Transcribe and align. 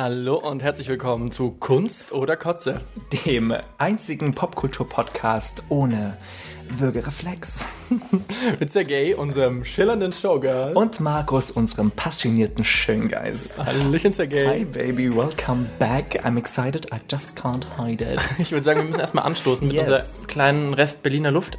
Hallo 0.00 0.36
und 0.36 0.62
herzlich 0.62 0.88
willkommen 0.88 1.32
zu 1.32 1.50
Kunst 1.50 2.12
oder 2.12 2.36
Kotze. 2.36 2.82
dem 3.26 3.52
einzigen 3.78 4.32
Popkultur-Podcast 4.32 5.64
ohne 5.70 6.16
Würgereflex. 6.70 7.66
Mit 8.60 8.70
Sergei, 8.70 9.16
unserem 9.16 9.64
schillernden 9.64 10.12
Showgirl. 10.12 10.76
Und 10.76 11.00
Markus, 11.00 11.50
unserem 11.50 11.90
passionierten 11.90 12.62
Schöngeist. 12.62 13.58
Hallöchen 13.58 14.12
Sergei. 14.12 14.46
Hi 14.46 14.64
baby, 14.64 15.12
welcome 15.12 15.66
back. 15.80 16.24
I'm 16.24 16.38
excited, 16.38 16.86
I 16.94 16.98
just 17.10 17.36
can't 17.36 17.66
hide 17.76 18.04
it. 18.04 18.20
Ich 18.38 18.52
würde 18.52 18.62
sagen, 18.62 18.78
wir 18.78 18.84
müssen 18.84 19.00
erstmal 19.00 19.24
anstoßen 19.24 19.66
mit 19.66 19.74
Yes. 19.74 19.88
unserer 19.88 20.04
kleinen 20.28 20.74
Rest 20.74 21.02
Berliner 21.02 21.32
Luft. 21.32 21.58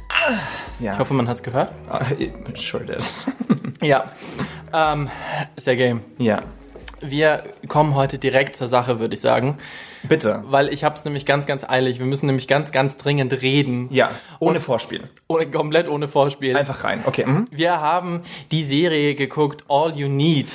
Ja, 0.80 0.94
Ich 0.94 0.98
hoffe, 0.98 1.12
man 1.12 1.28
hat 1.28 1.36
es 1.36 1.42
gehört. 1.42 1.72
it 2.18 2.32
sure 2.58 2.86
did. 2.86 3.04
Ja. 3.82 4.10
Ähm, 4.72 5.10
Sergei, 5.58 5.96
ja, 6.16 6.40
wir 7.00 7.44
kommen 7.68 7.94
heute 7.94 8.18
direkt 8.18 8.56
zur 8.56 8.68
Sache, 8.68 9.00
würde 9.00 9.14
ich 9.14 9.20
sagen. 9.20 9.58
bitte. 10.02 10.42
Weil 10.46 10.72
ich 10.72 10.84
habe 10.84 10.94
es 10.94 11.04
nämlich 11.04 11.26
ganz, 11.26 11.46
ganz 11.46 11.64
eilig. 11.64 11.98
Wir 11.98 12.06
müssen 12.06 12.26
nämlich 12.26 12.48
ganz, 12.48 12.72
ganz 12.72 12.96
dringend 12.96 13.42
reden. 13.42 13.88
Ja, 13.90 14.10
ohne 14.38 14.60
Vorspiel. 14.60 15.02
Ohne, 15.28 15.50
komplett 15.50 15.88
ohne 15.88 16.08
Vorspiel. 16.08 16.56
Einfach 16.56 16.84
rein. 16.84 17.02
Okay. 17.06 17.26
mhm. 17.26 17.46
Wir 17.50 17.80
haben 17.80 18.22
die 18.50 18.64
Serie 18.64 19.14
geguckt, 19.14 19.64
All 19.68 19.96
You 19.96 20.08
Need. 20.08 20.52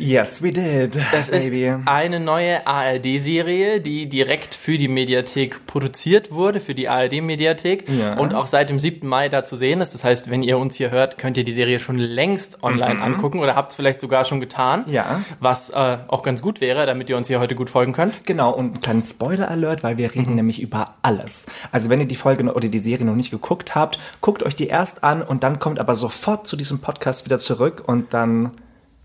Yes, 0.00 0.42
we 0.42 0.50
did. 0.50 0.98
Das 1.12 1.30
baby. 1.30 1.66
ist 1.66 1.78
eine 1.86 2.20
neue 2.20 2.66
ARD-Serie, 2.66 3.80
die 3.82 4.08
direkt 4.08 4.54
für 4.54 4.78
die 4.78 4.88
Mediathek 4.88 5.66
produziert 5.66 6.30
wurde, 6.30 6.60
für 6.60 6.74
die 6.74 6.88
ARD-Mediathek 6.88 7.86
Ja. 7.90 8.14
und 8.14 8.32
auch 8.34 8.46
seit 8.46 8.70
dem 8.70 8.78
7. 8.80 9.06
Mai 9.06 9.28
da 9.28 9.44
zu 9.44 9.56
sehen 9.56 9.82
ist. 9.82 9.92
Das 9.92 10.02
heißt, 10.02 10.30
wenn 10.30 10.42
ihr 10.42 10.56
uns 10.56 10.74
hier 10.76 10.90
hört, 10.90 11.18
könnt 11.18 11.36
ihr 11.36 11.44
die 11.44 11.52
Serie 11.52 11.80
schon 11.80 11.98
längst 11.98 12.62
online 12.62 13.02
angucken 13.02 13.40
oder 13.40 13.56
habt 13.56 13.72
es 13.72 13.76
vielleicht 13.76 14.00
sogar 14.00 14.24
schon 14.24 14.40
getan. 14.40 14.84
Mhm. 14.86 14.92
Ja. 14.92 15.20
Was 15.38 15.68
äh, 15.68 15.98
auch 16.08 16.22
ganz 16.22 16.40
gut 16.40 16.62
wäre, 16.62 16.86
damit 16.86 17.10
ihr 17.10 17.16
uns 17.18 17.28
hier 17.28 17.38
heute 17.38 17.54
gut 17.54 17.68
folgen 17.68 17.92
könnt. 17.92 18.24
Genau, 18.24 18.52
und 18.54 18.70
einen 18.72 18.80
kleinen 18.80 19.02
Spoiler-Alert, 19.02 19.82
weil 19.82 19.98
wir 19.98 20.06
Mhm. 20.08 20.12
reden 20.20 20.34
nämlich 20.36 20.62
über 20.62 20.94
alles. 21.02 21.46
Also 21.72 21.90
wenn 21.90 22.00
ihr 22.00 22.06
die 22.08 22.14
Folge 22.16 22.50
oder 22.54 22.68
die 22.68 22.78
Serie 22.78 23.04
noch 23.04 23.16
nicht 23.16 23.30
geguckt 23.30 23.74
habt, 23.74 23.98
guckt 24.22 24.42
euch 24.42 24.56
die 24.56 24.68
erst 24.68 25.04
an 25.04 25.20
und 25.22 25.42
dann 25.42 25.58
kommt 25.58 25.78
aber 25.78 25.94
sofort 25.94 26.46
zu 26.46 26.56
diesem 26.56 26.80
Podcast 26.80 27.26
wieder 27.26 27.38
zurück 27.38 27.82
und 27.86 28.14
dann 28.14 28.52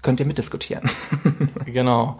könnt 0.05 0.21
ihr 0.21 0.25
mitdiskutieren. 0.25 0.89
Genau. 1.65 2.19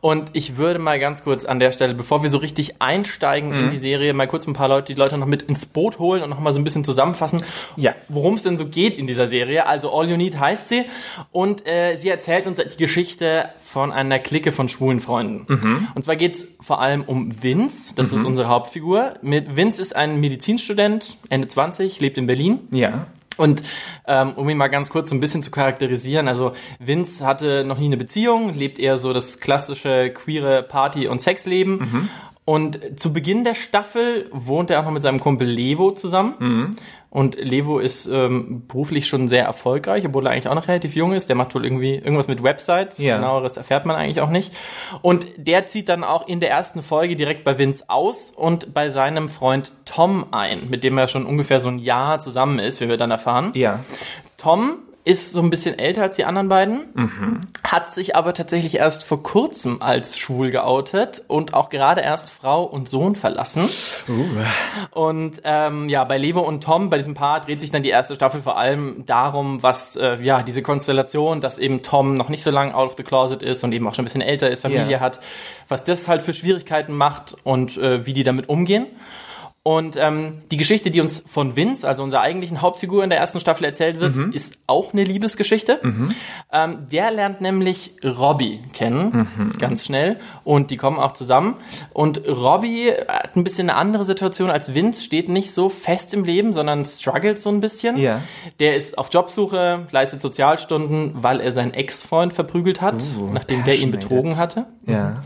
Und 0.00 0.30
ich 0.32 0.56
würde 0.56 0.78
mal 0.80 0.98
ganz 0.98 1.22
kurz 1.22 1.44
an 1.44 1.60
der 1.60 1.70
Stelle, 1.70 1.94
bevor 1.94 2.22
wir 2.24 2.28
so 2.28 2.38
richtig 2.38 2.82
einsteigen 2.82 3.50
Mhm. 3.50 3.64
in 3.64 3.70
die 3.70 3.76
Serie, 3.76 4.12
mal 4.14 4.26
kurz 4.26 4.46
ein 4.48 4.52
paar 4.52 4.68
Leute, 4.68 4.92
die 4.92 4.98
Leute 4.98 5.16
noch 5.16 5.28
mit 5.28 5.42
ins 5.42 5.64
Boot 5.64 5.98
holen 6.00 6.22
und 6.24 6.28
noch 6.30 6.40
mal 6.40 6.52
so 6.52 6.58
ein 6.58 6.64
bisschen 6.64 6.84
zusammenfassen, 6.84 7.40
Ja. 7.76 7.94
worum 8.08 8.34
es 8.34 8.42
denn 8.42 8.58
so 8.58 8.66
geht 8.66 8.98
in 8.98 9.06
dieser 9.06 9.28
Serie. 9.28 9.66
Also 9.66 9.92
All 9.96 10.10
You 10.10 10.16
Need 10.16 10.38
heißt 10.40 10.68
sie 10.68 10.84
und 11.30 11.66
äh, 11.68 11.96
sie 11.98 12.08
erzählt 12.08 12.46
uns 12.46 12.58
die 12.60 12.76
Geschichte 12.76 13.48
von 13.64 13.92
einer 13.92 14.18
Clique 14.18 14.50
von 14.50 14.68
schwulen 14.68 14.98
Freunden. 15.00 15.46
Mhm. 15.48 15.88
Und 15.94 16.02
zwar 16.02 16.16
geht's 16.16 16.46
vor 16.60 16.80
allem 16.80 17.02
um 17.02 17.42
Vince, 17.42 17.94
das 17.94 18.12
ist 18.12 18.24
unsere 18.24 18.48
Hauptfigur. 18.48 19.14
Mit 19.22 19.56
Vince 19.56 19.80
ist 19.80 19.94
ein 19.94 20.18
Medizinstudent, 20.20 21.16
Ende 21.28 21.46
20, 21.48 22.00
lebt 22.00 22.18
in 22.18 22.26
Berlin. 22.26 22.58
Ja. 22.72 23.06
Und 23.40 23.62
ähm, 24.06 24.34
um 24.36 24.48
ihn 24.48 24.56
mal 24.58 24.68
ganz 24.68 24.90
kurz 24.90 25.08
so 25.08 25.16
ein 25.16 25.20
bisschen 25.20 25.42
zu 25.42 25.50
charakterisieren, 25.50 26.28
also 26.28 26.52
Vince 26.78 27.26
hatte 27.26 27.64
noch 27.64 27.78
nie 27.78 27.86
eine 27.86 27.96
Beziehung, 27.96 28.54
lebt 28.54 28.78
eher 28.78 28.98
so 28.98 29.12
das 29.12 29.40
klassische 29.40 30.10
queere 30.10 30.62
Party- 30.62 31.08
und 31.08 31.20
Sexleben. 31.20 31.78
Und 32.44 32.98
zu 32.98 33.12
Beginn 33.12 33.44
der 33.44 33.54
Staffel 33.54 34.28
wohnt 34.32 34.70
er 34.70 34.80
auch 34.80 34.84
noch 34.84 34.90
mit 34.92 35.02
seinem 35.02 35.20
Kumpel 35.20 35.46
Levo 35.46 35.92
zusammen. 35.92 36.76
Und 37.10 37.34
Levo 37.34 37.80
ist 37.80 38.06
ähm, 38.06 38.68
beruflich 38.68 39.08
schon 39.08 39.26
sehr 39.26 39.44
erfolgreich, 39.44 40.06
obwohl 40.06 40.26
er 40.26 40.32
eigentlich 40.32 40.48
auch 40.48 40.54
noch 40.54 40.68
relativ 40.68 40.94
jung 40.94 41.12
ist. 41.12 41.28
Der 41.28 41.34
macht 41.34 41.54
wohl 41.56 41.64
irgendwie 41.64 41.96
irgendwas 41.96 42.28
mit 42.28 42.42
Websites. 42.42 42.98
Ja. 42.98 43.16
Genaueres 43.16 43.56
erfährt 43.56 43.84
man 43.84 43.96
eigentlich 43.96 44.20
auch 44.20 44.30
nicht. 44.30 44.54
Und 45.02 45.26
der 45.36 45.66
zieht 45.66 45.88
dann 45.88 46.04
auch 46.04 46.28
in 46.28 46.38
der 46.38 46.50
ersten 46.50 46.82
Folge 46.82 47.16
direkt 47.16 47.42
bei 47.42 47.58
Vince 47.58 47.84
aus 47.88 48.30
und 48.30 48.72
bei 48.72 48.90
seinem 48.90 49.28
Freund 49.28 49.72
Tom 49.84 50.26
ein, 50.30 50.70
mit 50.70 50.84
dem 50.84 50.96
er 50.98 51.08
schon 51.08 51.26
ungefähr 51.26 51.58
so 51.58 51.68
ein 51.68 51.78
Jahr 51.78 52.20
zusammen 52.20 52.60
ist, 52.60 52.80
wie 52.80 52.88
wir 52.88 52.96
dann 52.96 53.10
erfahren. 53.10 53.50
Ja. 53.54 53.80
Tom 54.36 54.76
ist 55.04 55.32
so 55.32 55.40
ein 55.40 55.48
bisschen 55.50 55.78
älter 55.78 56.02
als 56.02 56.16
die 56.16 56.24
anderen 56.26 56.48
beiden, 56.48 57.42
hat 57.64 57.92
sich 57.92 58.16
aber 58.16 58.34
tatsächlich 58.34 58.76
erst 58.76 59.04
vor 59.04 59.22
kurzem 59.22 59.80
als 59.80 60.18
schwul 60.18 60.50
geoutet 60.50 61.22
und 61.26 61.54
auch 61.54 61.70
gerade 61.70 62.02
erst 62.02 62.28
Frau 62.30 62.64
und 62.64 62.88
Sohn 62.88 63.16
verlassen. 63.16 63.68
Und 64.90 65.40
ähm, 65.44 65.88
ja, 65.88 66.04
bei 66.04 66.18
Levo 66.18 66.40
und 66.40 66.62
Tom, 66.64 66.90
bei 66.90 66.98
diesem 66.98 67.14
Paar, 67.14 67.40
dreht 67.40 67.60
sich 67.60 67.70
dann 67.70 67.82
die 67.82 67.88
erste 67.90 68.14
Staffel 68.14 68.42
vor 68.42 68.58
allem 68.58 69.04
darum, 69.06 69.62
was 69.62 69.96
äh, 69.96 70.18
ja 70.22 70.42
diese 70.42 70.62
Konstellation, 70.62 71.40
dass 71.40 71.58
eben 71.58 71.82
Tom 71.82 72.14
noch 72.14 72.28
nicht 72.28 72.42
so 72.42 72.50
lange 72.50 72.74
out 72.74 72.88
of 72.90 72.96
the 72.96 73.02
closet 73.02 73.42
ist 73.42 73.64
und 73.64 73.72
eben 73.72 73.86
auch 73.86 73.94
schon 73.94 74.02
ein 74.02 74.06
bisschen 74.06 74.20
älter 74.22 74.50
ist, 74.50 74.60
Familie 74.62 74.90
Ja. 74.92 75.00
hat, 75.00 75.20
was 75.68 75.84
das 75.84 76.08
halt 76.08 76.22
für 76.22 76.34
Schwierigkeiten 76.34 76.94
macht 76.94 77.36
und 77.44 77.76
äh, 77.78 78.04
wie 78.06 78.12
die 78.12 78.24
damit 78.24 78.48
umgehen. 78.48 78.86
Und 79.62 79.98
ähm, 80.00 80.40
die 80.50 80.56
Geschichte, 80.56 80.90
die 80.90 81.02
uns 81.02 81.22
von 81.28 81.54
Vince, 81.54 81.86
also 81.86 82.02
unserer 82.02 82.22
eigentlichen 82.22 82.62
Hauptfigur 82.62 83.04
in 83.04 83.10
der 83.10 83.18
ersten 83.18 83.40
Staffel 83.40 83.64
erzählt 83.66 84.00
wird, 84.00 84.16
ist 84.34 84.58
auch 84.66 84.94
eine 84.94 85.04
Liebesgeschichte. 85.04 85.80
Ähm, 86.50 86.88
der 86.90 87.10
lernt 87.10 87.42
nämlich 87.42 87.94
Robbie 88.02 88.58
kennen, 88.72 89.54
ganz 89.58 89.84
schnell. 89.84 90.18
Und 90.44 90.70
die 90.70 90.78
kommen 90.78 90.98
auch 90.98 91.12
zusammen. 91.12 91.56
Und 91.92 92.26
Robbie 92.26 92.90
hat 93.06 93.36
ein 93.36 93.44
bisschen 93.44 93.68
eine 93.68 93.78
andere 93.78 94.06
Situation 94.06 94.50
als 94.50 94.72
Vince, 94.74 95.02
steht 95.02 95.28
nicht 95.28 95.52
so 95.52 95.68
fest 95.68 96.14
im 96.14 96.24
Leben, 96.24 96.54
sondern 96.54 96.86
struggelt 96.86 97.38
so 97.38 97.50
ein 97.50 97.60
bisschen. 97.60 97.98
Ja. 97.98 98.22
Der 98.60 98.76
ist 98.76 98.96
auf 98.96 99.10
Jobsuche, 99.12 99.86
leistet 99.90 100.22
Sozialstunden, 100.22 101.22
weil 101.22 101.38
er 101.40 101.52
seinen 101.52 101.74
Ex-Freund 101.74 102.32
verprügelt 102.32 102.80
hat, 102.80 102.94
Uh, 103.18 103.28
nachdem 103.32 103.64
der 103.64 103.76
ihn 103.76 103.90
betrogen 103.90 104.38
hatte. 104.38 104.64
Ja. 104.86 105.22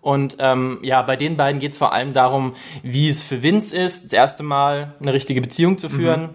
Und 0.00 0.36
ähm, 0.38 0.78
ja, 0.82 1.02
bei 1.02 1.16
den 1.16 1.36
beiden 1.36 1.60
geht 1.60 1.72
es 1.72 1.78
vor 1.78 1.92
allem 1.92 2.12
darum, 2.12 2.54
wie 2.82 3.08
es 3.08 3.22
für 3.22 3.42
Vince 3.42 3.76
ist, 3.76 4.04
das 4.04 4.12
erste 4.12 4.42
Mal 4.42 4.94
eine 5.00 5.12
richtige 5.12 5.40
Beziehung 5.40 5.76
zu 5.78 5.88
führen. 5.88 6.30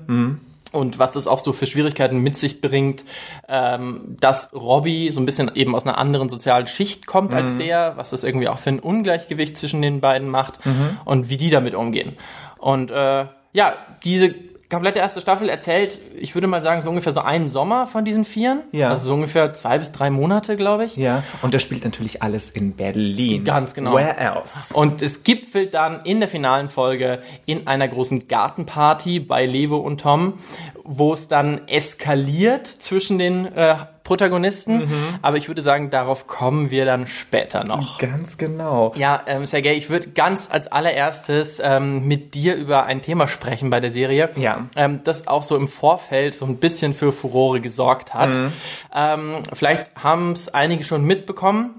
Und 0.71 0.99
was 0.99 1.13
das 1.13 1.25
auch 1.25 1.39
so 1.39 1.53
für 1.53 1.67
Schwierigkeiten 1.67 2.17
mit 2.19 2.37
sich 2.37 2.59
bringt, 2.59 3.05
ähm, 3.47 4.17
dass 4.19 4.53
Robbie 4.53 5.09
so 5.11 5.21
ein 5.21 5.25
bisschen 5.25 5.49
eben 5.55 5.73
aus 5.73 5.87
einer 5.87 5.97
anderen 5.97 6.27
sozialen 6.27 6.67
Schicht 6.67 7.07
kommt 7.07 7.33
als 7.33 7.55
der, 7.55 7.93
was 7.95 8.09
das 8.09 8.25
irgendwie 8.25 8.49
auch 8.49 8.57
für 8.57 8.71
ein 8.71 8.79
Ungleichgewicht 8.79 9.55
zwischen 9.55 9.81
den 9.81 10.01
beiden 10.01 10.29
macht 10.29 10.59
und 11.05 11.29
wie 11.29 11.37
die 11.37 11.49
damit 11.49 11.75
umgehen. 11.75 12.17
Und 12.57 12.91
äh, 12.91 13.25
ja, 13.53 13.75
diese 14.03 14.35
komplette 14.69 14.99
erste 14.99 15.21
Staffel 15.21 15.47
erzählt, 15.47 15.99
ich 16.17 16.35
würde 16.35 16.47
mal 16.47 16.63
sagen, 16.63 16.81
so 16.81 16.89
ungefähr 16.89 17.13
so 17.13 17.21
einen 17.21 17.49
Sommer 17.49 17.87
von 17.87 18.03
diesen 18.03 18.25
Vieren. 18.25 18.61
Ja. 18.71 18.89
Also 18.89 19.07
so 19.07 19.13
ungefähr 19.13 19.53
zwei 19.53 19.77
bis 19.77 19.91
drei 19.91 20.09
Monate, 20.09 20.55
glaube 20.55 20.85
ich. 20.85 20.97
Ja. 20.97 21.23
Und 21.41 21.53
das 21.53 21.61
spielt 21.61 21.83
natürlich 21.83 22.23
alles 22.23 22.49
in 22.49 22.75
Berlin. 22.75 23.43
Ganz 23.43 23.73
genau. 23.73 23.93
Where 23.93 24.17
else? 24.17 24.73
Und 24.73 25.01
es 25.01 25.23
gipfelt 25.23 25.73
dann 25.73 26.03
in 26.03 26.19
der 26.19 26.29
finalen 26.29 26.69
Folge 26.69 27.19
in 27.45 27.67
einer 27.67 27.87
großen 27.87 28.27
Gartenparty 28.27 29.19
bei 29.19 29.45
Levo 29.45 29.77
und 29.77 30.01
Tom, 30.01 30.33
wo 30.83 31.13
es 31.13 31.27
dann 31.27 31.67
eskaliert 31.67 32.67
zwischen 32.67 33.19
den 33.19 33.45
äh, 33.45 33.75
Protagonisten. 34.05 35.19
Aber 35.21 35.35
ich 35.35 35.49
würde 35.49 35.61
sagen, 35.61 35.89
darauf 35.89 36.27
kommen 36.27 36.71
wir 36.71 36.85
dann 36.85 37.07
später 37.07 37.65
noch. 37.65 37.97
Ganz 37.99 38.37
genau. 38.37 38.93
Ja, 38.95 39.21
ähm, 39.27 39.45
Sergej, 39.45 39.75
ich 39.77 39.89
würde 39.89 40.11
ganz 40.11 40.47
als 40.49 40.67
allererstes 40.67 41.59
ähm, 41.61 42.07
mit 42.07 42.33
dir 42.35 42.55
über 42.55 42.85
ein 42.85 43.01
Thema 43.01 43.27
sprechen 43.27 43.69
bei 43.69 43.81
der 43.81 43.91
Serie, 43.91 44.29
Ja. 44.35 44.67
ähm, 44.77 45.01
das 45.03 45.27
auch 45.27 45.43
so 45.43 45.57
im 45.57 45.67
Vorfeld 45.67 46.35
so 46.35 46.45
ein 46.45 46.57
bisschen 46.57 46.93
für 46.93 47.11
Furore 47.11 47.59
gesorgt 47.59 48.13
hat. 48.13 48.29
Mhm. 48.29 48.53
Ähm, 48.93 49.33
vielleicht 49.51 49.91
haben 50.01 50.31
es 50.31 50.53
einige 50.53 50.83
schon 50.85 51.03
mitbekommen. 51.03 51.71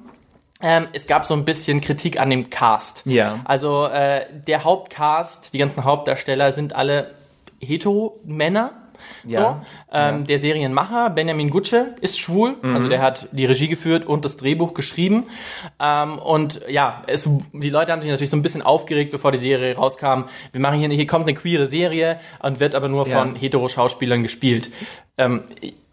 Ähm, 0.60 0.88
es 0.94 1.06
gab 1.06 1.26
so 1.26 1.34
ein 1.34 1.44
bisschen 1.44 1.80
Kritik 1.80 2.18
an 2.18 2.30
dem 2.30 2.50
Cast. 2.50 3.02
Ja. 3.04 3.40
Also 3.44 3.86
äh, 3.86 4.26
der 4.46 4.64
Hauptcast, 4.64 5.54
die 5.54 5.58
ganzen 5.58 5.84
Hauptdarsteller 5.84 6.52
sind 6.52 6.74
alle 6.74 7.14
Hetero-Männer. 7.60 8.72
Ja. 9.24 9.64
So. 9.90 9.96
Ähm, 9.98 10.26
Der 10.26 10.38
Serienmacher 10.38 11.10
Benjamin 11.10 11.50
Gutsche 11.50 11.94
ist 12.00 12.18
schwul, 12.18 12.56
also 12.62 12.88
der 12.88 13.02
hat 13.02 13.28
die 13.32 13.44
Regie 13.44 13.68
geführt 13.68 14.06
und 14.06 14.24
das 14.24 14.36
Drehbuch 14.36 14.74
geschrieben. 14.74 15.24
Ähm, 15.80 16.18
und 16.18 16.60
ja, 16.68 17.02
es, 17.06 17.28
die 17.52 17.70
Leute 17.70 17.92
haben 17.92 18.02
sich 18.02 18.10
natürlich 18.10 18.30
so 18.30 18.36
ein 18.36 18.42
bisschen 18.42 18.62
aufgeregt, 18.62 19.10
bevor 19.10 19.32
die 19.32 19.38
Serie 19.38 19.74
rauskam. 19.76 20.24
Wir 20.52 20.60
machen 20.60 20.78
hier, 20.78 20.88
hier 20.88 21.06
kommt 21.06 21.24
eine 21.26 21.34
queere 21.34 21.66
Serie 21.66 22.20
und 22.40 22.60
wird 22.60 22.74
aber 22.74 22.88
nur 22.88 23.06
Ja. 23.08 23.18
von 23.20 23.34
hetero-Schauspielern 23.36 24.22
gespielt. 24.22 24.70
Ähm, 25.18 25.42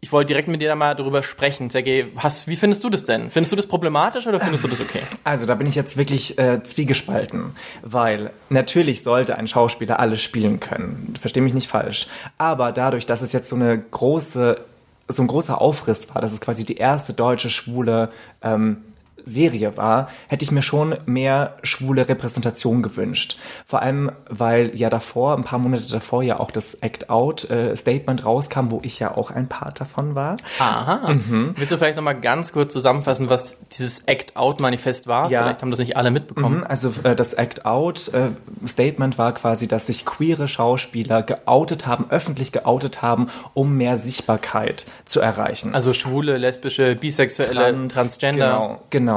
ich- 0.04 0.12
wollte 0.12 0.28
direkt 0.28 0.48
mit 0.48 0.62
dir 0.62 0.68
da 0.70 0.76
mal 0.76 0.94
drüber 0.96 1.24
sprechen. 1.24 1.70
Sergej, 1.70 2.08
hast, 2.18 2.48
wie 2.48 2.56
findest 2.56 2.84
du 2.84 2.90
das 2.90 3.04
denn? 3.04 3.32
Findest 3.32 3.52
du 3.52 3.56
das 3.56 3.66
problematisch 3.68 4.28
oder 4.28 4.40
findest 4.40 4.64
du 4.64 4.68
das 4.68 4.80
okay? 4.82 5.02
Also 5.24 5.46
da 5.46 5.56
bin 5.56 5.66
ich 5.68 5.76
jetzt 5.76 5.98
wirklich 5.98 6.38
äh, 6.38 6.62
zwiegespalten, 6.62 7.56
weil 7.82 8.32
natürlich 8.50 9.02
sollte 9.04 9.38
ein 9.38 9.48
Schauspieler 9.48 10.00
alles 10.00 10.22
spielen 10.22 10.60
können. 10.60 11.14
Versteh 11.20 11.42
mich 11.42 11.54
nicht 11.54 11.68
falsch. 11.68 12.08
Aber 12.38 12.72
dadurch, 12.72 13.06
dass 13.06 13.22
es 13.22 13.32
jetzt 13.34 13.50
so 13.50 13.56
eine 13.56 13.78
große, 13.80 14.60
so 15.08 15.24
ein 15.24 15.28
großer 15.28 15.60
Aufriss 15.60 16.14
war, 16.14 16.22
dass 16.22 16.32
es 16.34 16.42
quasi 16.42 16.64
die 16.66 16.78
erste 16.78 17.14
deutsche 17.14 17.50
schwule 17.50 18.10
ähm, 18.42 18.78
Serie 19.26 19.78
war, 19.78 20.10
hätte 20.28 20.44
ich 20.44 20.52
mir 20.52 20.62
schon 20.62 20.96
mehr 21.06 21.58
schwule 21.64 22.08
Repräsentation 22.08 22.84
gewünscht. 22.84 23.38
Vor 23.66 23.82
allem, 23.82 24.12
weil 24.30 24.76
ja 24.76 24.90
davor, 24.90 25.36
ein 25.36 25.44
paar 25.44 25.60
Monate 25.60 25.90
davor 25.90 26.24
ja 26.24 26.40
auch 26.40 26.52
das 26.52 26.76
Act 26.76 27.10
Out 27.10 27.50
äh, 27.50 27.76
Statement 27.76 28.26
rauskam, 28.26 28.72
wo 28.72 28.80
ich 28.84 29.00
ja 29.00 29.16
auch 29.16 29.32
ein 29.32 29.48
Part 29.48 29.82
davon 29.82 30.16
war. 30.16 30.38
Aha. 30.60 31.14
Mhm. 31.14 31.52
Willst 31.56 31.72
du 31.72 31.78
vielleicht 31.78 31.98
nochmal 31.98 32.20
ganz 32.20 32.52
kurz 32.52 32.74
zusammenfassen, 32.74 33.30
was 33.30 33.60
dieses 33.70 34.00
Act 34.00 34.36
Out 34.36 34.60
Manifest 34.60 35.08
war? 35.08 35.30
Ja. 35.30 35.44
Vielleicht 35.44 35.62
haben 35.62 35.72
das 35.72 35.80
nicht 35.80 35.98
alle 35.98 36.12
mitbekommen. 36.12 36.60
Mhm. 36.60 36.68
Also 36.68 36.94
äh, 37.04 37.16
das 37.16 37.34
Act 37.34 37.66
Out 37.66 38.12
äh, 38.14 38.30
Statement 38.68 39.18
war 39.18 39.34
quasi, 39.34 39.68
dass 39.68 39.88
sich 39.88 40.06
queere 40.06 40.48
Schauspieler 40.48 41.24
geoutet 41.24 41.88
haben, 41.88 42.06
öffentlich 42.10 42.52
geoutet 42.52 43.02
haben, 43.02 43.30
um 43.54 43.78
mehr 43.78 43.98
Sichtbarkeit 43.98 44.86
zu 45.06 45.20
erreichen. 45.20 45.74
Also 45.74 45.94
schwule, 45.94 46.38
lesbische, 46.38 46.96
bisexuelle, 46.96 47.54
Trans, 47.54 47.94
Transgender. 47.94 48.52
Genau, 48.52 48.82
genau. 48.90 49.13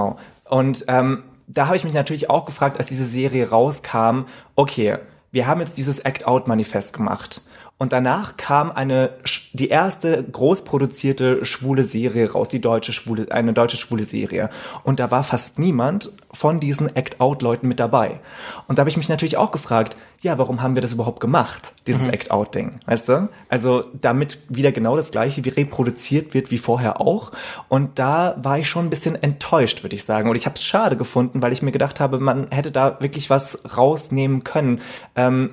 Und 0.48 0.84
ähm, 0.88 1.24
da 1.46 1.66
habe 1.66 1.76
ich 1.76 1.84
mich 1.84 1.92
natürlich 1.92 2.30
auch 2.30 2.44
gefragt, 2.44 2.78
als 2.78 2.88
diese 2.88 3.04
Serie 3.06 3.50
rauskam, 3.50 4.22
okay, 4.54 4.98
wir 5.30 5.46
haben 5.46 5.60
jetzt 5.60 5.78
dieses 5.78 5.98
Act-Out-Manifest 6.00 6.92
gemacht. 6.92 7.42
Und 7.78 7.92
danach 7.92 8.38
kam 8.38 8.72
eine, 8.72 9.10
die 9.52 9.68
erste 9.68 10.24
großproduzierte 10.24 11.44
schwule 11.44 11.84
Serie 11.84 12.32
raus, 12.32 12.48
die 12.48 12.60
deutsche 12.60 12.94
schwule, 12.94 13.30
eine 13.30 13.52
deutsche 13.52 13.76
schwule 13.76 14.04
Serie. 14.04 14.48
Und 14.82 14.98
da 14.98 15.10
war 15.10 15.22
fast 15.22 15.58
niemand 15.58 16.10
von 16.32 16.58
diesen 16.58 16.96
Act-Out-Leuten 16.96 17.68
mit 17.68 17.78
dabei. 17.78 18.20
Und 18.66 18.78
da 18.78 18.80
habe 18.80 18.88
ich 18.88 18.96
mich 18.96 19.10
natürlich 19.10 19.36
auch 19.36 19.50
gefragt, 19.50 19.94
ja, 20.22 20.38
warum 20.38 20.62
haben 20.62 20.74
wir 20.74 20.80
das 20.80 20.94
überhaupt 20.94 21.20
gemacht, 21.20 21.74
dieses 21.86 22.06
mhm. 22.06 22.14
Act-Out-Ding, 22.14 22.80
weißt 22.86 23.08
du? 23.10 23.28
Also 23.50 23.84
damit 23.92 24.38
wieder 24.48 24.72
genau 24.72 24.96
das 24.96 25.10
gleiche 25.10 25.44
wie 25.44 25.50
reproduziert 25.50 26.32
wird 26.32 26.50
wie 26.50 26.56
vorher 26.56 26.98
auch. 26.98 27.32
Und 27.68 27.98
da 27.98 28.36
war 28.42 28.58
ich 28.58 28.70
schon 28.70 28.86
ein 28.86 28.90
bisschen 28.90 29.22
enttäuscht, 29.22 29.84
würde 29.84 29.96
ich 29.96 30.04
sagen. 30.04 30.30
Und 30.30 30.36
ich 30.36 30.46
habe 30.46 30.54
es 30.54 30.64
schade 30.64 30.96
gefunden, 30.96 31.42
weil 31.42 31.52
ich 31.52 31.60
mir 31.60 31.72
gedacht 31.72 32.00
habe, 32.00 32.20
man 32.20 32.50
hätte 32.50 32.70
da 32.70 32.98
wirklich 33.00 33.28
was 33.28 33.76
rausnehmen 33.76 34.44
können, 34.44 34.80
ähm, 35.14 35.50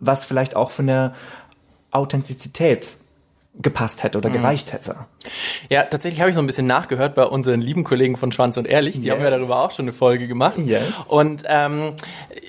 was 0.00 0.26
vielleicht 0.26 0.54
auch 0.54 0.70
für 0.70 0.82
eine 0.82 1.14
Authentizität 1.96 2.98
gepasst 3.54 4.02
hätte 4.02 4.18
oder 4.18 4.28
mhm. 4.28 4.34
gereicht 4.34 4.72
hätte. 4.72 4.96
Ja, 5.68 5.84
tatsächlich 5.84 6.20
habe 6.20 6.30
ich 6.30 6.36
so 6.36 6.42
ein 6.42 6.46
bisschen 6.46 6.66
nachgehört 6.66 7.14
bei 7.14 7.24
unseren 7.24 7.60
lieben 7.60 7.84
Kollegen 7.84 8.16
von 8.16 8.32
Schwanz 8.32 8.56
und 8.56 8.66
Ehrlich. 8.66 9.00
Die 9.00 9.06
yes. 9.06 9.14
haben 9.14 9.22
ja 9.22 9.30
darüber 9.30 9.60
auch 9.60 9.70
schon 9.70 9.84
eine 9.84 9.92
Folge 9.92 10.28
gemacht. 10.28 10.58
Yes. 10.58 10.82
Und 11.08 11.44
ähm, 11.46 11.92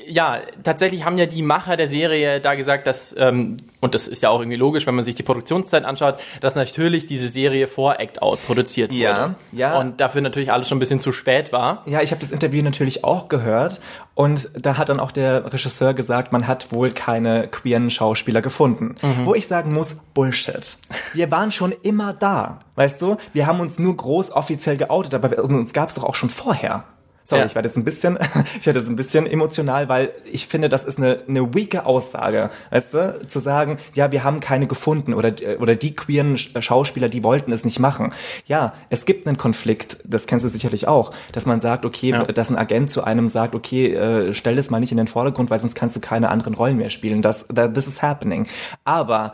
ja, 0.08 0.40
tatsächlich 0.64 1.06
haben 1.06 1.18
ja 1.18 1.26
die 1.26 1.42
Macher 1.42 1.78
der 1.78 1.88
Serie 1.88 2.40
da 2.40 2.56
gesagt, 2.56 2.88
dass, 2.88 3.16
ähm, 3.18 3.58
und 3.82 3.94
das 3.94 4.08
ist 4.08 4.24
ja 4.24 4.30
auch 4.30 4.40
irgendwie 4.40 4.58
logisch, 4.58 4.88
wenn 4.88 4.96
man 4.96 5.06
sich 5.06 5.16
die 5.16 5.24
Produktionszeit 5.24 5.86
anschaut, 5.86 6.20
dass 6.42 6.56
natürlich 6.56 7.06
diese 7.06 7.28
Serie 7.28 7.68
vor 7.68 8.00
Act 8.00 8.22
Out 8.22 8.40
produziert 8.46 8.92
wurde. 8.92 9.00
Ja, 9.02 9.36
ja. 9.52 9.78
Und 9.78 10.00
dafür 10.00 10.22
natürlich 10.22 10.52
alles 10.52 10.68
schon 10.70 10.78
ein 10.78 10.80
bisschen 10.80 11.00
zu 11.00 11.12
spät 11.12 11.52
war. 11.52 11.84
Ja, 11.86 12.02
ich 12.02 12.12
habe 12.12 12.22
das 12.22 12.32
Interview 12.32 12.64
natürlich 12.64 13.04
auch 13.04 13.28
gehört. 13.28 13.82
Und 14.16 14.50
da 14.66 14.78
hat 14.78 14.90
dann 14.90 15.00
auch 15.00 15.12
der 15.12 15.54
Regisseur 15.54 15.94
gesagt, 15.94 16.32
man 16.32 16.48
hat 16.48 16.72
wohl 16.72 16.92
keine 16.92 17.48
queeren 17.48 17.92
Schauspieler 17.92 18.42
gefunden. 18.42 18.96
Mhm. 19.02 19.26
Wo 19.26 19.36
ich 19.36 19.46
sagen 19.48 19.74
muss, 19.74 19.96
Bullshit. 20.14 20.78
Wir 21.14 21.30
waren 21.30 21.52
schon 21.52 21.72
immer 21.84 22.14
da. 22.14 22.62
Weißt 22.78 23.02
du, 23.02 23.18
wir 23.34 23.48
haben 23.48 23.60
uns 23.60 23.80
nur 23.80 23.98
groß 23.98 24.32
offiziell 24.32 24.78
geoutet, 24.78 25.16
aber 25.16 25.44
uns 25.44 25.74
gab 25.74 25.90
es 25.90 25.96
doch 25.96 26.04
auch 26.04 26.16
schon 26.16 26.30
vorher. 26.30 26.84
Sorry, 27.28 27.42
ja. 27.42 27.46
ich 27.48 27.56
werde 27.56 27.68
jetzt 27.68 27.76
ein 27.76 27.84
bisschen, 27.84 28.18
ich 28.60 28.66
werde 28.66 28.80
jetzt 28.80 28.88
ein 28.88 28.96
bisschen 28.96 29.28
emotional, 29.28 29.90
weil 29.90 30.14
ich 30.32 30.48
finde, 30.48 30.70
das 30.70 30.86
ist 30.86 30.98
eine, 30.98 31.20
eine 31.28 31.54
weake 31.54 31.86
Aussage, 31.86 32.52
weißt 32.70 32.94
du, 32.94 33.28
zu 33.28 33.40
sagen, 33.40 33.80
ja, 33.96 34.14
wir 34.14 34.24
haben 34.24 34.40
keine 34.40 34.66
gefunden 34.66 35.14
oder, 35.14 35.34
oder 35.60 35.76
die 35.76 35.94
queeren 35.94 36.38
Schauspieler, 36.38 37.10
die 37.10 37.26
wollten 37.26 37.52
es 37.52 37.66
nicht 37.66 37.80
machen. 37.80 38.14
Ja, 38.46 38.74
es 38.90 39.06
gibt 39.06 39.28
einen 39.28 39.38
Konflikt, 39.38 39.98
das 40.06 40.26
kennst 40.26 40.46
du 40.46 40.50
sicherlich 40.50 40.88
auch, 40.88 41.12
dass 41.34 41.46
man 41.46 41.60
sagt, 41.60 41.84
okay, 41.84 42.12
ja. 42.12 42.24
dass 42.24 42.50
ein 42.50 42.58
Agent 42.58 42.92
zu 42.92 43.04
einem 43.04 43.28
sagt, 43.28 43.56
okay, 43.56 43.94
äh, 43.94 44.34
stell 44.34 44.56
das 44.56 44.70
mal 44.70 44.80
nicht 44.80 44.92
in 44.92 44.98
den 44.98 45.08
Vordergrund, 45.08 45.50
weil 45.50 45.60
sonst 45.60 45.76
kannst 45.76 45.98
du 45.98 46.00
keine 46.00 46.30
anderen 46.30 46.54
Rollen 46.54 46.78
mehr 46.78 46.90
spielen. 46.90 47.22
Das, 47.22 47.46
that, 47.54 47.74
this 47.74 47.88
is 47.88 48.02
happening. 48.02 48.48
Aber 48.86 49.34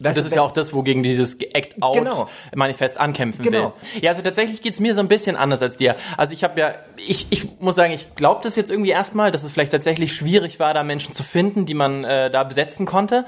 das, 0.00 0.16
das 0.16 0.26
ist 0.26 0.34
ja 0.34 0.42
auch 0.42 0.52
das, 0.52 0.72
wogegen 0.72 1.02
dieses 1.02 1.34
Act-Out-Manifest 1.34 2.94
genau. 2.96 3.04
ankämpfen 3.04 3.44
genau. 3.44 3.74
will. 3.92 4.02
Ja, 4.02 4.10
also 4.10 4.22
tatsächlich 4.22 4.62
geht's 4.62 4.80
mir 4.80 4.94
so 4.94 5.00
ein 5.00 5.08
bisschen 5.08 5.36
anders 5.36 5.62
als 5.62 5.76
dir. 5.76 5.94
Also 6.16 6.32
ich 6.32 6.42
habe 6.42 6.58
ja, 6.58 6.74
ich, 7.06 7.26
ich 7.30 7.60
muss 7.60 7.74
sagen, 7.76 7.92
ich 7.92 8.14
glaube 8.14 8.40
das 8.42 8.56
jetzt 8.56 8.70
irgendwie 8.70 8.90
erstmal, 8.90 9.30
dass 9.30 9.44
es 9.44 9.52
vielleicht 9.52 9.72
tatsächlich 9.72 10.14
schwierig 10.14 10.58
war, 10.58 10.72
da 10.72 10.82
Menschen 10.82 11.14
zu 11.14 11.22
finden, 11.22 11.66
die 11.66 11.74
man 11.74 12.04
äh, 12.04 12.30
da 12.30 12.44
besetzen 12.44 12.86
konnte. 12.86 13.26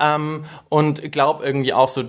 Ähm, 0.00 0.46
und 0.70 1.12
glaube 1.12 1.44
irgendwie 1.44 1.74
auch 1.74 1.88
so, 1.88 2.04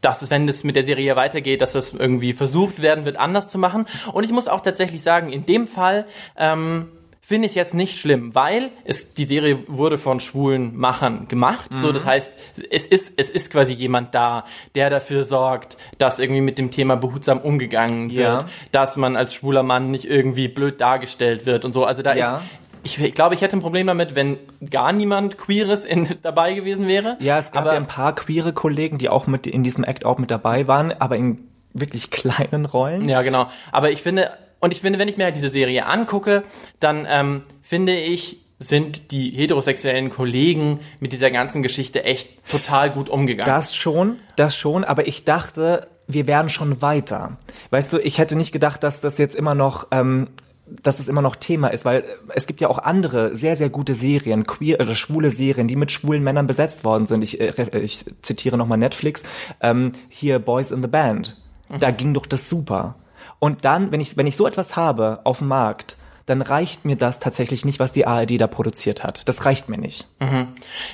dass 0.00 0.22
es, 0.22 0.30
wenn 0.30 0.48
es 0.48 0.64
mit 0.64 0.76
der 0.76 0.84
Serie 0.84 1.16
weitergeht, 1.16 1.60
dass 1.60 1.72
das 1.72 1.92
irgendwie 1.92 2.32
versucht 2.32 2.80
werden 2.80 3.04
wird, 3.04 3.18
anders 3.18 3.48
zu 3.48 3.58
machen. 3.58 3.86
Und 4.12 4.24
ich 4.24 4.32
muss 4.32 4.48
auch 4.48 4.60
tatsächlich 4.60 5.02
sagen, 5.02 5.30
in 5.30 5.44
dem 5.44 5.66
Fall 5.66 6.06
ähm, 6.36 6.88
finde 7.20 7.46
ich 7.46 7.54
jetzt 7.54 7.74
nicht 7.74 7.98
schlimm, 7.98 8.34
weil 8.34 8.70
es, 8.84 9.14
die 9.14 9.24
Serie 9.24 9.60
wurde 9.68 9.98
von 9.98 10.18
schwulen 10.18 10.76
Machern 10.76 11.28
gemacht. 11.28 11.70
Mhm. 11.70 11.76
So, 11.76 11.92
das 11.92 12.04
heißt, 12.04 12.36
es 12.70 12.86
ist, 12.86 13.14
es 13.18 13.30
ist 13.30 13.52
quasi 13.52 13.72
jemand 13.72 14.14
da, 14.14 14.44
der 14.74 14.90
dafür 14.90 15.22
sorgt, 15.22 15.76
dass 15.98 16.18
irgendwie 16.18 16.40
mit 16.40 16.58
dem 16.58 16.70
Thema 16.72 16.96
behutsam 16.96 17.38
umgegangen 17.38 18.10
wird, 18.10 18.42
ja. 18.42 18.44
dass 18.72 18.96
man 18.96 19.16
als 19.16 19.34
schwuler 19.34 19.62
Mann 19.62 19.92
nicht 19.92 20.06
irgendwie 20.06 20.48
blöd 20.48 20.80
dargestellt 20.80 21.46
wird 21.46 21.64
und 21.64 21.72
so. 21.72 21.84
Also 21.84 22.02
da 22.02 22.14
ja. 22.14 22.38
ist, 22.38 22.44
ich, 22.82 23.00
ich 23.00 23.14
glaube, 23.14 23.34
ich 23.34 23.42
hätte 23.42 23.56
ein 23.56 23.60
Problem 23.60 23.86
damit, 23.86 24.14
wenn 24.14 24.38
gar 24.68 24.92
niemand 24.92 25.38
Queeres 25.38 25.84
in, 25.84 26.08
dabei 26.22 26.54
gewesen 26.54 26.88
wäre. 26.88 27.16
Ja, 27.20 27.38
es 27.38 27.52
gab 27.52 27.62
aber, 27.62 27.74
ja 27.74 27.76
ein 27.78 27.86
paar 27.86 28.14
queere 28.14 28.52
Kollegen, 28.52 28.98
die 28.98 29.08
auch 29.08 29.26
mit 29.26 29.46
in 29.46 29.62
diesem 29.62 29.84
Act 29.84 30.04
auch 30.04 30.18
mit 30.18 30.30
dabei 30.30 30.66
waren, 30.66 30.92
aber 30.92 31.16
in 31.16 31.42
wirklich 31.72 32.10
kleinen 32.10 32.66
Rollen. 32.66 33.08
Ja, 33.08 33.22
genau. 33.22 33.48
Aber 33.70 33.90
ich 33.90 34.02
finde, 34.02 34.30
und 34.60 34.72
ich 34.72 34.80
finde, 34.80 34.98
wenn 34.98 35.08
ich 35.08 35.16
mir 35.16 35.24
halt 35.24 35.36
diese 35.36 35.48
Serie 35.48 35.86
angucke, 35.86 36.44
dann 36.78 37.06
ähm, 37.08 37.42
finde 37.62 37.98
ich, 37.98 38.40
sind 38.58 39.10
die 39.10 39.30
heterosexuellen 39.30 40.10
Kollegen 40.10 40.80
mit 41.00 41.12
dieser 41.12 41.30
ganzen 41.30 41.62
Geschichte 41.62 42.04
echt 42.04 42.46
total 42.48 42.90
gut 42.90 43.08
umgegangen. 43.08 43.52
Das 43.52 43.74
schon, 43.74 44.18
das 44.36 44.54
schon, 44.54 44.84
aber 44.84 45.06
ich 45.06 45.24
dachte, 45.24 45.88
wir 46.06 46.26
wären 46.26 46.50
schon 46.50 46.82
weiter. 46.82 47.38
Weißt 47.70 47.92
du, 47.92 47.98
ich 47.98 48.18
hätte 48.18 48.36
nicht 48.36 48.52
gedacht, 48.52 48.82
dass 48.82 49.00
das 49.00 49.16
jetzt 49.16 49.34
immer 49.34 49.54
noch 49.54 49.86
ähm, 49.92 50.28
dass 50.82 51.00
es 51.00 51.08
immer 51.08 51.22
noch 51.22 51.36
Thema 51.36 51.68
ist, 51.68 51.84
weil 51.84 52.04
es 52.34 52.46
gibt 52.46 52.60
ja 52.60 52.68
auch 52.68 52.78
andere 52.78 53.34
sehr, 53.36 53.56
sehr 53.56 53.70
gute 53.70 53.94
Serien, 53.94 54.46
queer 54.46 54.80
oder 54.80 54.94
schwule 54.94 55.30
Serien, 55.30 55.68
die 55.68 55.76
mit 55.76 55.90
schwulen 55.90 56.22
Männern 56.22 56.46
besetzt 56.46 56.84
worden 56.84 57.06
sind. 57.06 57.22
Ich, 57.22 57.40
äh, 57.40 57.78
ich 57.78 58.04
zitiere 58.22 58.56
nochmal 58.56 58.78
Netflix, 58.78 59.22
ähm, 59.60 59.92
hier 60.08 60.38
Boys 60.38 60.70
in 60.70 60.82
the 60.82 60.88
Band. 60.88 61.40
Mhm. 61.68 61.80
Da 61.80 61.90
ging 61.90 62.14
doch 62.14 62.26
das 62.26 62.48
super. 62.48 62.96
Und 63.38 63.64
dann, 63.64 63.92
wenn 63.92 64.00
ich, 64.00 64.16
wenn 64.16 64.26
ich 64.26 64.36
so 64.36 64.46
etwas 64.46 64.76
habe 64.76 65.20
auf 65.24 65.38
dem 65.38 65.48
Markt, 65.48 65.96
dann 66.26 66.42
reicht 66.42 66.84
mir 66.84 66.96
das 66.96 67.18
tatsächlich 67.18 67.64
nicht, 67.64 67.80
was 67.80 67.92
die 67.92 68.06
ARD 68.06 68.40
da 68.40 68.46
produziert 68.46 69.02
hat. 69.02 69.28
Das 69.28 69.44
reicht 69.44 69.68
mir 69.68 69.78
nicht. 69.78 70.06
Mhm. 70.20 70.48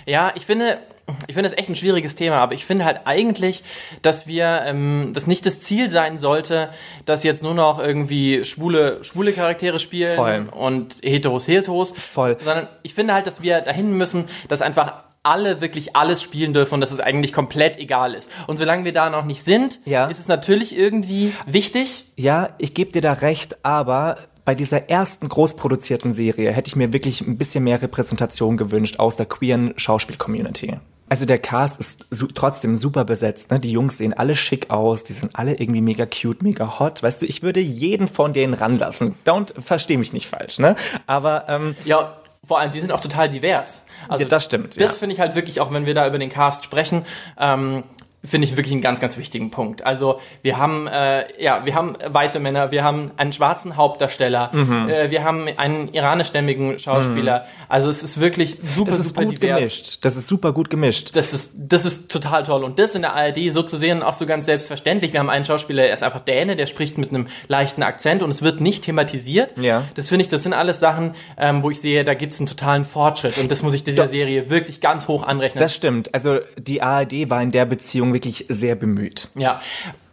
Ja, 0.06 0.32
ich 0.34 0.46
finde, 0.46 0.78
ich 1.26 1.34
finde 1.34 1.50
das 1.50 1.58
echt 1.58 1.69
ein 1.69 1.76
schwieriges 1.76 2.14
Thema, 2.14 2.37
aber 2.37 2.55
ich 2.55 2.64
finde 2.64 2.84
halt 2.84 3.00
eigentlich, 3.05 3.62
dass 4.02 4.26
wir, 4.26 4.62
ähm, 4.64 5.12
dass 5.12 5.26
nicht 5.26 5.44
das 5.46 5.61
Ziel 5.61 5.90
sein 5.90 6.19
sollte, 6.19 6.70
dass 7.05 7.23
jetzt 7.23 7.43
nur 7.43 7.55
noch 7.55 7.78
irgendwie 7.78 8.44
schwule, 8.44 9.05
schwule 9.05 9.32
Charaktere 9.32 9.78
spielen 9.78 10.16
Voll. 10.16 10.49
und 10.50 10.97
Heteros, 11.02 11.47
Heteros. 11.47 11.92
Voll. 11.92 12.38
Sondern 12.42 12.68
ich 12.83 12.95
finde 12.95 13.14
halt, 13.14 13.26
dass 13.26 13.42
wir 13.42 13.61
dahin 13.61 13.97
müssen, 13.97 14.28
dass 14.49 14.62
einfach 14.62 15.06
alle 15.26 15.61
wirklich 15.61 15.97
alles 15.97 16.23
spielen 16.23 16.54
dürfen 16.54 16.75
und 16.75 16.80
dass 16.80 16.92
es 16.92 17.00
eigentlich 17.00 17.33
komplett 17.33 17.78
egal 17.78 18.14
ist. 18.14 18.30
Und 18.47 18.56
solange 18.56 18.85
wir 18.85 18.92
da 18.92 19.11
noch 19.11 19.25
nicht 19.25 19.45
sind, 19.45 19.80
ja. 19.85 20.06
ist 20.06 20.21
es 20.21 20.28
natürlich 20.28 20.76
irgendwie 20.76 21.35
wichtig. 21.47 22.06
Ja, 22.16 22.50
ich 22.59 22.75
gebe 22.75 22.92
dir 22.92 23.02
da 23.02 23.12
recht, 23.12 23.64
aber 23.64 24.18
bei 24.45 24.54
dieser 24.54 24.88
ersten 24.88 25.28
großproduzierten 25.28 26.14
Serie 26.14 26.52
hätte 26.52 26.68
ich 26.68 26.76
mir 26.76 26.92
wirklich 26.92 27.21
ein 27.21 27.37
bisschen 27.37 27.64
mehr 27.64 27.83
Repräsentation 27.83 28.56
gewünscht 28.56 29.00
aus 29.00 29.16
der 29.16 29.26
queeren 29.26 29.75
Schauspiel-Community. 29.76 30.78
Also 31.09 31.25
der 31.25 31.38
Cast 31.38 31.78
ist 31.78 32.06
su 32.11 32.26
trotzdem 32.26 32.76
super 32.76 33.04
besetzt, 33.04 33.50
ne? 33.52 33.61
Die 33.61 33.71
Jungs 33.71 33.99
sehen 33.99 34.12
alle 34.12 34.35
schick 34.35 34.71
aus, 34.71 35.04
die 35.04 35.12
sind 35.12 35.37
alle 35.37 35.54
irgendwie 35.54 35.80
mega 35.80 36.04
cute, 36.06 36.42
mega 36.42 36.80
hot. 36.80 37.02
Weißt 37.02 37.23
du, 37.23 37.26
ich 37.26 37.42
würde 37.42 37.61
jeden 37.61 38.09
von 38.09 38.33
denen 38.33 38.54
ranlassen. 38.54 39.14
Don't 39.25 39.52
versteh 39.61 39.97
mich 39.97 40.12
nicht 40.12 40.26
falsch, 40.26 40.59
ne? 40.59 40.75
Aber 41.06 41.45
ähm, 41.49 41.76
ja, 41.85 42.16
vor 42.47 42.61
allem 42.61 42.71
die 42.71 42.81
sind 42.81 42.93
auch 42.93 43.00
total 43.00 43.29
divers. 43.29 43.85
Also 44.09 44.25
ja, 44.25 44.29
das 44.29 44.45
stimmt. 44.45 44.76
Das 44.76 44.83
ja. 44.83 44.88
finde 44.91 45.15
ich 45.15 45.21
halt 45.21 45.35
wirklich, 45.35 45.61
auch 45.61 45.73
wenn 45.73 45.85
wir 45.85 45.95
da 45.95 46.07
über 46.07 46.19
den 46.19 46.31
Cast 46.31 46.65
sprechen, 46.65 47.05
ähm, 47.38 47.83
finde 48.26 48.47
ich 48.47 48.56
wirklich 48.56 48.73
einen 48.73 48.83
ganz, 48.83 49.00
ganz 49.00 49.16
wichtigen 49.16 49.50
Punkt. 49.50 49.85
Also 49.85 50.21
wir 50.42 50.59
haben 50.59 50.87
äh, 50.87 51.25
ja, 51.42 51.64
wir 51.64 51.75
haben 51.75 51.95
weiße 52.04 52.40
Männer, 52.40 52.71
wir 52.71 52.83
haben 52.83 53.11
einen 53.16 53.33
schwarzen 53.33 53.76
Hauptdarsteller, 53.76 54.50
mhm. 54.52 54.88
äh, 54.88 55.11
wir 55.11 55.23
haben 55.23 55.47
einen 55.56 55.92
iranischstämmigen 55.92 56.78
Schauspieler. 56.78 57.40
Mhm. 57.40 57.64
Also 57.68 57.90
es 57.90 58.02
ist 58.02 58.18
wirklich 58.21 58.59
super, 58.75 58.92
das 58.92 59.00
ist 59.00 59.09
super 59.09 59.25
gut 59.25 59.42
divers. 59.42 59.59
gemischt. 59.59 59.99
Das 60.02 60.16
ist 60.16 60.26
super 60.26 60.52
gut 60.52 60.71
gemischt. 60.71 61.14
Das 61.14 61.33
ist, 61.33 61.54
das 61.56 61.85
ist 61.85 62.11
total 62.11 62.45
toll. 62.45 62.64
Und 62.64 62.78
das 62.78 62.95
in 62.95 63.02
der 63.02 63.14
ARD 63.14 63.52
so 63.52 63.62
zu 63.62 63.76
sehen, 63.76 64.02
auch 64.02 64.14
so 64.14 64.26
ganz 64.26 64.47
selbstverständlich. 64.47 65.12
Wir 65.12 65.21
haben 65.21 65.30
einen 65.30 65.45
Schauspieler, 65.45 65.85
er 65.85 65.95
ist 65.95 66.02
einfach 66.02 66.21
Däne, 66.21 66.56
der 66.56 66.66
spricht 66.66 66.99
mit 66.99 67.11
einem 67.11 67.28
leichten 67.49 67.83
Akzent 67.83 68.23
und 68.23 68.30
es 68.30 68.42
wird 68.42 68.61
nicht 68.61 68.85
thematisiert. 68.85 69.54
Ja. 69.59 69.85
Das 69.95 70.09
finde 70.09 70.25
ich, 70.25 70.28
das 70.28 70.42
sind 70.42 70.52
alles 70.52 70.80
Sachen, 70.80 71.14
ähm, 71.37 71.62
wo 71.62 71.71
ich 71.71 71.80
sehe, 71.80 72.04
da 72.04 72.14
gibt 72.14 72.33
es 72.33 72.40
einen 72.40 72.47
totalen 72.47 72.85
Fortschritt. 72.85 73.38
Und 73.38 73.50
das 73.50 73.62
muss 73.62 73.75
ich 73.75 73.85
dieser. 73.85 74.06
Serie 74.16 74.50
wirklich 74.50 74.80
ganz 74.80 75.09
hoch 75.09 75.25
anrechnen. 75.25 75.61
Das 75.61 75.75
stimmt. 75.75 76.14
Also 76.14 76.38
die 76.59 76.83
ARD 76.83 77.28
war 77.30 77.42
in 77.42 77.50
der 77.50 77.66
Beziehung 77.66 78.12
wirklich 78.16 78.46
sehr 78.49 78.75
bemüht. 78.75 79.28
Ja. 79.35 79.61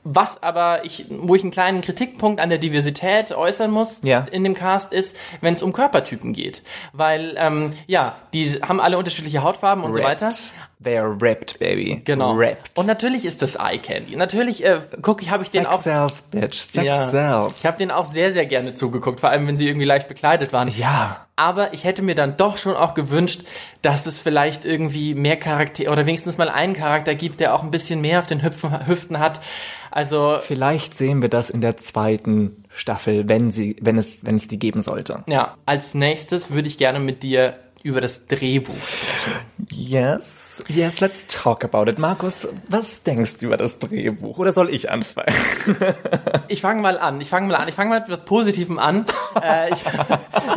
Was 0.05 0.43
aber 0.43 0.83
ich, 0.83 1.05
wo 1.09 1.33
ich 1.33 1.43
einen 1.43 1.51
kleinen 1.51 1.79
Kritikpunkt 1.79 2.41
an 2.41 2.49
der 2.49 2.57
Diversität 2.57 3.31
äußern 3.31 3.71
muss 3.71 4.01
Ja. 4.03 4.27
in 4.31 4.43
dem 4.43 4.53
Cast 4.53 4.91
ist, 4.91 5.15
wenn 5.39 5.53
es 5.53 5.63
um 5.63 5.71
Körpertypen 5.71 6.33
geht. 6.33 6.61
Weil, 6.91 7.35
ähm, 7.37 7.71
ja, 7.87 8.17
die 8.33 8.59
haben 8.61 8.81
alle 8.81 8.97
unterschiedliche 8.97 9.43
Hautfarben 9.43 9.81
und 9.81 9.93
so 9.93 10.03
weiter. 10.03 10.27
They're 10.83 11.21
ripped, 11.21 11.59
baby. 11.59 12.01
Genau. 12.05 12.33
Ripped. 12.33 12.77
Und 12.77 12.87
natürlich 12.87 13.25
ist 13.25 13.41
das 13.41 13.55
Eye 13.55 13.77
Candy. 13.77 14.15
Natürlich, 14.15 14.63
äh, 14.65 14.79
guck, 15.01 15.21
ich 15.21 15.29
habe 15.31 15.43
ich 15.43 15.51
den 15.51 15.63
Sex 15.63 15.75
auch. 15.75 15.81
sells, 15.81 16.21
bitch. 16.23 16.55
Sex 16.55 16.85
Ja, 16.85 17.07
sells. 17.09 17.59
ich 17.59 17.65
habe 17.65 17.77
den 17.77 17.91
auch 17.91 18.05
sehr, 18.05 18.33
sehr 18.33 18.45
gerne 18.45 18.73
zugeguckt, 18.73 19.19
vor 19.19 19.29
allem 19.29 19.47
wenn 19.47 19.57
sie 19.57 19.67
irgendwie 19.67 19.85
leicht 19.85 20.07
bekleidet 20.07 20.51
waren. 20.53 20.67
Ja. 20.67 21.25
Aber 21.35 21.73
ich 21.73 21.83
hätte 21.83 22.03
mir 22.03 22.13
dann 22.13 22.37
doch 22.37 22.57
schon 22.57 22.75
auch 22.75 22.93
gewünscht, 22.93 23.41
dass 23.81 24.05
es 24.05 24.19
vielleicht 24.19 24.65
irgendwie 24.65 25.15
mehr 25.15 25.35
Charakter 25.37 25.91
oder 25.91 26.05
wenigstens 26.05 26.37
mal 26.37 26.49
einen 26.49 26.73
Charakter 26.75 27.15
gibt, 27.15 27.39
der 27.39 27.55
auch 27.55 27.63
ein 27.63 27.71
bisschen 27.71 28.01
mehr 28.01 28.19
auf 28.19 28.27
den 28.27 28.43
Hüpfen, 28.43 28.85
Hüften 28.87 29.17
hat. 29.19 29.39
Also 29.89 30.37
Vielleicht 30.43 30.95
sehen 30.95 31.21
wir 31.21 31.29
das 31.29 31.49
in 31.49 31.61
der 31.61 31.77
zweiten 31.77 32.63
Staffel, 32.69 33.29
wenn 33.29 33.51
sie, 33.51 33.75
wenn 33.81 33.97
es, 33.97 34.23
wenn 34.25 34.35
es 34.35 34.47
die 34.47 34.59
geben 34.59 34.81
sollte. 34.81 35.23
ja, 35.27 35.55
als 35.65 35.93
nächstes 35.93 36.51
würde 36.51 36.67
ich 36.67 36.77
gerne 36.77 36.99
mit 36.99 37.23
dir 37.23 37.55
über 37.83 37.99
das 37.99 38.27
Drehbuch 38.27 38.73
sprechen. 38.75 39.39
Yes, 39.69 40.63
yes, 40.69 41.01
let's 41.01 41.27
talk 41.27 41.65
about 41.65 41.89
it. 41.91 41.99
Markus, 41.99 42.47
was 42.69 43.03
denkst 43.03 43.37
du 43.39 43.47
über 43.47 43.57
das 43.57 43.77
Drehbuch? 43.77 44.37
Oder 44.37 44.53
soll 44.53 44.69
ich 44.69 44.89
anfangen? 44.89 45.33
Ich 46.49 46.61
fange 46.61 46.81
mal 46.81 46.99
an. 46.99 47.19
Ich 47.19 47.29
fange 47.29 47.47
mal 47.47 47.55
an. 47.55 47.67
Ich 47.67 47.75
fange 47.75 47.89
mal 47.89 47.99
mit 47.99 48.09
etwas 48.09 48.25
Positivem 48.25 48.77
an. 48.77 49.05
äh, 49.41 49.73
ich, 49.73 49.79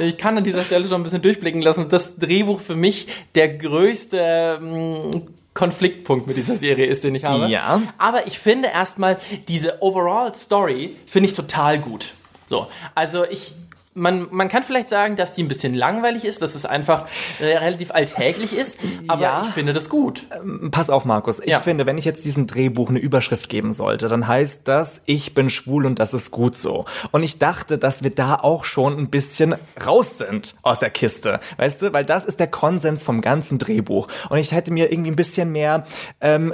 ich 0.01 0.19
kann 0.19 0.37
an 0.37 0.45
dieser 0.45 0.63
Stelle 0.63 0.87
schon 0.87 1.01
ein 1.01 1.05
bisschen 1.05 1.23
durchblicken 1.23 1.63
lassen. 1.63 1.89
Das 1.89 2.17
Drehbuch 2.17 2.61
für 2.61 2.77
mich 2.77 3.09
der 3.35 3.49
größte 3.57 4.59
mh, 4.61 5.21
Konfliktpunkt 5.55 6.27
mit 6.27 6.37
dieser 6.37 6.57
Serie 6.57 6.87
ist, 6.87 7.03
den 7.03 7.15
ich 7.15 7.25
habe. 7.25 7.49
Ja. 7.49 7.83
Aber 7.99 8.27
ich 8.27 8.39
finde 8.39 8.69
erstmal 8.69 9.19
diese 9.49 9.83
Overall 9.83 10.35
Story 10.35 10.97
finde 11.07 11.29
ich 11.31 11.35
total 11.35 11.79
gut. 11.79 12.13
So, 12.45 12.69
also 12.95 13.25
ich 13.25 13.55
man, 13.97 14.29
man 14.31 14.49
kann 14.49 14.63
vielleicht 14.63 14.89
sagen, 14.89 15.17
dass 15.17 15.35
die 15.35 15.43
ein 15.43 15.49
bisschen 15.49 15.75
langweilig 15.75 16.25
ist, 16.25 16.43
dass 16.43 16.55
es 16.55 16.65
einfach 16.65 17.07
äh, 17.41 17.57
relativ 17.57 17.91
alltäglich 17.91 18.53
ist, 18.57 18.79
aber 19.09 19.23
Ja. 19.23 19.43
ich 19.49 19.55
finde 19.55 19.73
das 19.73 19.89
gut. 19.89 20.27
Pass 20.71 20.91
auf, 20.91 21.05
Markus. 21.05 21.41
Ich 21.41 21.47
Ja. 21.47 21.61
finde, 21.61 21.87
wenn 21.87 21.99
ich 21.99 22.05
jetzt 22.05 22.25
diesem 22.25 22.47
Drehbuch 22.47 22.91
eine 22.91 22.99
Überschrift 23.01 23.49
geben 23.49 23.73
sollte, 23.75 24.09
dann 24.09 24.29
heißt 24.29 24.69
das, 24.69 25.01
ich 25.07 25.35
bin 25.35 25.51
schwul 25.51 25.87
und 25.87 25.99
das 25.99 26.15
ist 26.15 26.31
gut 26.31 26.57
so. 26.57 26.85
Und 27.11 27.23
ich 27.23 27.39
dachte, 27.39 27.79
dass 27.79 28.03
wir 28.05 28.11
da 28.11 28.35
auch 28.37 28.65
schon 28.65 28.97
ein 28.99 29.11
bisschen 29.11 29.55
raus 29.85 30.19
sind 30.19 30.55
aus 30.63 30.79
der 30.79 30.91
Kiste. 30.91 31.41
Weißt 31.57 31.83
du? 31.83 31.93
Weil 31.93 32.05
das 32.05 32.25
ist 32.25 32.39
der 32.39 32.47
Konsens 32.49 33.03
vom 33.03 33.21
ganzen 33.23 33.59
Drehbuch. 33.59 34.09
Und 34.29 34.39
ich 34.39 34.53
hätte 34.53 34.73
mir 34.73 34.93
irgendwie 34.93 35.11
ein 35.11 35.17
bisschen 35.17 35.51
mehr 35.53 35.87
ähm, 36.21 36.53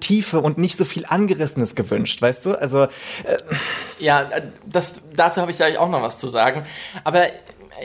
Tiefe 0.00 0.40
und 0.40 0.58
nicht 0.58 0.76
so 0.76 0.84
viel 0.84 1.06
Angerissenes 1.08 1.74
gewünscht. 1.74 2.20
Weißt 2.20 2.44
du? 2.46 2.54
Also, 2.54 2.86
Ja, 3.98 4.22
äh, 4.22 4.42
das, 4.66 5.00
dazu 5.14 5.40
habe 5.40 5.50
ich 5.50 5.56
gleich 5.56 5.78
auch 5.78 5.88
noch 5.88 6.02
was 6.02 6.18
zu 6.18 6.28
sagen. 6.28 6.64
Aber 7.04 7.26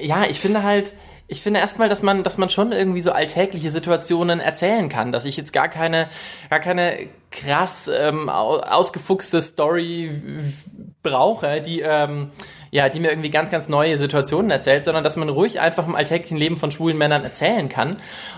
ja, 0.02 0.26
ich 0.30 0.40
finde 0.40 0.64
halt, 0.64 0.94
ich 1.30 1.42
finde 1.42 1.60
erstmal, 1.60 1.90
dass 1.90 2.04
man, 2.04 2.24
dass 2.24 2.38
man 2.38 2.50
schon 2.50 2.72
irgendwie 2.72 3.02
so 3.02 3.12
alltägliche 3.12 3.70
Situationen 3.70 4.40
erzählen 4.40 4.88
kann, 4.90 5.12
dass 5.12 5.26
ich 5.26 5.36
jetzt 5.36 5.52
gar 5.52 5.68
keine, 5.68 6.08
gar 6.50 6.60
keine 6.60 7.08
krass 7.32 7.90
ähm, 7.94 8.30
au- 8.30 8.60
ausgefuchste 8.62 9.42
Story 9.42 10.22
brauche, 11.04 11.62
die 11.62 11.82
ähm, 11.82 12.32
ja, 12.72 12.90
die 12.90 13.00
mir 13.00 13.10
irgendwie 13.10 13.30
ganz, 13.30 13.52
ganz 13.52 13.70
neue 13.70 13.98
Situationen 13.98 14.52
erzählt, 14.52 14.86
sondern 14.86 15.04
dass 15.04 15.16
man 15.16 15.30
ruhig 15.30 15.60
einfach 15.60 15.88
im 15.88 15.96
alltäglichen 15.96 16.38
Leben 16.38 16.58
von 16.58 16.72
schwulen 16.72 16.98
Männern 16.98 17.24
erzählen 17.24 17.70
kann. 17.70 17.98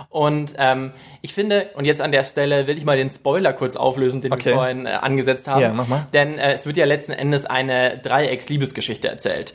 Und 0.10 0.56
ähm, 0.58 0.92
ich 1.22 1.34
finde, 1.34 1.70
und 1.76 1.86
jetzt 1.86 2.02
an 2.02 2.12
der 2.12 2.24
Stelle 2.24 2.68
will 2.68 2.78
ich 2.78 2.86
mal 2.86 2.98
den 2.98 3.10
Spoiler 3.10 3.54
kurz 3.54 3.76
auflösen, 3.76 4.22
den 4.22 4.34
Okay. 4.34 4.46
wir 4.46 4.54
vorhin 4.56 4.86
äh, 4.86 4.90
angesetzt 4.90 5.48
haben. 5.48 5.62
Ja, 5.62 5.74
mach 5.74 5.88
mal. 5.88 6.08
Denn 6.14 6.38
äh, 6.38 6.54
es 6.54 6.66
wird 6.66 6.78
ja 6.78 6.86
letzten 6.86 7.12
Endes 7.12 7.46
eine 7.46 7.98
Dreiecks-Liebesgeschichte 8.00 9.08
erzählt. 9.08 9.54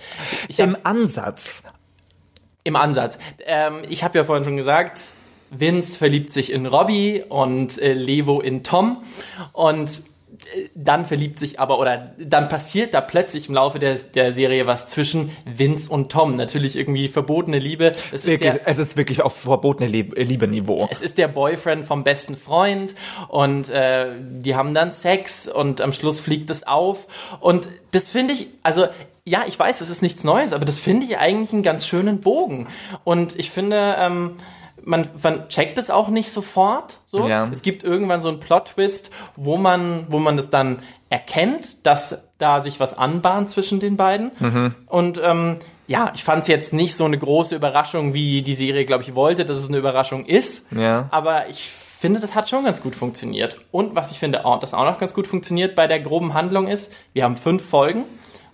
Ich 0.48 0.60
hab, 0.60 0.68
im 0.68 0.76
Ansatz. 0.82 1.62
Im 2.62 2.76
Ansatz. 2.76 3.18
Ähm, 3.44 3.82
ich 3.88 4.04
habe 4.04 4.16
ja 4.18 4.24
vorhin 4.24 4.44
schon 4.44 4.56
gesagt, 4.56 5.00
Vince 5.50 5.98
verliebt 5.98 6.30
sich 6.30 6.52
in 6.52 6.66
Robbie 6.66 7.22
und 7.28 7.80
äh, 7.80 7.92
Levo 7.92 8.40
in 8.40 8.64
Tom. 8.64 9.02
Und 9.52 10.02
dann 10.74 11.06
verliebt 11.06 11.38
sich 11.38 11.60
aber, 11.60 11.78
oder 11.78 12.14
dann 12.18 12.48
passiert 12.48 12.94
da 12.94 13.00
plötzlich 13.00 13.48
im 13.48 13.54
Laufe 13.54 13.78
der, 13.78 13.94
der 13.94 14.32
Serie 14.32 14.66
was 14.66 14.88
zwischen 14.88 15.30
Vince 15.44 15.90
und 15.90 16.10
Tom. 16.10 16.36
Natürlich 16.36 16.76
irgendwie 16.76 17.08
verbotene 17.08 17.58
Liebe. 17.58 17.94
Es 18.12 18.20
ist 18.20 18.26
Wirklich, 18.26 18.52
der, 18.52 18.68
es 18.68 18.78
ist 18.78 18.96
wirklich 18.96 19.22
auf 19.22 19.34
verbotene 19.34 19.88
Lieb 19.88 20.14
Liebe-Niveau. 20.16 20.88
es 20.90 21.02
ist 21.02 21.18
der 21.18 21.28
Boyfriend 21.28 21.84
vom 21.84 22.04
besten 22.04 22.36
Freund 22.36 22.94
und 23.28 23.68
äh, 23.70 24.08
die 24.20 24.54
haben 24.54 24.74
dann 24.74 24.92
Sex 24.92 25.48
und 25.48 25.80
am 25.80 25.92
Schluss 25.92 26.20
fliegt 26.20 26.50
es 26.50 26.66
auf. 26.66 27.06
Und 27.40 27.68
das 27.92 28.10
finde 28.10 28.34
ich, 28.34 28.48
also 28.62 28.86
ja, 29.26 29.44
ich 29.46 29.58
weiß, 29.58 29.80
es 29.80 29.88
ist 29.88 30.02
nichts 30.02 30.22
Neues, 30.24 30.52
aber 30.52 30.64
das 30.64 30.78
finde 30.78 31.06
ich 31.06 31.18
eigentlich 31.18 31.52
einen 31.52 31.62
ganz 31.62 31.86
schönen 31.86 32.20
Bogen. 32.20 32.66
Und 33.04 33.38
ich 33.38 33.50
finde, 33.50 33.96
ähm, 33.98 34.36
man, 34.84 35.08
man 35.22 35.48
checkt 35.48 35.78
es 35.78 35.90
auch 35.90 36.08
nicht 36.08 36.30
sofort. 36.30 37.00
So. 37.06 37.26
Ja. 37.26 37.48
Es 37.52 37.62
gibt 37.62 37.82
irgendwann 37.82 38.20
so 38.20 38.28
einen 38.28 38.40
Plot-Twist, 38.40 39.10
wo 39.36 39.56
man, 39.56 40.06
wo 40.08 40.18
man 40.18 40.36
das 40.36 40.50
dann 40.50 40.80
erkennt, 41.10 41.86
dass 41.86 42.28
da 42.38 42.60
sich 42.60 42.80
was 42.80 42.96
anbahnt 42.96 43.50
zwischen 43.50 43.80
den 43.80 43.96
beiden. 43.96 44.32
Mhm. 44.38 44.74
Und 44.86 45.20
ähm, 45.22 45.56
ja, 45.86 46.12
ich 46.14 46.24
fand 46.24 46.42
es 46.42 46.48
jetzt 46.48 46.72
nicht 46.72 46.96
so 46.96 47.04
eine 47.04 47.18
große 47.18 47.54
Überraschung, 47.54 48.14
wie 48.14 48.42
die 48.42 48.54
Serie, 48.54 48.84
glaube 48.84 49.02
ich, 49.02 49.14
wollte, 49.14 49.44
dass 49.44 49.58
es 49.58 49.68
eine 49.68 49.76
Überraschung 49.76 50.24
ist. 50.24 50.66
Ja. 50.72 51.08
Aber 51.10 51.48
ich 51.48 51.68
finde, 51.68 52.20
das 52.20 52.34
hat 52.34 52.48
schon 52.48 52.64
ganz 52.64 52.82
gut 52.82 52.94
funktioniert. 52.94 53.58
Und 53.70 53.94
was 53.94 54.10
ich 54.10 54.18
finde, 54.18 54.44
auch, 54.44 54.60
das 54.60 54.74
auch 54.74 54.84
noch 54.84 54.98
ganz 54.98 55.14
gut 55.14 55.26
funktioniert 55.26 55.74
bei 55.74 55.86
der 55.86 56.00
groben 56.00 56.34
Handlung 56.34 56.68
ist, 56.68 56.92
wir 57.12 57.24
haben 57.24 57.36
fünf 57.36 57.64
Folgen 57.64 58.04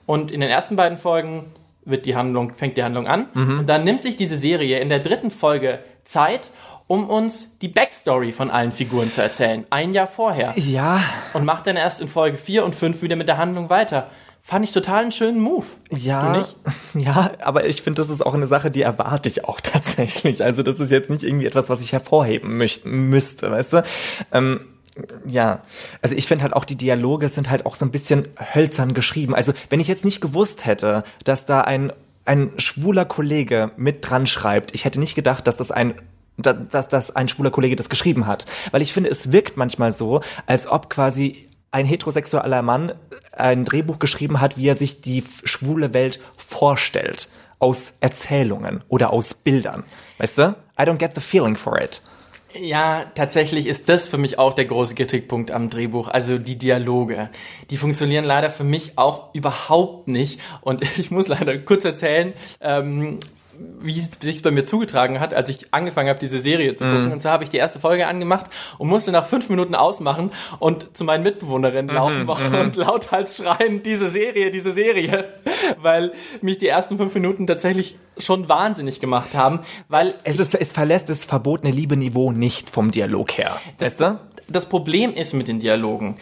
und 0.06 0.30
in 0.30 0.40
den 0.40 0.50
ersten 0.50 0.76
beiden 0.76 0.98
Folgen 0.98 1.46
wird 1.84 2.04
die 2.04 2.14
Handlung, 2.14 2.54
fängt 2.54 2.76
die 2.76 2.84
Handlung 2.84 3.06
an. 3.06 3.26
Und 3.58 3.66
dann 3.66 3.84
nimmt 3.84 4.02
sich 4.02 4.16
diese 4.16 4.36
Serie 4.36 4.78
in 4.80 4.88
der 4.88 4.98
dritten 4.98 5.30
Folge 5.30 5.80
Zeit, 6.10 6.50
um 6.86 7.08
uns 7.08 7.58
die 7.58 7.68
Backstory 7.68 8.32
von 8.32 8.50
allen 8.50 8.72
Figuren 8.72 9.10
zu 9.10 9.22
erzählen. 9.22 9.64
Ein 9.70 9.94
Jahr 9.94 10.08
vorher. 10.08 10.52
Ja, 10.56 11.02
Und 11.34 11.44
macht 11.44 11.66
dann 11.66 11.76
erst 11.76 12.00
in 12.00 12.08
Folge 12.08 12.36
4 12.36 12.64
und 12.64 12.74
5 12.74 13.00
wieder 13.02 13.16
mit 13.16 13.28
der 13.28 13.38
Handlung 13.38 13.70
weiter. 13.70 14.10
Fand 14.42 14.64
ich 14.64 14.72
total 14.72 15.02
einen 15.02 15.12
schönen 15.12 15.38
Move. 15.38 15.66
Ja, 15.90 16.32
Du 16.32 16.38
nicht? 16.38 16.56
ja, 16.94 17.30
aber 17.40 17.66
ich 17.66 17.82
finde, 17.82 18.02
das 18.02 18.10
ist 18.10 18.24
auch 18.24 18.34
eine 18.34 18.46
Sache, 18.48 18.70
die 18.70 18.82
erwarte 18.82 19.28
ich 19.28 19.44
auch 19.44 19.60
tatsächlich. 19.62 20.42
Also 20.42 20.62
das 20.62 20.80
ist 20.80 20.90
jetzt 20.90 21.10
nicht 21.10 21.22
irgendwie 21.22 21.46
etwas, 21.46 21.68
was 21.68 21.80
ich 21.82 21.92
hervorheben 21.92 22.56
möcht, 22.56 22.84
müsste, 22.84 23.50
weißt 23.50 23.74
du? 23.74 23.82
Ähm, 24.32 24.60
ja, 25.24 25.60
also 26.02 26.16
ich 26.16 26.26
finde 26.26 26.42
halt 26.42 26.54
auch 26.54 26.64
die 26.64 26.74
Dialoge 26.76 27.28
sind 27.28 27.50
halt 27.50 27.64
auch 27.66 27.76
so 27.76 27.84
ein 27.84 27.92
bisschen 27.92 28.26
hölzern 28.54 28.94
geschrieben. 28.94 29.34
Also 29.34 29.52
wenn 29.68 29.78
ich 29.78 29.86
jetzt 29.88 30.04
nicht 30.04 30.20
gewusst 30.20 30.66
hätte, 30.66 31.04
dass 31.22 31.46
da 31.46 31.60
ein 31.60 31.92
ein 32.30 32.52
schwuler 32.58 33.04
Kollege 33.04 33.72
mit 33.76 34.08
dran 34.08 34.24
schreibt, 34.24 34.72
ich 34.72 34.84
hätte 34.84 35.00
nicht 35.00 35.16
gedacht, 35.16 35.48
dass 35.48 35.56
das 35.56 35.72
ein 35.72 35.94
da- 36.38 36.52
dass 36.52 36.88
das 36.88 37.14
ein 37.16 37.28
schwuler 37.28 37.50
Kollege 37.50 37.74
das 37.76 37.88
geschrieben 37.90 38.26
hat, 38.26 38.46
weil 38.70 38.82
ich 38.82 38.92
finde, 38.92 39.10
es 39.10 39.32
wirkt 39.32 39.56
manchmal 39.56 39.90
so, 39.90 40.20
als 40.46 40.68
ob 40.68 40.88
quasi 40.88 41.48
ein 41.72 41.84
heterosexueller 41.86 42.62
Mann 42.62 42.92
ein 43.32 43.64
Drehbuch 43.64 43.98
geschrieben 43.98 44.40
hat, 44.40 44.56
wie 44.56 44.68
er 44.68 44.74
sich 44.76 45.00
die 45.02 45.24
schwule 45.44 45.92
Welt 45.92 46.20
vorstellt. 46.36 47.28
Aus 47.58 47.94
Erzählungen 48.00 48.82
oder 48.88 49.12
aus 49.12 49.34
Bildern. 49.34 49.82
Weißt 50.18 50.38
du? 50.38 50.54
I 50.78 50.84
don't 50.84 50.96
get 50.96 51.14
the 51.14 51.20
feeling 51.20 51.56
for 51.56 51.78
it. 51.78 52.00
Ja, 52.58 53.04
tatsächlich 53.14 53.66
ist 53.66 53.88
das 53.88 54.08
für 54.08 54.18
mich 54.18 54.38
auch 54.38 54.54
der 54.54 54.64
große 54.64 54.96
Kritikpunkt 54.96 55.52
am 55.52 55.70
Drehbuch, 55.70 56.08
also 56.08 56.36
die 56.36 56.56
Dialoge. 56.56 57.30
Die 57.70 57.76
funktionieren 57.76 58.24
leider 58.24 58.50
für 58.50 58.64
mich 58.64 58.98
auch 58.98 59.32
überhaupt 59.34 60.08
nicht. 60.08 60.40
Und 60.60 60.82
ich 60.98 61.10
muss 61.10 61.28
leider 61.28 61.56
kurz 61.58 61.84
erzählen, 61.84 62.32
ähm, 62.60 63.18
wie 63.80 63.98
es 63.98 64.12
sich 64.12 64.42
bei 64.42 64.50
mir 64.50 64.64
zugetragen 64.64 65.20
hat, 65.20 65.34
als 65.34 65.48
ich 65.50 65.72
angefangen 65.72 66.08
habe, 66.08 66.18
diese 66.18 66.38
Serie 66.40 66.76
zu 66.76 66.84
gucken. 66.84 67.12
Und 67.12 67.20
zwar 67.22 67.32
habe 67.32 67.44
ich 67.44 67.50
die 67.50 67.56
erste 67.58 67.78
Folge 67.78 68.06
angemacht 68.06 68.46
und 68.78 68.88
musste 68.88 69.12
nach 69.12 69.26
fünf 69.26 69.48
Minuten 69.50 69.74
ausmachen 69.74 70.30
und 70.58 70.96
zu 70.96 71.04
meinen 71.04 71.22
Mitbewohnerinnen 71.22 71.94
laufen 71.94 72.26
und 72.54 72.76
lauthals 72.76 73.36
schreien, 73.36 73.82
diese 73.82 74.08
Serie, 74.08 74.50
diese 74.50 74.72
Serie. 74.72 75.24
Weil 75.80 76.12
mich 76.40 76.58
die 76.58 76.68
ersten 76.68 76.96
fünf 76.96 77.14
Minuten 77.14 77.46
tatsächlich 77.46 77.96
schon 78.18 78.48
wahnsinnig 78.48 79.00
gemacht 79.00 79.34
haben, 79.34 79.60
weil 79.88 80.14
Es, 80.24 80.38
ist, 80.38 80.54
es 80.54 80.72
verlässt 80.72 81.08
das 81.08 81.24
verbotene 81.24 81.72
Liebe-Niveau 81.72 82.32
nicht 82.32 82.70
vom 82.70 82.90
Dialog 82.90 83.32
her. 83.38 83.60
Weißt 83.78 84.00
du? 84.00 84.18
das 84.48 84.68
Problem 84.68 85.12
ist 85.14 85.32
mit 85.34 85.46
den 85.48 85.60
Dialogen, 85.60 86.16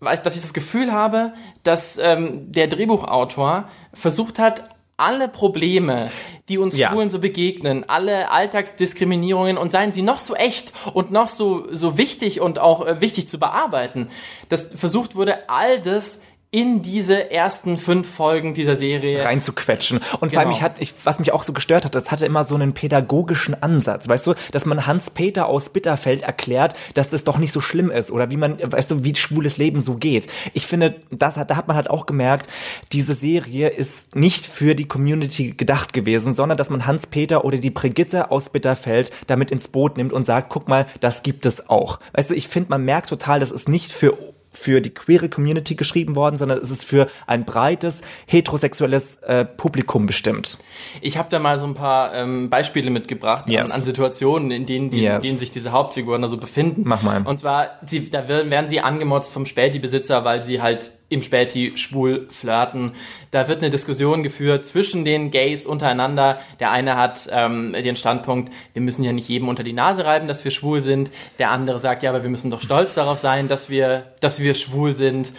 weil- 0.00 0.18
dass 0.18 0.34
ich 0.34 0.42
das 0.42 0.54
Gefühl 0.54 0.92
habe, 0.92 1.34
dass 1.62 1.98
ähm, 1.98 2.50
der 2.52 2.68
Drehbuchautor 2.68 3.68
versucht 3.92 4.38
hat, 4.38 4.68
alle 4.96 5.28
Probleme, 5.28 6.10
die 6.48 6.58
uns 6.58 6.76
Ja. 6.76 6.90
Schwulen 6.90 7.10
so 7.10 7.18
begegnen, 7.18 7.88
alle 7.88 8.30
Alltagsdiskriminierungen 8.30 9.56
und 9.56 9.72
seien 9.72 9.92
sie 9.92 10.02
noch 10.02 10.18
so 10.18 10.34
echt 10.34 10.72
und 10.92 11.10
noch 11.10 11.28
so, 11.28 11.66
so 11.72 11.98
wichtig 11.98 12.40
und 12.40 12.58
auch 12.58 12.86
äh, 12.86 13.00
wichtig 13.00 13.28
zu 13.28 13.38
bearbeiten, 13.38 14.08
dass 14.48 14.68
versucht 14.68 15.16
wurde, 15.16 15.48
all 15.48 15.80
das 15.80 16.20
in 16.54 16.82
diese 16.82 17.32
ersten 17.32 17.78
fünf 17.78 18.08
Folgen 18.08 18.54
dieser 18.54 18.76
Serie 18.76 19.24
reinzuquetschen. 19.24 19.98
Und 20.20 20.30
vor 20.30 20.38
allem, 20.38 20.50
Genau. 20.50 20.56
ich 20.56 20.62
hat, 20.62 20.76
ich, 20.78 20.94
was 21.02 21.18
mich 21.18 21.32
auch 21.32 21.42
so 21.42 21.52
gestört 21.52 21.84
hat, 21.84 21.96
das 21.96 22.12
hatte 22.12 22.26
immer 22.26 22.44
so 22.44 22.54
einen 22.54 22.74
pädagogischen 22.74 23.60
Ansatz, 23.60 24.08
weißt 24.08 24.28
du, 24.28 24.34
dass 24.52 24.64
man 24.64 24.86
Hans-Peter 24.86 25.46
aus 25.46 25.70
Bitterfeld 25.70 26.22
erklärt, 26.22 26.76
dass 26.94 27.10
das 27.10 27.24
doch 27.24 27.38
nicht 27.38 27.50
so 27.50 27.60
schlimm 27.60 27.90
ist 27.90 28.12
oder 28.12 28.30
wie 28.30 28.36
man, 28.36 28.56
weißt 28.62 28.92
du, 28.92 29.02
wie 29.02 29.16
schwules 29.16 29.56
Leben 29.56 29.80
so 29.80 29.96
geht. 29.96 30.28
Ich 30.52 30.64
finde, 30.64 30.94
das 31.10 31.36
hat, 31.36 31.50
da 31.50 31.56
hat 31.56 31.66
man 31.66 31.76
halt 31.76 31.90
auch 31.90 32.06
gemerkt, 32.06 32.48
diese 32.92 33.14
Serie 33.14 33.70
ist 33.70 34.14
nicht 34.14 34.46
für 34.46 34.76
die 34.76 34.86
Community 34.86 35.54
gedacht 35.56 35.92
gewesen, 35.92 36.34
sondern 36.34 36.56
dass 36.56 36.70
man 36.70 36.86
Hans-Peter 36.86 37.44
oder 37.44 37.58
die 37.58 37.70
Brigitte 37.70 38.30
aus 38.30 38.50
Bitterfeld 38.50 39.10
damit 39.26 39.50
ins 39.50 39.66
Boot 39.66 39.96
nimmt 39.96 40.12
und 40.12 40.24
sagt, 40.24 40.50
guck 40.50 40.68
mal, 40.68 40.86
das 41.00 41.24
gibt 41.24 41.46
es 41.46 41.68
auch. 41.68 41.98
Weißt 42.12 42.30
du, 42.30 42.34
ich 42.36 42.46
finde, 42.46 42.70
man 42.70 42.84
merkt 42.84 43.08
total, 43.08 43.40
das 43.40 43.50
ist 43.50 43.68
nicht 43.68 43.90
für 43.92 44.16
für 44.54 44.80
die 44.80 44.90
queere 44.90 45.28
Community 45.28 45.74
geschrieben 45.74 46.14
worden, 46.16 46.36
sondern 46.36 46.58
es 46.58 46.70
ist 46.70 46.84
für 46.84 47.08
ein 47.26 47.44
breites 47.44 48.02
heterosexuelles 48.26 49.16
äh, 49.22 49.44
Publikum 49.44 50.06
bestimmt. 50.06 50.58
Ich 51.00 51.18
habe 51.18 51.28
da 51.30 51.38
mal 51.38 51.58
so 51.58 51.66
ein 51.66 51.74
paar 51.74 52.14
ähm, 52.14 52.50
Beispiele 52.50 52.90
mitgebracht 52.90 53.48
Yes. 53.48 53.66
an, 53.66 53.72
an 53.72 53.80
Situationen, 53.82 54.50
in 54.50 54.66
denen, 54.66 54.90
die, 54.90 55.02
Yes. 55.02 55.16
in 55.16 55.22
denen 55.22 55.38
sich 55.38 55.50
diese 55.50 55.72
Hauptfiguren 55.72 56.22
da 56.22 56.28
so 56.28 56.36
befinden. 56.36 56.82
Mach 56.86 57.02
mal. 57.02 57.22
Und 57.22 57.38
zwar, 57.38 57.78
sie, 57.86 58.08
da 58.10 58.28
werden 58.28 58.50
werden 58.50 58.68
sie 58.68 58.80
angemotzt 58.80 59.32
vom 59.32 59.46
Späti-Besitzer, 59.46 60.24
weil 60.24 60.42
sie 60.42 60.62
halt 60.62 60.92
im 61.08 61.22
Späti 61.22 61.76
schwul 61.76 62.26
flirten. 62.30 62.92
Da 63.30 63.46
wird 63.48 63.58
eine 63.58 63.70
Diskussion 63.70 64.22
geführt 64.22 64.64
zwischen 64.64 65.04
den 65.04 65.30
Gays 65.30 65.66
untereinander. 65.66 66.40
Der 66.60 66.70
eine 66.70 66.96
hat 66.96 67.28
ähm, 67.30 67.72
den 67.72 67.96
Standpunkt, 67.96 68.52
wir 68.72 68.82
müssen 68.82 69.04
ja 69.04 69.12
nicht 69.12 69.28
jedem 69.28 69.48
unter 69.48 69.62
die 69.62 69.72
Nase 69.72 70.04
reiben, 70.04 70.28
dass 70.28 70.44
wir 70.44 70.50
schwul 70.50 70.82
sind. 70.82 71.10
Der 71.38 71.50
andere 71.50 71.78
sagt, 71.78 72.02
ja, 72.02 72.10
aber 72.10 72.22
wir 72.22 72.30
müssen 72.30 72.50
doch 72.50 72.60
stolz 72.60 72.94
darauf 72.94 73.18
sein, 73.18 73.48
dass 73.48 73.68
wir, 73.70 74.12
dass 74.20 74.40
wir 74.40 74.54
schwul 74.54 74.96
sind. 74.96 75.32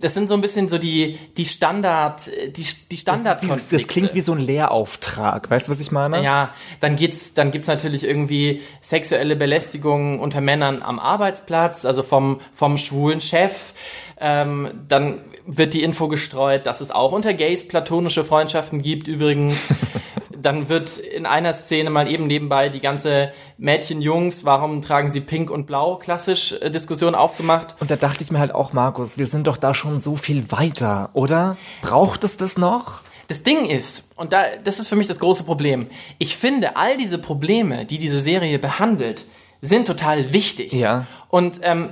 Das 0.00 0.12
sind 0.12 0.28
so 0.28 0.34
ein 0.34 0.42
bisschen 0.42 0.68
so 0.68 0.76
die, 0.76 1.18
die 1.36 1.46
Standard, 1.46 2.26
die, 2.26 2.50
die 2.50 2.52
Das, 2.52 2.68
ist 2.68 2.90
wie, 2.90 2.96
Standardkonflikte. 2.96 3.78
das 3.78 3.88
klingt 3.88 4.14
wie 4.14 4.20
so 4.20 4.32
ein 4.32 4.38
Lehrauftrag. 4.38 5.48
Weißt 5.50 5.68
du, 5.68 5.72
was 5.72 5.80
ich 5.80 5.92
meine? 5.92 6.22
Ja, 6.22 6.52
dann 6.80 6.96
geht's, 6.96 7.32
dann 7.32 7.52
gibt's 7.52 7.68
natürlich 7.68 8.04
irgendwie 8.04 8.60
sexuelle 8.82 9.34
Belästigung 9.34 10.20
unter 10.20 10.40
Männern 10.42 10.82
am 10.82 10.98
Arbeitsplatz, 10.98 11.84
also 11.86 12.02
vom 12.02 12.40
vom 12.54 12.76
schwulen 12.76 13.20
Chef. 13.22 13.72
Ähm, 14.20 14.70
dann 14.88 15.20
wird 15.46 15.74
die 15.74 15.82
Info 15.82 16.08
gestreut, 16.08 16.66
dass 16.66 16.80
es 16.80 16.90
auch 16.90 17.12
unter 17.12 17.34
Gays 17.34 17.66
platonische 17.68 18.24
Freundschaften 18.24 18.80
gibt. 18.80 19.08
Übrigens, 19.08 19.56
dann 20.44 20.68
wird 20.68 20.98
in 20.98 21.26
einer 21.26 21.52
Szene 21.52 21.90
mal 21.90 22.10
eben 22.10 22.26
nebenbei 22.26 22.68
die 22.68 22.80
ganze 22.80 23.32
Mädchen-Jungs, 23.58 24.44
warum 24.44 24.82
tragen 24.82 25.10
sie 25.10 25.20
Pink 25.20 25.50
und 25.50 25.66
Blau, 25.66 25.96
klassisch 25.96 26.54
äh, 26.60 26.70
Diskussion 26.70 27.14
aufgemacht. 27.14 27.76
Und 27.80 27.90
da 27.90 27.96
dachte 27.96 28.22
ich 28.22 28.30
mir 28.30 28.38
halt 28.38 28.54
auch, 28.54 28.72
Markus, 28.72 29.18
wir 29.18 29.26
sind 29.26 29.46
doch 29.46 29.56
da 29.56 29.74
schon 29.74 30.00
so 30.00 30.16
viel 30.16 30.50
weiter, 30.50 31.10
oder? 31.14 31.56
Braucht 31.82 32.24
es 32.24 32.36
das 32.36 32.56
noch? 32.56 33.00
Das 33.28 33.42
Ding 33.42 33.66
ist, 33.66 34.04
und 34.16 34.32
da, 34.32 34.44
das 34.62 34.78
ist 34.78 34.88
für 34.88 34.96
mich 34.96 35.06
das 35.06 35.18
große 35.18 35.44
Problem, 35.44 35.86
ich 36.18 36.36
finde, 36.36 36.76
all 36.76 36.98
diese 36.98 37.18
Probleme, 37.18 37.86
die 37.86 37.98
diese 37.98 38.20
Serie 38.20 38.58
behandelt, 38.58 39.24
sind 39.62 39.86
total 39.86 40.32
wichtig. 40.34 40.72
Ja. 40.72 41.06
Und 41.30 41.60
ähm, 41.62 41.88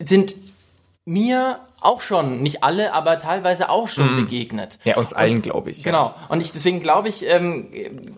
sind 0.00 0.34
mir 1.04 1.60
auch 1.80 2.02
schon, 2.02 2.42
nicht 2.42 2.62
alle, 2.62 2.92
aber 2.92 3.18
teilweise 3.18 3.70
auch 3.70 3.88
schon 3.88 4.16
begegnet. 4.16 4.78
Ja, 4.84 4.96
uns 4.96 5.12
allen, 5.12 5.40
glaube 5.42 5.70
ich. 5.70 5.82
Genau. 5.82 6.14
Und 6.28 6.40
ich, 6.40 6.52
deswegen 6.52 6.80
glaube 6.80 7.08
ich, 7.08 7.26
ähm, 7.26 7.68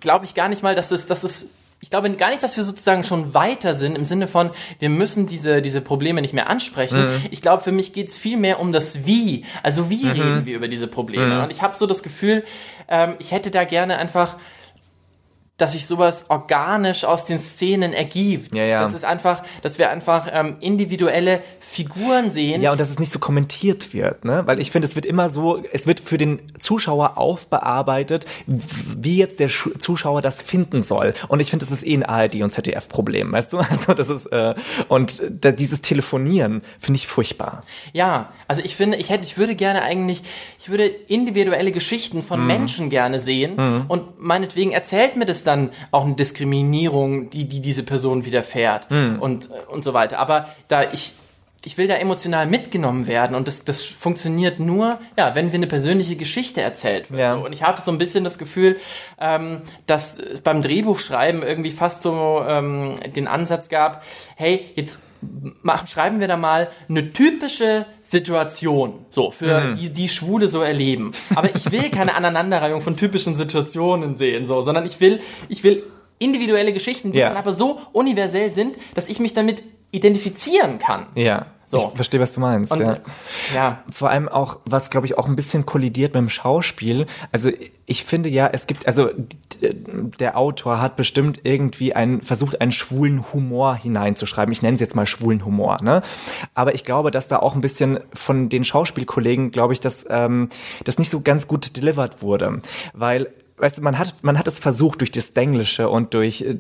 glaube 0.01 0.25
ich 0.25 0.35
gar 0.35 0.49
nicht 0.49 0.62
mal, 0.62 0.75
dass 0.75 0.91
es, 0.91 1.07
dass 1.07 1.23
es, 1.23 1.51
ich 1.81 1.91
glaube 1.91 2.11
gar 2.17 2.31
nicht, 2.31 2.43
dass 2.43 2.57
wir 2.57 2.65
sozusagen 2.65 3.05
schon 3.05 3.35
weiter 3.35 3.75
sind 3.75 3.97
im 3.97 4.05
Sinne 4.05 4.27
von, 4.27 4.51
wir 4.81 4.89
müssen 4.89 5.29
diese, 5.29 5.62
diese 5.62 5.81
Probleme 5.81 6.21
nicht 6.23 6.35
mehr 6.35 6.49
ansprechen. 6.49 7.23
Ich 7.31 7.41
glaube, 7.41 7.62
für 7.62 7.73
mich 7.73 7.93
geht 7.93 8.09
es 8.09 8.17
viel 8.17 8.37
mehr 8.37 8.59
um 8.59 8.73
das 8.73 9.07
Wie. 9.07 9.45
Also 9.62 9.89
wie 9.89 10.09
reden 10.09 10.45
wir 10.45 10.57
über 10.57 10.69
diese 10.69 10.89
Probleme? 10.89 11.43
Und 11.43 11.51
ich 11.51 11.62
habe 11.62 11.77
so 11.77 11.87
das 11.87 12.03
Gefühl, 12.03 12.45
ähm, 12.89 13.15
ich 13.21 13.31
hätte 13.31 13.53
da 13.53 13.65
gerne 13.65 13.97
einfach 13.99 14.37
dass 15.62 15.73
sich 15.73 15.87
sowas 15.87 16.26
organisch 16.28 17.04
aus 17.04 17.25
den 17.25 17.38
Szenen 17.38 17.92
ergibt. 17.92 18.52
Ja, 18.52 18.64
ja. 18.64 18.81
Das 18.81 18.95
ist 18.95 19.04
einfach, 19.04 19.45
dass 19.62 19.78
wir 19.78 19.90
einfach 19.90 20.28
ähm, 20.33 20.57
individuelle 20.59 21.40
Figuren 21.61 22.33
sehen. 22.33 22.61
Ja, 22.61 22.73
und 22.73 22.81
dass 22.81 22.90
es 22.90 22.99
nicht 22.99 23.12
so 23.12 23.21
kommentiert 23.21 23.95
wird, 23.95 24.25
ne? 24.25 24.42
Weil 24.45 24.61
ich 24.61 24.73
finde, 24.73 24.88
es 24.88 24.97
wird 24.97 25.07
immer 25.07 25.31
so, 25.31 25.62
es 25.73 25.87
wird 25.87 26.00
für 26.00 26.19
den 26.19 26.40
Zuschauer 26.59 27.16
aufbearbeitet, 27.16 28.26
wie 28.47 29.16
jetzt 29.16 29.38
der 29.38 29.47
Schu 29.47 29.71
Zuschauer 29.78 30.21
das 30.21 30.42
finden 30.42 30.83
soll. 30.83 31.14
Und 31.28 31.38
ich 31.38 31.50
finde, 31.50 31.64
das 31.64 31.73
ist 31.73 31.87
eh 31.87 31.95
ein 31.95 32.04
ARD- 32.04 32.42
und 32.42 32.52
ZDF-Problem, 32.52 33.33
weißt 33.33 33.52
du? 33.52 33.62
Also 33.73 33.95
das 33.95 34.11
ist, 34.11 34.26
äh, 34.26 34.54
und 34.88 35.23
dieses 35.42 35.81
Telefonieren 35.81 36.62
finde 36.78 36.99
ich 36.99 37.07
furchtbar. 37.07 37.62
Ja, 37.92 38.33
also 38.49 38.61
ich 38.62 38.76
finde, 38.76 38.97
ich 38.99 39.09
hätte, 39.09 39.25
ich 39.25 39.38
würde 39.38 39.54
gerne 39.54 39.83
eigentlich, 39.83 40.25
ich 40.62 40.69
würde 40.71 40.87
individuelle 40.87 41.73
Geschichten 41.73 42.19
Mhm. 42.19 42.23
von 42.23 42.47
Menschen 42.47 42.88
gerne 42.88 43.19
sehen 43.19 43.85
und 43.88 44.21
meinetwegen 44.21 44.71
erzählt 44.71 45.16
mir 45.16 45.25
das 45.25 45.43
dann 45.43 45.71
auch 45.91 46.04
eine 46.04 46.15
Diskriminierung, 46.15 47.30
die, 47.30 47.47
die 47.49 47.60
diese 47.60 47.82
Person 47.82 48.25
widerfährt 48.25 48.89
Mhm. 48.91 49.19
und, 49.21 49.49
und 49.69 49.82
so 49.82 49.93
weiter. 49.93 50.21
Aber 50.21 50.49
da 50.69 50.84
ich, 50.93 51.15
ich 51.65 51.79
will 51.79 51.87
da 51.87 51.95
emotional 51.95 52.47
mitgenommen 52.47 53.07
werden 53.07 53.37
und 53.37 53.47
das, 53.47 53.65
das 53.65 53.85
funktioniert 53.85 54.59
nur, 54.59 54.99
ja, 55.17 55.35
wenn 55.35 55.53
wir 55.53 55.57
eine 55.59 55.67
persönliche 55.67 56.17
Geschichte 56.17 56.61
erzählt 56.61 57.11
wird. 57.11 57.21
Ja. 57.21 57.35
So. 57.37 57.45
Und 57.45 57.53
ich 57.53 57.63
habe 57.63 57.81
so 57.81 57.91
ein 57.91 57.99
bisschen 57.99 58.25
das 58.25 58.39
Gefühl, 58.39 58.79
ähm, 59.21 59.63
dass 59.87 60.19
es 60.19 60.41
beim 60.41 60.63
Drehbuchschreiben 60.63 61.43
irgendwie 61.43 61.71
fast 61.71 62.03
so 62.03 62.43
ähm, 62.47 62.97
den 63.15 63.29
Ansatz 63.29 63.69
gab, 63.69 64.03
hey, 64.37 64.67
jetzt 64.75 65.01
machen, 65.63 65.87
schreiben 65.87 66.19
wir 66.19 66.27
da 66.27 66.37
mal 66.37 66.69
eine 66.89 67.13
typische 67.13 67.87
Situation, 68.03 69.07
so, 69.09 69.31
für 69.31 69.75
die, 69.75 69.91
die 69.91 70.09
Schwule 70.09 70.49
so 70.49 70.63
erleben. 70.63 71.13
Aber 71.37 71.55
ich 71.55 71.71
will 71.71 71.91
keine 71.91 72.15
Aneinanderreihung 72.17 72.83
von 72.83 72.97
typischen 72.97 73.37
Situationen 73.37 74.17
sehen, 74.17 74.47
so, 74.47 74.63
sondern 74.63 74.85
ich 74.85 74.99
will, 75.01 75.21
ich 75.49 75.63
will 75.63 75.85
individuelle 76.19 76.73
Geschichten, 76.73 77.13
die 77.13 77.19
Ja. 77.19 77.29
dann 77.29 77.37
aber 77.37 77.53
so 77.53 77.81
universell 77.93 78.53
sind, 78.53 78.77
dass 78.95 79.09
ich 79.09 79.21
mich 79.21 79.33
damit 79.35 79.63
identifizieren 79.93 80.79
kann. 80.79 81.07
Ja. 81.15 81.47
So. 81.73 81.89
Ich 81.89 81.97
verstehe, 81.97 82.21
was 82.21 82.35
du 82.35 82.41
meinst. 82.41 82.71
Und 82.71 82.80
ja. 82.80 82.93
äh, 82.93 83.00
ja, 83.54 83.82
vor 83.91 84.11
allem 84.11 84.28
auch, 84.28 84.58
was 84.67 84.91
glaube 84.91 85.06
ich 85.06 85.17
auch 85.17 85.26
ein 85.26 85.37
bisschen 85.37 85.65
kollidiert 85.65 86.13
mit 86.13 86.21
dem 86.21 86.28
Schauspiel. 86.28 87.06
Also 87.32 87.50
ich 87.87 88.04
finde 88.04 88.28
ja, 88.28 88.47
es 88.52 88.67
gibt, 88.67 88.87
also 88.87 89.08
der 90.21 90.37
Autor 90.37 90.82
hat 90.82 90.97
bestimmt 90.97 91.41
irgendwie 91.45 91.95
einen, 91.95 92.21
versucht, 92.21 92.61
einen 92.61 92.73
schwulen 92.73 93.25
Humor 93.32 93.75
hineinzuschreiben. 93.75 94.52
Ich 94.52 94.61
nenne 94.61 94.75
es 94.75 94.82
jetzt 94.82 94.95
mal 94.95 95.06
schwulen 95.06 95.47
Humor, 95.47 95.78
ne? 95.82 96.02
Aber 96.52 96.75
ich 96.75 96.85
glaube, 96.85 97.11
dass 97.11 97.28
da 97.28 97.39
auch 97.39 97.54
ein 97.54 97.63
bisschen 97.63 98.00
von 98.13 98.50
den 98.50 98.65
Schauspielkollegen, 98.65 99.50
glaube 99.50 99.73
ich, 99.73 99.80
dass 99.80 100.04
ähm, 100.11 100.50
das 100.85 100.99
nicht 100.99 101.11
so 101.11 101.23
ganz 101.23 101.49
gut 101.49 101.75
delivered 101.75 102.21
wurde. 102.21 102.61
Weil 102.93 103.32
Weißt 103.63 103.79
du, 103.79 103.83
man 103.83 103.97
hat, 103.97 104.25
man 104.25 104.41
hat 104.41 104.49
es 104.49 104.59
versucht 104.59 105.03
durch 105.03 105.13
das 105.13 105.31
Englische 105.31 105.89
und 105.89 106.15
durch, 106.15 106.41
äh, 106.41 106.57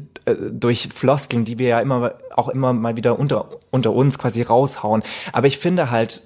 durch 0.52 0.88
Floskeln, 0.94 1.44
die 1.44 1.58
wir 1.58 1.66
ja 1.66 1.80
immer, 1.80 2.14
auch 2.36 2.48
immer 2.48 2.72
mal 2.72 2.96
wieder 2.96 3.18
unter, 3.18 3.48
unter 3.72 3.92
uns 3.92 4.20
quasi 4.20 4.42
raushauen. 4.42 5.02
Aber 5.32 5.48
ich 5.48 5.58
finde 5.58 5.90
halt, 5.90 6.22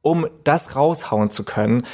um 0.00 0.26
das 0.42 0.74
raushauen 0.74 1.30
zu 1.30 1.44
können, 1.44 1.86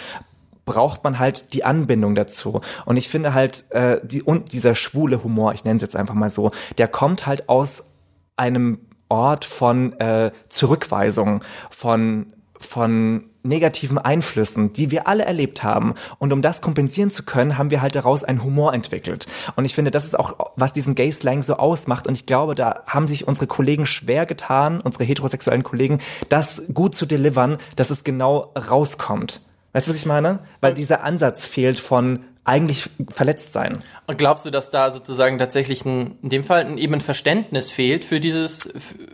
braucht 0.64 1.05
man 1.05 1.18
halt 1.18 1.53
die 1.53 1.64
Anbindung 1.64 2.14
dazu. 2.14 2.62
Und 2.87 2.97
ich 2.97 3.11
finde 3.11 3.35
halt, 3.35 3.71
äh, 3.73 4.01
die, 4.03 4.23
und 4.23 4.55
dieser 4.55 4.75
schwule 4.75 5.23
Humor, 5.23 5.53
ich 5.53 5.64
nenne 5.64 5.77
es 5.77 5.83
jetzt 5.83 5.94
einfach 5.94 6.14
mal 6.14 6.31
so, 6.31 6.51
der 6.79 6.88
kommt 6.88 7.27
halt 7.27 7.51
aus 7.51 7.90
einem 8.37 8.79
Ort 9.11 9.44
von 9.44 9.92
äh, 10.01 10.33
Zurückweisung, 10.49 11.44
von, 11.68 12.33
von 12.59 13.27
negativen 13.42 13.98
Einflüssen, 13.98 14.72
die 14.72 14.90
wir 14.90 15.07
alle 15.07 15.24
erlebt 15.24 15.62
haben. 15.62 15.94
Und 16.18 16.33
um 16.33 16.42
das 16.42 16.61
kompensieren 16.61 17.11
zu 17.11 17.24
können, 17.24 17.59
haben 17.59 17.70
wir 17.70 17.83
halt 17.83 17.94
daraus 17.94 18.24
einen 18.24 18.42
Humor 18.42 18.74
entwickelt. 18.74 19.27
Und 19.57 19.64
ich 19.64 19.74
finde, 19.74 19.90
das 19.90 20.05
ist 20.05 20.18
auch, 20.18 20.53
was 20.57 20.72
diesen 20.72 20.94
Gay-Slang 20.94 21.42
so 21.42 21.57
ausmacht. 21.57 22.07
Und 22.07 22.14
ich 22.14 22.27
glaube, 22.27 22.55
da 22.55 22.83
haben 22.87 23.07
sich 23.07 23.27
unsere 23.27 23.46
Kollegen 23.46 23.87
schwer 23.87 24.27
getan, 24.27 24.81
unsere 24.81 25.05
heterosexuellen 25.05 25.62
Kollegen, 25.62 25.98
das 26.29 26.62
gut 26.72 26.94
zu 26.94 27.07
delivern, 27.07 27.59
dass 27.77 27.90
es 27.90 28.05
genau 28.05 28.53
rauskommt. 28.55 29.40
Weißt 29.72 29.87
du, 29.87 29.90
was 29.90 29.98
ich 29.98 30.07
meine? 30.07 30.40
Weil 30.61 30.74
dieser 30.74 31.05
Ansatz 31.05 31.46
fehlt 31.46 31.79
von 31.79 32.20
eigentlich 32.48 32.88
verletzt 33.11 33.52
sein. 33.52 33.84
Und 34.06 34.16
glaubst 34.16 34.46
du, 34.46 34.50
dass 34.50 34.70
da 34.70 34.90
sozusagen 34.90 35.38
tatsächlich 35.38 35.84
ein, 35.84 36.16
in 36.22 36.30
dem 36.30 36.42
Fall 36.44 36.64
ein, 36.64 36.78
eben 36.78 36.94
ein 36.94 37.02
Verständnis 37.02 37.70
fehlt 37.70 38.06
für 38.06 38.20
dieses, 38.20 38.72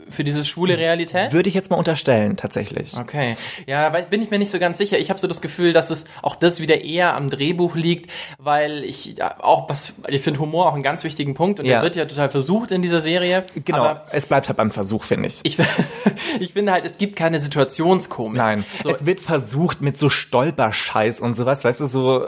für 0.09 0.23
diese 0.23 0.45
schwule 0.45 0.79
Realität? 0.79 1.33
Würde 1.33 1.49
ich 1.49 1.55
jetzt 1.55 1.69
mal 1.69 1.77
unterstellen, 1.77 2.37
tatsächlich. 2.37 2.97
Okay. 2.97 3.37
Ja, 3.67 3.93
weil, 3.93 4.05
bin 4.05 4.23
ich 4.23 4.31
mir 4.31 4.39
nicht 4.39 4.53
so 4.53 4.61
ganz 4.61 4.79
sicher. 4.79 4.99
Ich 5.01 5.11
habe 5.11 5.19
so 5.19 5.27
das 5.27 5.41
Gefühl, 5.41 5.73
dass 5.73 5.91
es 5.91 6.05
auch 6.23 6.37
das 6.37 6.61
wieder 6.61 6.83
eher 6.83 7.15
am 7.17 7.29
Drehbuch 7.29 7.75
liegt, 7.75 8.09
weil 8.39 8.85
ich 8.85 9.21
auch 9.41 9.69
was, 9.69 9.95
ich 10.07 10.23
finde 10.23 10.39
Humor 10.39 10.69
auch 10.69 10.75
einen 10.75 10.85
ganz 10.85 11.03
wichtigen 11.03 11.35
Punkt 11.35 11.59
und 11.59 11.67
Ja. 11.67 11.75
der 11.75 11.83
wird 11.83 11.97
ja 11.97 12.05
total 12.05 12.31
versucht 12.31 12.71
in 12.71 12.83
dieser 12.83 13.01
Serie. 13.01 13.45
Genau. 13.65 13.79
Aber 13.79 14.05
es 14.13 14.27
bleibt 14.27 14.47
halt 14.47 14.57
beim 14.59 14.71
Versuch, 14.71 15.03
finde 15.03 15.27
ich. 15.27 15.41
ich, 15.43 15.59
ich 16.39 16.53
finde 16.53 16.71
halt, 16.71 16.85
es 16.87 16.99
gibt 16.99 17.17
keine 17.17 17.41
Situationskomik. 17.41 18.37
Nein, 18.37 18.65
So, 18.85 18.91
es 18.91 19.05
wird 19.05 19.19
versucht 19.21 19.81
mit 19.81 19.99
so 19.99 20.09
Stolperscheiß 20.09 21.19
und 21.19 21.35
sowas, 21.35 21.65
weißt 21.65 21.81
du, 21.81 21.87
so. 21.87 22.27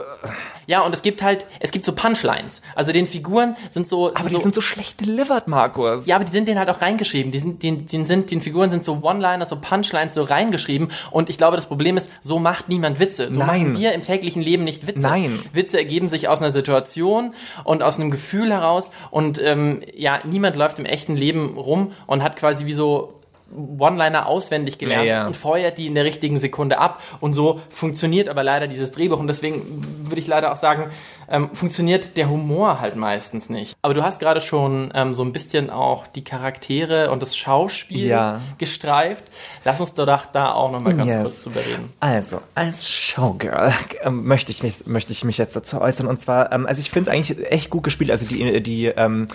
Ja, 0.67 0.81
und 0.81 0.93
es 0.93 1.01
gibt 1.01 1.23
halt, 1.23 1.47
es 1.59 1.71
gibt 1.71 1.85
so 1.85 1.93
Punchlines. 1.93 2.61
Also 2.75 2.91
den 2.91 3.07
Figuren 3.07 3.55
sind 3.71 3.87
so. 3.87 4.09
Aber 4.09 4.19
sind 4.19 4.29
die 4.31 4.35
so, 4.35 4.41
sind 4.41 4.55
so 4.55 4.61
schlecht 4.61 4.99
delivered, 4.99 5.47
Markus. 5.47 6.05
ja, 6.05 6.15
aber 6.15 6.25
die 6.25 6.31
sind 6.31 6.47
denen 6.47 6.59
halt 6.59 6.69
auch 6.69 6.81
reingeschrieben. 6.81 7.31
Die 7.31 7.39
sind, 7.39 7.63
die, 7.63 7.77
die 7.77 8.05
sind, 8.05 8.29
den 8.29 8.41
Figuren 8.41 8.69
sind 8.69 8.83
so 8.83 8.99
One-Liner, 9.01 9.45
so 9.45 9.55
Punchlines 9.55 10.13
so 10.13 10.23
reingeschrieben. 10.23 10.89
Und 11.09 11.29
ich 11.29 11.37
glaube, 11.37 11.55
das 11.55 11.67
Problem 11.67 11.95
ist, 11.95 12.11
so 12.21 12.37
macht 12.37 12.67
niemand 12.67 12.99
Witze. 12.99 13.31
So 13.31 13.39
Nein. 13.39 13.47
machen 13.47 13.79
wir 13.79 13.93
im 13.93 14.01
täglichen 14.01 14.41
Leben 14.41 14.65
nicht 14.65 14.85
Witze. 14.85 15.01
Nein. 15.01 15.39
Witze 15.53 15.77
ergeben 15.77 16.09
sich 16.09 16.27
aus 16.27 16.41
einer 16.41 16.51
Situation 16.51 17.33
und 17.63 17.81
aus 17.81 17.97
einem 17.97 18.11
Gefühl 18.11 18.51
heraus. 18.51 18.91
Und 19.09 19.41
ähm, 19.41 19.81
ja, 19.95 20.19
niemand 20.25 20.57
läuft 20.57 20.79
im 20.79 20.85
echten 20.85 21.15
Leben 21.15 21.57
rum 21.57 21.93
und 22.07 22.23
hat 22.23 22.35
quasi 22.35 22.65
wie 22.65 22.73
so 22.73 23.16
One-Liner 23.55 24.27
auswendig 24.27 24.77
gelernt 24.77 25.07
Ja, 25.07 25.13
ja. 25.21 25.27
und 25.27 25.35
feuert 25.35 25.77
die 25.77 25.87
in 25.87 25.95
der 25.95 26.03
richtigen 26.05 26.37
Sekunde 26.39 26.77
ab. 26.79 27.01
Und 27.19 27.33
so 27.33 27.61
funktioniert 27.69 28.29
aber 28.29 28.43
leider 28.43 28.67
dieses 28.67 28.91
Drehbuch. 28.91 29.19
Und 29.19 29.27
deswegen 29.27 29.83
würde 30.07 30.19
ich 30.19 30.27
leider 30.27 30.51
auch 30.51 30.57
sagen, 30.57 30.89
ähm, 31.29 31.49
funktioniert 31.53 32.17
der 32.17 32.29
Humor 32.29 32.79
halt 32.79 32.95
meistens 32.95 33.49
nicht. 33.49 33.75
Aber 33.81 33.93
du 33.93 34.03
hast 34.03 34.19
gerade 34.19 34.41
schon 34.41 34.91
ähm, 34.95 35.13
so 35.13 35.23
ein 35.23 35.33
bisschen 35.33 35.69
auch 35.69 36.07
die 36.07 36.23
Charaktere 36.23 37.11
und 37.11 37.21
das 37.21 37.35
Schauspiel 37.35 38.07
Ja. 38.07 38.41
gestreift. 38.57 39.25
Lass 39.63 39.79
uns 39.79 39.93
doch 39.93 40.25
da 40.27 40.53
auch 40.53 40.71
nochmal 40.71 40.95
ganz 40.95 41.11
Yes. 41.11 41.21
kurz 41.21 41.43
drüber 41.43 41.59
reden. 41.65 41.93
Also, 41.99 42.41
als 42.55 42.87
Showgirl 42.89 43.73
ähm, 44.03 44.25
möchte, 44.27 44.51
ich 44.51 44.63
mich, 44.63 44.85
möchte 44.85 45.11
ich 45.11 45.23
mich 45.23 45.37
jetzt 45.37 45.55
dazu 45.55 45.81
äußern. 45.81 46.07
Und 46.07 46.19
zwar, 46.21 46.51
ähm, 46.51 46.65
also 46.65 46.79
ich 46.81 46.89
finde 46.91 47.09
es 47.11 47.15
eigentlich 47.15 47.51
echt 47.51 47.69
gut 47.69 47.83
gespielt. 47.83 48.11
Also 48.11 48.25
die, 48.25 48.61
die 48.61 48.85
ähm, 48.85 49.27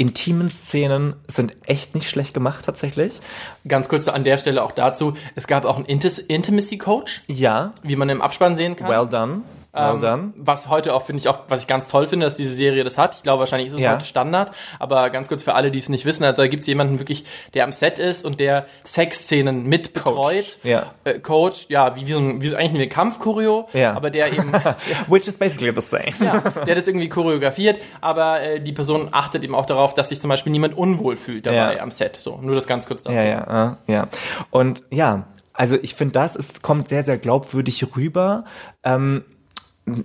intimen 0.00 0.48
Szenen 0.48 1.14
sind 1.28 1.54
echt 1.66 1.94
nicht 1.94 2.08
schlecht 2.08 2.32
gemacht 2.32 2.64
tatsächlich. 2.64 3.20
Ganz 3.68 3.88
kurz 3.90 4.08
an 4.08 4.24
der 4.24 4.38
Stelle 4.38 4.62
auch 4.62 4.72
dazu. 4.72 5.12
Es 5.36 5.46
gab 5.46 5.66
auch 5.66 5.76
einen 5.76 5.84
Intimacy 5.84 6.78
Coach, 6.78 7.22
Ja, 7.26 7.74
wie 7.82 7.96
man 7.96 8.08
im 8.08 8.22
Abspann 8.22 8.56
sehen 8.56 8.76
kann. 8.76 8.88
well 8.88 9.06
done. 9.06 9.42
Ähm, 9.72 10.00
done. 10.00 10.32
Was 10.36 10.68
heute 10.68 10.94
auch, 10.94 11.04
finde 11.06 11.20
ich 11.20 11.28
auch, 11.28 11.40
was 11.48 11.60
ich 11.60 11.66
ganz 11.66 11.86
toll 11.86 12.06
finde, 12.08 12.26
dass 12.26 12.36
diese 12.36 12.52
Serie 12.54 12.82
das 12.82 12.98
hat. 12.98 13.14
Ich 13.16 13.22
glaube, 13.22 13.40
wahrscheinlich 13.40 13.68
ist 13.68 13.74
es 13.74 13.80
Ja. 13.80 13.92
heute 13.94 14.04
Standard. 14.04 14.50
Aber 14.78 15.10
ganz 15.10 15.28
kurz 15.28 15.42
für 15.44 15.54
alle, 15.54 15.70
die 15.70 15.78
es 15.78 15.88
nicht 15.88 16.04
wissen, 16.04 16.24
also 16.24 16.42
da 16.42 16.48
gibt 16.48 16.62
es 16.62 16.66
jemanden 16.66 16.98
wirklich, 16.98 17.24
der 17.54 17.64
am 17.64 17.72
Set 17.72 17.98
ist 18.00 18.24
und 18.24 18.40
der 18.40 18.66
Sexszenen 18.84 19.64
mit 19.64 19.92
betreut. 19.92 20.58
ja. 20.64 20.92
Äh, 21.04 21.20
Coach, 21.20 21.66
ja, 21.68 21.94
wie, 21.96 22.06
wie, 22.06 22.12
so 22.12 22.18
ein, 22.18 22.42
wie 22.42 22.48
so 22.48 22.56
eigentlich 22.56 22.74
eine 22.74 22.88
Kampfchoreo, 22.88 23.68
Ja. 23.72 23.92
aber 23.94 24.10
der 24.10 24.32
eben, 24.32 24.52
Which 25.08 25.28
is 25.28 25.38
basically 25.38 25.72
the 25.74 25.80
same. 25.80 26.12
ja, 26.20 26.40
der 26.40 26.74
das 26.74 26.88
irgendwie 26.88 27.08
choreografiert, 27.08 27.78
aber 28.00 28.40
äh, 28.40 28.60
die 28.60 28.72
Person 28.72 29.08
achtet 29.12 29.44
eben 29.44 29.54
auch 29.54 29.66
darauf, 29.66 29.94
dass 29.94 30.08
sich 30.08 30.20
zum 30.20 30.28
Beispiel 30.30 30.50
niemand 30.52 30.76
unwohl 30.76 31.16
fühlt 31.16 31.46
dabei 31.46 31.76
Ja. 31.76 31.82
am 31.82 31.90
Set. 31.90 32.16
So, 32.16 32.38
nur 32.42 32.54
das 32.56 32.66
ganz 32.66 32.86
kurz 32.86 33.02
dazu. 33.04 33.14
Ja, 33.14 33.24
ja, 33.24 33.78
äh, 33.86 33.92
ja. 33.92 34.08
Und 34.50 34.82
ja, 34.90 35.28
also 35.52 35.76
ich 35.80 35.94
finde, 35.94 36.12
das 36.12 36.36
ist, 36.36 36.62
kommt 36.62 36.88
sehr, 36.88 37.02
sehr 37.02 37.18
glaubwürdig 37.18 37.84
rüber. 37.96 38.44
Ähm, 38.82 39.24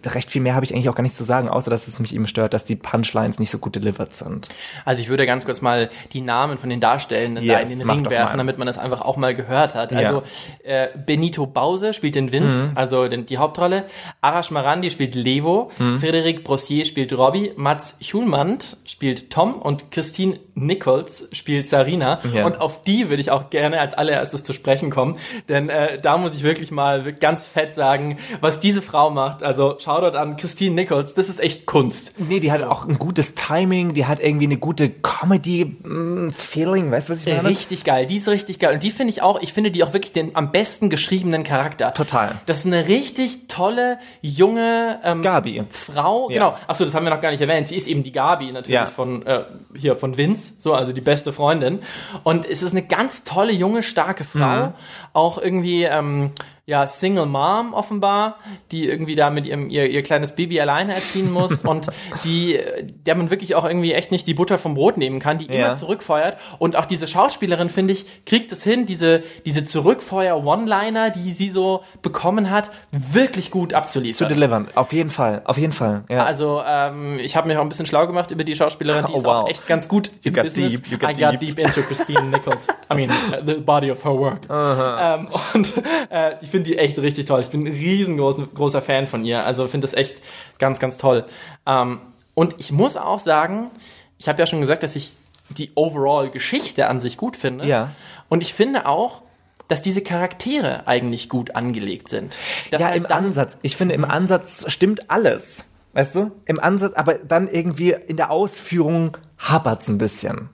recht 0.05 0.31
viel 0.31 0.41
mehr 0.41 0.55
habe 0.55 0.65
ich 0.65 0.73
eigentlich 0.73 0.89
auch 0.89 0.95
gar 0.95 1.03
nicht 1.03 1.15
zu 1.15 1.23
sagen, 1.23 1.49
außer 1.49 1.69
dass 1.69 1.87
es 1.87 1.99
mich 1.99 2.13
eben 2.13 2.27
stört, 2.27 2.53
dass 2.53 2.65
die 2.65 2.75
Punchlines 2.75 3.39
nicht 3.39 3.49
so 3.51 3.57
gut 3.57 3.75
delivered 3.75 4.13
sind. 4.13 4.49
Also 4.85 5.01
ich 5.01 5.09
würde 5.09 5.25
ganz 5.25 5.45
kurz 5.45 5.61
mal 5.61 5.89
die 6.13 6.21
Namen 6.21 6.57
von 6.57 6.69
den 6.69 6.79
Darstellenden 6.79 7.47
da 7.47 7.59
Yes, 7.59 7.71
in 7.71 7.79
den 7.79 7.89
Ring 7.89 8.09
werfen, 8.09 8.33
mal. 8.33 8.37
damit 8.37 8.57
man 8.57 8.67
das 8.67 8.77
einfach 8.77 9.01
auch 9.01 9.17
mal 9.17 9.33
gehört 9.33 9.75
hat. 9.75 9.91
Ja. 9.91 9.99
Also 9.99 10.23
äh, 10.63 10.87
Benito 11.05 11.45
Bause 11.45 11.93
spielt 11.93 12.15
den 12.15 12.31
Vince, 12.31 12.69
also 12.75 13.07
den, 13.07 13.25
die 13.25 13.37
Hauptrolle. 13.37 13.85
Arash 14.21 14.51
Marandi 14.51 14.89
spielt 14.89 15.15
Levo. 15.15 15.71
Frédéric 15.79 16.43
Brossier 16.43 16.85
spielt 16.85 17.13
Robbie. 17.13 17.51
Mats 17.55 17.97
Schulmand 18.01 18.77
spielt 18.85 19.29
Tom 19.31 19.55
und 19.55 19.91
Christine 19.91 20.39
Nichols 20.55 21.27
spielt 21.31 21.67
Sarina. 21.67 22.19
Ja. 22.33 22.45
Und 22.45 22.61
auf 22.61 22.81
die 22.81 23.09
würde 23.09 23.21
ich 23.21 23.31
auch 23.31 23.49
gerne 23.49 23.79
als 23.79 23.93
allererstes 23.93 24.43
zu 24.43 24.53
sprechen 24.53 24.89
kommen, 24.89 25.17
denn 25.49 25.69
äh, 25.69 25.99
da 25.99 26.17
muss 26.17 26.35
ich 26.35 26.43
wirklich 26.43 26.71
mal 26.71 27.13
ganz 27.13 27.45
fett 27.45 27.75
sagen, 27.75 28.17
was 28.41 28.59
diese 28.59 28.81
Frau 28.81 29.09
macht. 29.09 29.43
Also 29.43 29.74
Shoutout 29.79 30.17
an 30.17 30.37
Christine 30.37 30.75
Nichols, 30.75 31.13
das 31.13 31.29
ist 31.29 31.39
echt 31.39 31.65
Kunst. 31.65 32.13
Nee, 32.19 32.39
die 32.39 32.51
hat 32.51 32.63
auch 32.63 32.87
ein 32.87 32.97
gutes 32.99 33.35
Timing, 33.35 33.93
die 33.93 34.05
hat 34.05 34.19
irgendwie 34.19 34.45
eine 34.45 34.57
gute 34.57 34.89
Comedy-Feeling, 34.89 36.91
weißt 36.91 37.09
du, 37.09 37.13
was 37.13 37.25
ich 37.25 37.35
meine? 37.35 37.49
Richtig 37.49 37.83
geil, 37.83 38.05
die 38.05 38.17
ist 38.17 38.27
richtig 38.27 38.59
geil. 38.59 38.75
Und 38.75 38.83
die 38.83 38.91
finde 38.91 39.11
ich 39.11 39.21
auch, 39.21 39.41
ich 39.41 39.53
finde 39.53 39.71
die 39.71 39.83
auch 39.83 39.93
wirklich 39.93 40.13
den 40.13 40.35
am 40.35 40.51
besten 40.51 40.89
geschriebenen 40.89 41.43
Charakter. 41.43 41.93
Total. 41.93 42.39
Das 42.45 42.59
ist 42.59 42.65
eine 42.65 42.87
richtig 42.87 43.47
tolle, 43.47 43.99
junge 44.21 44.99
ähm, 45.03 45.21
Gabi. 45.21 45.63
Frau. 45.69 46.29
Ja. 46.29 46.35
Genau. 46.35 46.57
Achso, 46.67 46.85
das 46.85 46.93
haben 46.93 47.05
wir 47.05 47.09
noch 47.13 47.21
gar 47.21 47.31
nicht 47.31 47.41
erwähnt. 47.41 47.67
Sie 47.67 47.75
ist 47.75 47.87
eben 47.87 48.03
die 48.03 48.11
Gabi 48.11 48.51
natürlich 48.51 48.73
Ja. 48.75 48.85
von 48.87 49.25
äh, 49.25 49.43
hier 49.77 49.95
von 49.95 50.17
Vince, 50.17 50.53
so, 50.57 50.73
also 50.73 50.91
die 50.93 51.01
beste 51.01 51.33
Freundin. 51.33 51.79
Und 52.23 52.45
es 52.45 52.63
ist 52.63 52.71
eine 52.71 52.83
ganz 52.83 53.23
tolle, 53.23 53.51
junge, 53.53 53.83
starke 53.83 54.23
Frau. 54.23 54.67
Mhm. 54.67 54.73
Auch 55.13 55.37
irgendwie, 55.37 55.83
ähm, 55.83 56.31
ja, 56.67 56.87
Single 56.87 57.27
Mom 57.27 57.73
offenbar, 57.75 58.37
die 58.71 58.87
irgendwie 58.89 59.13
da 59.15 59.29
mit 59.29 59.45
ihrem 59.45 59.69
ihr, 59.69 59.87
ihr 59.89 60.01
kleines 60.01 60.33
Baby 60.35 60.59
alleine 60.59 60.95
erziehen 60.95 61.31
muss 61.31 61.61
und 61.65 61.87
die, 62.23 62.59
der 63.05 63.13
man 63.15 63.29
wirklich 63.29 63.53
auch 63.55 63.65
irgendwie 63.65 63.93
echt 63.93 64.11
nicht 64.11 64.25
die 64.25 64.33
Butter 64.33 64.57
vom 64.57 64.73
Brot 64.73 64.97
nehmen 64.97 65.19
kann, 65.19 65.37
die 65.37 65.45
Ja. 65.45 65.67
immer 65.67 65.75
zurückfeuert. 65.75 66.37
Und 66.57 66.75
auch 66.75 66.85
diese 66.85 67.05
Schauspielerin, 67.07 67.69
finde 67.69 67.93
ich, 67.93 68.25
kriegt 68.25 68.51
es 68.51 68.63
hin, 68.63 68.85
diese, 68.87 69.21
diese 69.45 69.63
Zurückfeuer-One-Liner, 69.63 71.11
die 71.11 71.31
sie 71.33 71.49
so 71.51 71.83
bekommen 72.01 72.49
hat, 72.49 72.71
wirklich 72.91 73.51
gut 73.51 73.69
Zu 73.71 73.77
abzuliefern. 73.77 74.29
delivern, 74.29 74.67
auf 74.75 74.91
jeden 74.93 75.09
Fall, 75.11 75.41
auf 75.45 75.57
jeden 75.57 75.73
Fall. 75.73 76.03
Ja. 76.09 76.25
Also 76.25 76.61
ähm, 76.65 77.19
ich 77.19 77.35
habe 77.35 77.47
mich 77.47 77.57
auch 77.57 77.61
ein 77.61 77.69
bisschen 77.69 77.85
schlau 77.85 78.07
gemacht 78.07 78.31
über 78.31 78.43
die 78.43 78.55
Schauspielerin, 78.55 79.05
die 79.07 79.13
Oh, 79.13 79.17
ist 79.17 79.25
auch 79.25 79.43
wow. 79.43 79.49
echt 79.49 79.67
ganz 79.67 79.87
gut 79.87 80.07
You 80.23 80.29
im 80.29 80.33
got 80.33 80.43
Business. 80.45 80.71
deep, 80.73 80.87
you 80.91 80.97
got 80.97 81.11
I 81.17 81.21
got 81.21 81.31
deep. 81.33 81.55
deep 81.55 81.59
into 81.59 81.81
Christine 81.81 82.23
Nichols. 82.29 82.67
I 82.91 82.95
mean, 82.95 83.09
uh, 83.11 83.45
the 83.45 83.53
body 83.55 83.91
of 83.91 84.03
her 84.03 84.17
work. 84.17 84.41
Ähm, 84.49 85.27
und 85.53 85.73
äh, 86.09 86.35
ich 86.41 86.49
finde 86.55 86.69
die 86.69 86.77
echt 86.77 86.97
richtig 86.97 87.25
toll. 87.25 87.41
Ich 87.41 87.49
bin 87.49 87.65
ein 87.65 87.73
riesengroßer 87.73 88.47
großer 88.53 88.81
Fan 88.81 89.07
von 89.07 89.25
ihr. 89.25 89.43
Also 89.43 89.67
finde 89.67 89.87
das 89.87 89.93
echt 89.93 90.15
ganz, 90.57 90.79
ganz 90.79 90.97
toll. 90.97 91.25
Ähm, 91.65 91.99
und 92.33 92.55
ich 92.59 92.71
muss 92.71 92.95
auch 92.95 93.19
sagen, 93.19 93.69
ich 94.17 94.29
habe 94.29 94.39
ja 94.39 94.45
schon 94.45 94.61
gesagt, 94.61 94.81
dass 94.83 94.95
ich 94.95 95.13
die 95.49 95.71
Overall-Geschichte 95.75 96.87
an 96.87 97.01
sich 97.01 97.17
gut 97.17 97.35
finde. 97.35 97.65
Ja. 97.65 97.91
Und 98.29 98.41
ich 98.41 98.53
finde 98.53 98.87
auch, 98.87 99.21
dass 99.67 99.81
diese 99.81 100.01
Charaktere 100.01 100.87
eigentlich 100.87 101.27
gut 101.27 101.57
angelegt 101.57 102.07
sind. 102.07 102.37
Dass 102.71 102.79
ja, 102.79 102.87
halt 102.87 102.97
im 102.97 103.05
Ansatz. 103.11 103.57
Ich 103.61 103.75
finde, 103.75 103.93
im 103.93 104.05
Ansatz 104.05 104.63
stimmt 104.71 105.11
alles. 105.11 105.65
Weißt 105.91 106.15
du? 106.15 106.31
Im 106.45 106.61
Ansatz, 106.61 106.93
aber 106.93 107.15
dann 107.15 107.49
irgendwie 107.49 107.91
in 108.07 108.15
der 108.15 108.31
Ausführung 108.31 109.17
hapert's 109.39 109.89
ein 109.89 109.97
bisschen. 109.97 110.49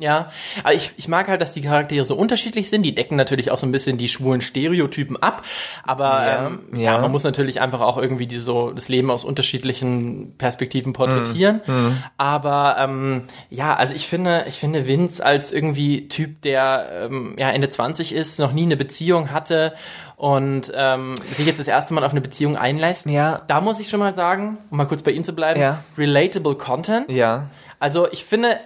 Ja, 0.00 0.30
aber 0.64 0.74
ich, 0.74 0.92
ich 0.96 1.06
mag 1.08 1.28
halt, 1.28 1.40
dass 1.40 1.52
die 1.52 1.60
Charaktere 1.60 2.04
so 2.04 2.16
unterschiedlich 2.16 2.70
sind. 2.70 2.82
Die 2.82 2.94
decken 2.94 3.16
natürlich 3.16 3.50
auch 3.50 3.58
so 3.58 3.66
ein 3.66 3.72
bisschen 3.72 3.98
die 3.98 4.08
schwulen 4.08 4.40
Stereotypen 4.40 5.16
ab. 5.22 5.42
Aber 5.84 6.04
Ja, 6.26 6.46
ähm, 6.46 6.60
ja. 6.72 6.80
ja. 6.94 6.98
man 6.98 7.10
muss 7.12 7.22
natürlich 7.22 7.60
einfach 7.60 7.80
auch 7.82 7.98
irgendwie 7.98 8.26
die 8.26 8.38
so 8.38 8.70
das 8.72 8.88
Leben 8.88 9.10
aus 9.10 9.24
unterschiedlichen 9.24 10.34
Perspektiven 10.38 10.92
porträtieren. 10.94 11.60
Mhm. 11.66 12.02
Aber 12.16 12.76
ähm, 12.78 13.24
ja, 13.50 13.74
also 13.76 13.94
ich 13.94 14.08
finde, 14.08 14.44
ich 14.48 14.58
finde 14.58 14.86
Vince 14.88 15.24
als 15.24 15.52
irgendwie 15.52 16.08
Typ, 16.08 16.42
der 16.42 17.08
ähm, 17.10 17.34
ja 17.38 17.50
Ende 17.50 17.68
20 17.68 18.12
ist, 18.14 18.38
noch 18.38 18.52
nie 18.52 18.62
eine 18.64 18.76
Beziehung 18.76 19.30
hatte 19.32 19.74
und 20.16 20.72
ähm, 20.74 21.14
sich 21.30 21.46
jetzt 21.46 21.60
das 21.60 21.68
erste 21.68 21.94
Mal 21.94 22.04
auf 22.04 22.12
eine 22.12 22.20
Beziehung 22.20 22.56
einlässt. 22.56 23.06
Ja. 23.08 23.42
Da 23.46 23.60
muss 23.60 23.80
ich 23.80 23.88
schon 23.90 24.00
mal 24.00 24.14
sagen, 24.14 24.58
um 24.70 24.78
mal 24.78 24.86
kurz 24.86 25.02
bei 25.02 25.10
Ihnen 25.10 25.24
zu 25.24 25.34
bleiben, 25.34 25.60
Ja. 25.60 25.82
relatable 25.98 26.54
Content. 26.56 27.10
Ja. 27.10 27.48
Also 27.78 28.10
ich 28.12 28.24
finde, 28.24 28.58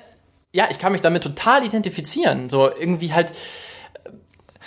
ja, 0.55 0.69
ich 0.71 0.79
kann 0.79 0.93
mich 0.93 1.01
damit 1.01 1.23
total 1.25 1.64
identifizieren. 1.67 2.49
So 2.49 2.71
irgendwie 2.75 3.12
halt 3.12 3.33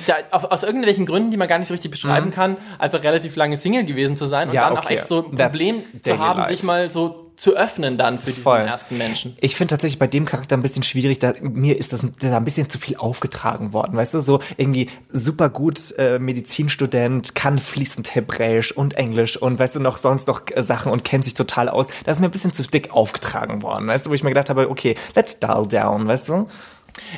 da, 0.06 0.16
auf, 0.32 0.44
aus 0.52 0.64
irgendwelchen 0.64 1.06
Gründen, 1.06 1.32
die 1.32 1.38
man 1.38 1.48
gar 1.48 1.58
nicht 1.58 1.70
so 1.70 1.74
richtig 1.74 1.90
beschreiben 1.92 2.30
kann, 2.30 2.58
einfach 2.78 3.02
relativ 3.04 3.36
lange 3.36 3.58
Single 3.58 3.86
gewesen 3.86 4.16
zu 4.18 4.26
sein 4.26 4.44
und 4.44 4.50
Mhm. 4.50 4.56
Ja, 4.56 4.68
dann 4.70 4.78
auch 4.78 4.84
okay. 4.84 4.96
echt 4.98 5.08
so 5.08 5.26
ein 5.26 5.36
That's 5.38 5.50
Problem 5.58 5.82
zu 6.04 6.10
daily 6.12 6.18
haben, 6.20 6.40
life. 6.40 6.50
sich 6.52 6.64
mal 6.64 6.92
so 6.92 7.27
zu 7.38 7.56
öffnen 7.56 7.98
dann 8.00 8.18
für 8.18 8.26
diesen 8.26 8.44
Voll. 8.44 8.60
ersten 8.62 8.98
Menschen. 8.98 9.38
Ich 9.40 9.56
finde 9.56 9.72
tatsächlich 9.72 10.00
bei 10.00 10.08
dem 10.08 10.26
Charakter 10.26 10.58
ein 10.58 10.64
bisschen 10.64 10.82
schwierig, 10.82 11.20
da, 11.20 11.34
mir 11.40 11.78
ist 11.78 11.94
das 11.94 12.06
da 12.20 12.36
ein 12.36 12.44
bisschen 12.46 12.68
zu 12.70 12.80
viel 12.80 12.98
aufgetragen 12.98 13.74
worden, 13.74 13.96
weißt 13.96 14.16
du, 14.16 14.22
so 14.22 14.40
irgendwie 14.58 14.90
super 15.12 15.48
gut 15.50 15.94
äh, 16.00 16.18
Medizinstudent, 16.18 17.36
kann 17.36 17.60
fließend 17.60 18.16
Hebräisch 18.16 18.72
und 18.72 18.96
Englisch 18.96 19.38
und 19.38 19.60
weißt 19.60 19.76
du 19.76 19.80
noch 19.80 19.98
sonst 19.98 20.28
noch 20.28 20.42
äh, 20.52 20.64
Sachen 20.64 20.92
und 20.92 21.04
kennt 21.04 21.26
sich 21.26 21.36
total 21.36 21.70
aus. 21.70 21.88
Das 22.06 22.18
ist 22.18 22.22
mir 22.22 22.28
ein 22.28 22.32
bisschen 22.32 22.54
zu 22.54 22.64
dick 22.64 22.92
aufgetragen 22.92 23.62
worden, 23.62 23.88
weißt 23.88 24.08
du, 24.08 24.10
wo 24.10 24.14
ich 24.16 24.24
mir 24.24 24.32
gedacht 24.32 24.50
habe, 24.50 24.70
okay, 24.72 24.96
let's 25.16 25.40
dial 25.40 25.68
down, 25.68 26.08
weißt 26.08 26.30
du? 26.30 26.48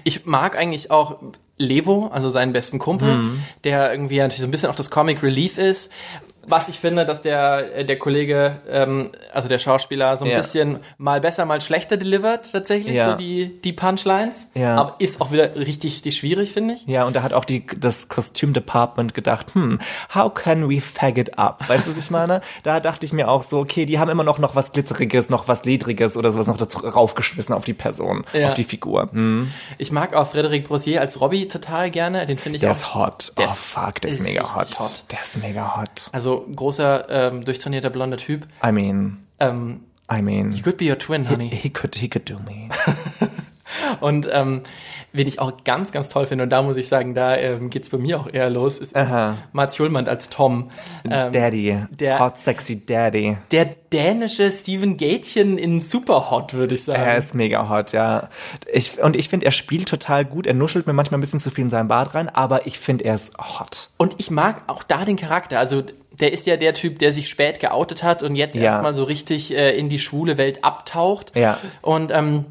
Ich 0.04 0.26
mag 0.26 0.58
eigentlich 0.58 0.92
auch 0.92 1.20
Levo, 1.58 2.10
also 2.12 2.30
seinen 2.30 2.52
besten 2.54 2.80
Kumpel, 2.80 3.16
Mhm. 3.18 3.44
der 3.64 3.92
irgendwie 3.92 4.18
natürlich 4.18 4.42
so 4.42 4.48
ein 4.48 4.52
bisschen 4.52 4.70
auch 4.70 4.76
das 4.76 4.90
Comic 4.90 5.24
Relief 5.24 5.58
ist. 5.58 5.92
Was 6.48 6.68
ich 6.70 6.80
finde, 6.80 7.06
dass 7.06 7.22
der, 7.22 7.76
äh, 7.76 7.86
der 7.86 8.00
Kollege, 8.00 8.58
ähm, 8.70 9.10
also 9.34 9.48
der 9.48 9.60
Schauspieler, 9.60 10.18
so 10.18 10.26
ein 10.26 10.32
Ja. 10.32 10.38
bisschen 10.38 10.80
mal 10.98 11.22
besser, 11.22 11.46
mal 11.46 11.62
schlechter 11.62 11.98
delivert, 11.98 12.50
tatsächlich, 12.52 12.94
Ja. 12.96 13.12
so 13.12 13.18
die, 13.18 13.62
die 13.62 13.74
Punchlines. 13.74 14.48
Ja. 14.56 14.76
Aber 14.78 14.96
ist 15.00 15.22
auch 15.22 15.32
wieder 15.32 15.56
richtig, 15.56 15.94
richtig 15.96 16.18
schwierig, 16.18 16.52
finde 16.54 16.74
ich. 16.76 16.86
Ja, 16.88 17.06
und 17.06 17.16
da 17.16 17.22
hat 17.24 17.34
auch 17.34 17.46
die, 17.46 17.66
das 17.78 18.10
Kostümdepartment 18.10 19.14
gedacht, 19.14 19.54
hm, 19.54 19.80
how 20.14 20.34
can 20.34 20.70
we 20.70 20.82
fag 20.82 21.18
it 21.18 21.38
up? 21.38 21.68
Weißt 21.68 21.86
du, 21.88 21.92
was 21.92 21.98
ich 21.98 22.10
meine? 22.12 22.42
Da 22.64 22.80
dachte 22.80 23.06
ich 23.06 23.14
mir 23.14 23.30
auch 23.30 23.44
so, 23.44 23.60
okay, 23.60 23.86
die 23.86 24.00
haben 24.00 24.10
immer 24.10 24.24
noch, 24.24 24.40
noch 24.40 24.56
was 24.56 24.72
Glitzeriges, 24.72 25.30
noch 25.30 25.48
was 25.48 25.66
Ledriges 25.66 26.18
oder 26.18 26.32
sowas 26.32 26.48
noch 26.48 26.58
dazu 26.58 26.80
raufgeschmissen 26.80 27.54
auf 27.54 27.66
die 27.66 27.74
Person, 27.74 28.26
Ja. 28.34 28.48
auf 28.48 28.54
die 28.56 28.64
Figur. 28.64 29.10
Hm. 29.12 29.52
Ich 29.78 29.92
mag 29.92 30.14
auch 30.14 30.30
Frederic 30.32 30.68
Brossier 30.68 31.02
als 31.02 31.20
Robbie 31.22 31.48
total 31.48 31.90
gerne. 31.92 32.26
Den 32.26 32.38
finde 32.38 32.58
ich 32.58 32.62
Der 32.62 32.72
auch. 32.72 32.76
ist 32.76 32.96
hot. 32.96 33.32
Der 33.38 33.48
oh 33.48 33.52
ist 33.52 33.58
fuck, 33.60 34.02
der 34.02 34.12
ist 34.12 34.22
mega 34.22 34.56
hot. 34.56 34.80
hot. 34.80 35.04
Der 35.12 35.22
ist 35.22 35.38
mega 35.42 35.78
hot. 35.78 36.10
Also 36.12 36.29
Also 36.30 36.46
großer, 36.56 37.08
ähm, 37.10 37.44
durchtrainierter 37.46 37.90
blonder 37.90 38.18
Typ. 38.18 38.46
I 38.64 38.72
mean, 38.72 39.26
Ähm, 39.40 39.82
I 40.12 40.22
mean, 40.22 40.52
he 40.52 40.62
could 40.62 40.78
be 40.78 40.86
your 40.86 40.98
twin, 41.00 41.30
honey. 41.30 41.50
he 41.50 41.70
could, 41.70 41.96
he 41.96 42.08
could 42.10 42.26
do 42.30 42.40
me. 42.40 42.70
Und 44.00 44.28
ähm, 44.32 44.62
wen 45.12 45.28
ich 45.28 45.40
auch 45.40 45.64
ganz, 45.64 45.92
ganz 45.92 46.10
toll 46.10 46.26
finde, 46.28 46.44
und 46.44 46.50
da 46.52 46.62
muss 46.62 46.78
ich 46.78 46.88
sagen, 46.88 47.16
da 47.16 47.36
ähm, 47.36 47.70
geht's 47.70 47.90
bei 47.90 47.98
mir 47.98 48.20
auch 48.20 48.28
eher 48.32 48.50
los, 48.50 48.78
ist 48.78 48.96
Aha. 48.96 49.38
Mats 49.54 49.76
Schulmann 49.76 50.08
als 50.08 50.30
Tom. 50.30 50.70
Ähm, 51.10 51.32
Daddy, 51.32 51.78
der- 51.92 52.20
hot 52.20 52.38
sexy 52.38 52.86
Daddy. 52.86 53.38
der 53.52 53.66
dänische 53.92 54.52
Steven 54.52 54.98
Gätchen 54.98 55.58
in 55.58 55.80
Superhot, 55.82 56.54
würde 56.54 56.76
ich 56.76 56.84
sagen. 56.84 57.02
Er 57.02 57.18
ist 57.18 57.34
mega 57.34 57.68
hot, 57.70 57.92
ja. 57.92 58.30
Ich, 58.72 59.02
und 59.02 59.16
ich 59.16 59.30
finde, 59.30 59.48
er 59.48 59.52
spielt 59.52 59.88
total 59.90 60.26
gut. 60.26 60.46
Er 60.46 60.54
nuschelt 60.54 60.86
mir 60.86 60.94
manchmal 60.94 61.18
ein 61.18 61.22
bisschen 61.22 61.40
zu 61.40 61.50
viel 61.50 61.64
in 61.64 61.70
seinen 61.72 61.88
Bart 61.88 62.14
rein, 62.14 62.30
aber 62.30 62.68
ich 62.68 62.78
finde, 62.78 63.06
er 63.06 63.16
ist 63.16 63.34
hot. 63.38 63.90
Und 63.98 64.16
ich 64.20 64.30
mag 64.30 64.62
auch 64.68 64.84
da 64.84 65.06
den 65.06 65.16
Charakter. 65.16 65.58
Also 65.60 65.82
der 66.20 66.34
ist 66.34 66.46
ja 66.46 66.58
der 66.58 66.76
Typ, 66.76 67.00
der 67.00 67.14
sich 67.14 67.30
spät 67.30 67.60
geoutet 67.60 68.04
hat 68.04 68.22
und 68.22 68.36
jetzt 68.36 68.56
Ja. 68.56 68.64
erstmal 68.74 68.94
so 68.94 69.04
richtig 69.06 69.56
äh, 69.56 69.76
in 69.76 69.90
die 69.90 70.00
schwule 70.00 70.38
Welt 70.38 70.64
abtaucht. 70.64 71.32
Ja. 71.36 71.58
Und 71.82 72.12
ähm, 72.14 72.46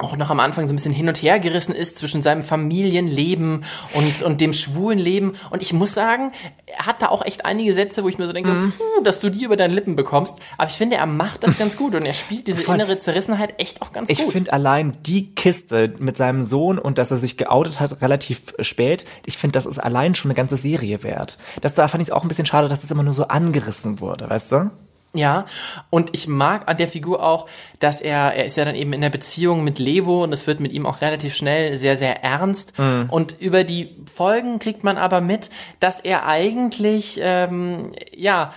auch 0.00 0.16
noch 0.16 0.30
am 0.30 0.40
Anfang 0.40 0.66
so 0.66 0.72
ein 0.72 0.76
bisschen 0.76 0.92
hin 0.92 1.08
und 1.08 1.20
her 1.22 1.38
gerissen 1.40 1.74
ist 1.74 1.98
zwischen 1.98 2.22
seinem 2.22 2.42
Familienleben 2.44 3.64
und, 3.94 4.22
und 4.22 4.40
dem 4.40 4.52
schwulen 4.52 4.98
Leben. 4.98 5.34
Und 5.50 5.62
ich 5.62 5.72
muss 5.72 5.92
sagen, 5.94 6.32
er 6.66 6.86
hat 6.86 7.02
da 7.02 7.08
auch 7.08 7.24
echt 7.24 7.44
einige 7.44 7.74
Sätze, 7.74 8.02
wo 8.02 8.08
ich 8.08 8.18
mir 8.18 8.26
so 8.26 8.32
denke, 8.32 8.50
Mhm. 8.50 8.72
dass 9.04 9.20
du 9.20 9.30
die 9.30 9.44
über 9.44 9.56
deine 9.56 9.74
Lippen 9.74 9.96
bekommst. 9.96 10.36
Aber 10.58 10.68
ich 10.70 10.76
finde, 10.76 10.96
er 10.96 11.06
macht 11.06 11.44
das 11.44 11.58
ganz 11.58 11.76
gut 11.76 11.94
und 11.94 12.04
er 12.04 12.12
spielt 12.14 12.46
diese 12.48 12.62
Voll. 12.62 12.74
innere 12.74 12.98
Zerrissenheit 12.98 13.54
echt 13.58 13.82
auch 13.82 13.92
ganz 13.92 14.10
Ich 14.10 14.18
gut. 14.24 14.32
finde 14.32 14.52
allein 14.52 14.96
die 15.06 15.34
Kiste 15.34 15.94
mit 15.98 16.16
seinem 16.16 16.42
Sohn 16.44 16.78
und 16.78 16.98
dass 16.98 17.10
er 17.10 17.16
sich 17.16 17.36
geoutet 17.36 17.80
hat 17.80 18.00
relativ 18.02 18.54
spät, 18.60 19.06
ich 19.26 19.38
finde, 19.38 19.52
das 19.52 19.66
ist 19.66 19.78
allein 19.78 20.14
schon 20.14 20.30
eine 20.30 20.36
ganze 20.36 20.56
Serie 20.56 21.02
wert. 21.02 21.38
Das 21.60 21.74
da 21.74 21.88
fand 21.88 22.02
ich 22.02 22.08
es 22.08 22.12
auch 22.12 22.22
ein 22.22 22.28
bisschen 22.28 22.46
schade, 22.46 22.68
dass 22.68 22.80
das 22.80 22.90
immer 22.90 23.02
nur 23.02 23.14
so 23.14 23.28
angerissen 23.28 24.00
wurde, 24.00 24.28
weißt 24.28 24.52
du? 24.52 24.70
Ja, 25.12 25.46
und 25.90 26.10
ich 26.12 26.28
mag 26.28 26.68
an 26.68 26.76
der 26.76 26.86
Figur 26.86 27.20
auch, 27.26 27.48
dass 27.80 28.00
er, 28.00 28.32
er 28.32 28.44
ist 28.44 28.56
ja 28.56 28.64
dann 28.64 28.76
eben 28.76 28.92
in 28.92 29.00
der 29.00 29.10
Beziehung 29.10 29.64
mit 29.64 29.80
Levo 29.80 30.22
und 30.22 30.32
es 30.32 30.46
wird 30.46 30.60
mit 30.60 30.70
ihm 30.70 30.86
auch 30.86 31.00
relativ 31.00 31.34
schnell 31.34 31.76
sehr, 31.76 31.96
sehr 31.96 32.22
ernst. 32.22 32.74
Und 33.08 33.34
über 33.40 33.64
die 33.64 33.96
Folgen 34.12 34.60
kriegt 34.60 34.84
man 34.84 34.98
aber 34.98 35.20
mit, 35.20 35.50
dass 35.80 35.98
er 35.98 36.26
eigentlich, 36.26 37.18
ähm, 37.22 37.90
ja, 38.14 38.52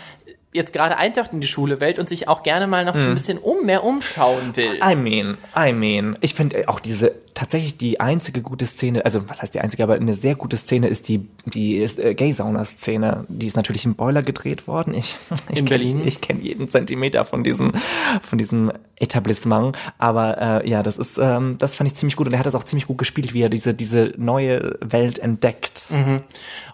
jetzt 0.54 0.74
gerade 0.74 0.98
eintaucht 0.98 1.34
in 1.34 1.42
die 1.42 1.48
Schulewelt 1.48 2.00
und 2.00 2.08
sich 2.08 2.28
auch 2.28 2.44
gerne 2.44 2.68
mal 2.68 2.86
noch 2.86 2.98
so 2.98 3.04
ein 3.04 3.13
bisschen 3.13 3.38
um, 3.38 3.66
mehr 3.66 3.84
umschauen 3.84 4.56
will. 4.56 4.80
I 4.84 4.96
mean, 4.96 5.38
I 5.58 5.74
mean, 5.74 6.18
ich 6.22 6.36
finde 6.36 6.68
auch 6.70 6.80
diese 6.80 7.16
tatsächlich 7.34 7.78
die 7.78 8.00
einzige 8.00 8.42
gute 8.42 8.66
Szene, 8.66 9.06
also 9.06 9.28
was 9.28 9.42
heißt 9.42 9.54
die 9.54 9.60
einzige, 9.60 9.84
aber 9.84 9.96
eine 9.96 10.13
sehr 10.16 10.36
gute 10.36 10.58
Szene 10.58 10.88
ist 10.88 11.08
die 11.08 11.28
die 11.46 11.78
ist, 11.78 12.00
äh, 12.00 12.13
Gay-Sauna-Szene. 12.13 13.26
Die 13.28 13.48
ist 13.48 13.56
natürlich 13.56 13.86
im 13.86 13.96
Boiler 13.96 14.22
gedreht 14.22 14.68
worden. 14.68 14.94
Ich, 14.94 15.18
ich 15.50 15.50
In 15.50 15.56
kenn, 15.56 15.66
Berlin? 15.66 16.02
Ich 16.06 16.22
kenne 16.22 16.42
jeden 16.42 16.70
Zentimeter 16.70 17.26
von 17.26 17.44
diesem 17.44 17.72
von 18.22 18.38
diesem 18.38 18.72
Etablissement, 18.98 19.76
aber 19.98 20.62
äh, 20.63 20.70
ja, 20.70 20.84
das 20.84 20.98
ist 20.98 21.18
ähm, 21.18 21.58
das 21.58 21.76
fand 21.76 21.89
ich 21.89 21.96
ziemlich 21.96 22.16
gut 22.16 22.28
und 22.28 22.34
er 22.34 22.39
hat 22.39 22.46
das 22.46 22.56
auch 22.56 22.63
ziemlich 22.63 22.88
gut 22.88 22.98
gespielt, 23.00 23.34
wie 23.34 23.42
er 23.42 23.50
diese 23.50 23.74
diese 23.74 24.13
neue 24.18 24.78
Welt 24.82 25.20
entdeckt. 25.20 25.94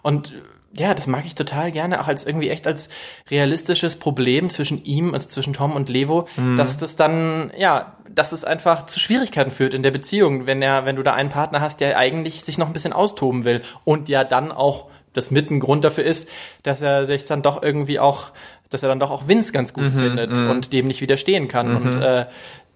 Und 0.02 0.34
ja, 0.72 0.94
das 0.94 1.06
mag 1.06 1.26
ich 1.26 1.34
total 1.34 1.72
gerne, 1.72 2.00
auch 2.00 2.06
als 2.06 2.24
irgendwie 2.24 2.48
echt 2.48 2.66
als 2.66 2.88
realistisches 3.30 3.96
Problem 3.96 4.50
zwischen 4.50 4.84
ihm, 4.84 5.14
also 5.14 5.28
zwischen 5.28 5.52
Tom 5.52 5.72
und 5.72 5.88
Levo, 5.88 6.28
dass 6.56 6.78
das 6.78 6.94
dann, 6.94 7.50
ja, 7.56 7.96
dass 8.08 8.32
es 8.32 8.44
einfach 8.44 8.86
zu 8.86 9.00
Schwierigkeiten 9.00 9.50
führt 9.50 9.74
in 9.74 9.82
der 9.82 9.90
Beziehung, 9.90 10.46
wenn 10.46 10.62
er, 10.62 10.84
wenn 10.84 10.96
du 10.96 11.02
da 11.02 11.14
einen 11.14 11.30
Partner 11.30 11.60
hast, 11.60 11.80
der 11.80 11.98
eigentlich 11.98 12.42
sich 12.42 12.56
noch 12.56 12.68
ein 12.68 12.72
bisschen 12.72 12.92
austoben 12.92 13.44
will 13.44 13.62
und 13.84 14.08
ja 14.08 14.22
dann 14.22 14.52
auch 14.52 14.86
das 15.12 15.30
mit 15.30 15.50
ein 15.50 15.60
Grund 15.60 15.84
dafür 15.84 16.04
ist, 16.04 16.28
dass 16.62 16.82
er 16.82 17.04
sich 17.04 17.24
dann 17.24 17.42
doch 17.42 17.62
irgendwie 17.62 17.98
auch, 17.98 18.30
dass 18.68 18.82
er 18.84 18.88
dann 18.88 19.00
doch 19.00 19.10
auch 19.10 19.26
Vince 19.26 19.52
ganz 19.52 19.72
gut 19.72 19.90
findet 19.90 20.30
und 20.30 20.72
dem 20.72 20.86
nicht 20.86 21.00
widerstehen 21.00 21.48
kann. 21.48 21.74
Und 21.74 22.00
äh, 22.00 22.26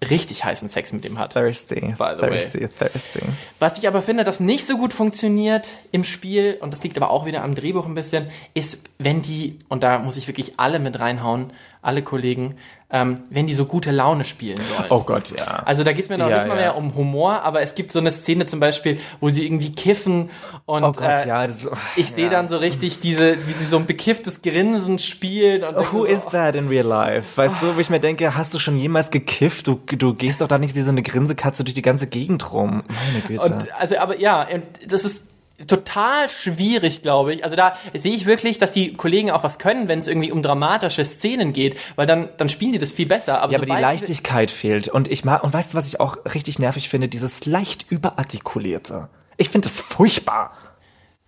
richtig 0.09 0.43
heißen 0.43 0.67
Sex 0.67 0.91
mit 0.93 1.05
ihm 1.05 1.19
hat. 1.19 1.33
Thirsty, 1.33 1.95
By 1.97 2.15
the 2.17 2.21
way. 2.21 2.37
thirsty, 2.37 2.67
thirsty. 2.67 3.19
Was 3.59 3.77
ich 3.77 3.87
aber 3.87 4.01
finde, 4.01 4.23
das 4.23 4.39
nicht 4.39 4.65
so 4.65 4.77
gut 4.77 4.93
funktioniert 4.93 5.69
im 5.91 6.03
Spiel, 6.03 6.57
und 6.61 6.73
das 6.73 6.83
liegt 6.83 6.97
aber 6.97 7.09
auch 7.09 7.25
wieder 7.25 7.43
am 7.43 7.55
Drehbuch 7.55 7.85
ein 7.85 7.95
bisschen, 7.95 8.27
ist, 8.53 8.89
wenn 8.97 9.21
die, 9.21 9.57
und 9.69 9.83
da 9.83 9.99
muss 9.99 10.17
ich 10.17 10.27
wirklich 10.27 10.53
alle 10.57 10.79
mit 10.79 10.99
reinhauen, 10.99 11.53
alle 11.81 12.01
Kollegen, 12.01 12.57
ähm, 12.95 13.19
wenn 13.29 13.45
die 13.45 13.53
so 13.53 13.65
gute 13.65 13.91
Laune 13.91 14.23
spielen 14.23 14.57
sollen. 14.57 14.87
Oh 14.89 15.01
Gott, 15.01 15.33
ja. 15.37 15.63
Also 15.65 15.83
da 15.83 15.91
geht's 15.91 16.07
mir 16.07 16.17
noch 16.17 16.29
Ja, 16.29 16.37
nicht 16.37 16.47
mal 16.47 16.55
ja. 16.55 16.61
mehr 16.61 16.77
um 16.77 16.95
Humor, 16.95 17.41
aber 17.41 17.59
es 17.61 17.75
gibt 17.75 17.91
so 17.91 17.99
eine 17.99 18.09
Szene 18.13 18.45
zum 18.45 18.61
Beispiel, 18.61 19.01
wo 19.19 19.29
sie 19.29 19.45
irgendwie 19.45 19.73
kiffen 19.73 20.29
und 20.65 20.83
Oh 20.85 20.93
Gott, 20.93 21.03
äh, 21.03 21.27
ja, 21.27 21.45
das 21.45 21.65
ist, 21.65 21.71
ich 21.97 22.11
sehe 22.11 22.29
dann 22.29 22.47
so 22.47 22.55
richtig 22.55 23.01
diese, 23.01 23.45
wie 23.47 23.51
sie 23.51 23.65
so 23.65 23.75
ein 23.75 23.85
bekifftes 23.85 24.41
Grinsen 24.41 24.97
spielt. 24.97 25.63
Und 25.63 25.75
Who 25.91 25.99
so, 25.99 26.05
is 26.05 26.25
that 26.27 26.55
in 26.55 26.69
real 26.69 26.85
life? 26.87 27.35
Weißt 27.35 27.61
du, 27.61 27.75
wo 27.75 27.79
ich 27.81 27.89
mir 27.89 27.99
denke, 27.99 28.37
hast 28.37 28.53
du 28.53 28.59
schon 28.59 28.77
jemals 28.77 29.11
gekifft? 29.11 29.67
Du, 29.67 29.75
du 29.85 30.13
gehst 30.13 30.39
doch 30.39 30.47
da 30.47 30.57
nicht 30.57 30.73
wie 30.73 30.81
so 30.81 30.91
eine 30.91 31.03
Grinsekatze 31.03 31.65
durch 31.65 31.73
die 31.73 31.81
ganze 31.81 32.07
Gegend 32.07 32.53
rum. 32.53 32.83
Meine 32.87 33.21
Güte. 33.27 33.43
Und 33.53 33.67
also, 33.77 33.97
aber 33.97 34.17
ja, 34.17 34.47
und 34.47 34.63
das 34.87 35.03
ist 35.03 35.25
total 35.67 36.29
schwierig, 36.29 37.01
glaube 37.01 37.33
ich. 37.33 37.43
Also 37.43 37.55
da 37.55 37.77
sehe 37.93 38.13
ich 38.13 38.25
wirklich, 38.25 38.57
dass 38.57 38.71
die 38.71 38.93
Kollegen 38.93 39.31
auch 39.31 39.43
was 39.43 39.57
können, 39.57 39.87
wenn 39.87 39.99
es 39.99 40.07
irgendwie 40.07 40.31
um 40.31 40.43
dramatische 40.43 41.05
Szenen 41.05 41.53
geht, 41.53 41.77
weil 41.95 42.05
dann, 42.05 42.29
dann 42.37 42.49
spielen 42.49 42.73
die 42.73 42.79
das 42.79 42.91
viel 42.91 43.05
besser. 43.05 43.41
Aber, 43.41 43.53
ja, 43.53 43.59
aber 43.59 43.65
die 43.65 43.81
Leichtigkeit 43.81 44.51
fehlt. 44.51 44.89
Und 44.89 45.09
ich 45.09 45.23
mag, 45.23 45.43
und 45.43 45.53
weißt 45.53 45.73
du, 45.73 45.77
was 45.77 45.87
ich 45.87 45.99
auch 45.99 46.17
richtig 46.33 46.59
nervig 46.59 46.89
finde? 46.89 47.07
Dieses 47.07 47.45
leicht 47.45 47.85
überartikulierte. 47.89 49.09
Ich 49.37 49.49
finde 49.49 49.67
das 49.67 49.79
furchtbar. 49.79 50.51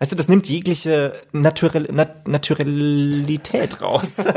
Weißt 0.00 0.12
du, 0.12 0.16
das 0.16 0.28
nimmt 0.28 0.48
jegliche 0.48 1.14
Naturell, 1.32 1.88
Nat 1.90 2.28
Naturalität 2.28 3.82
raus. 3.82 4.24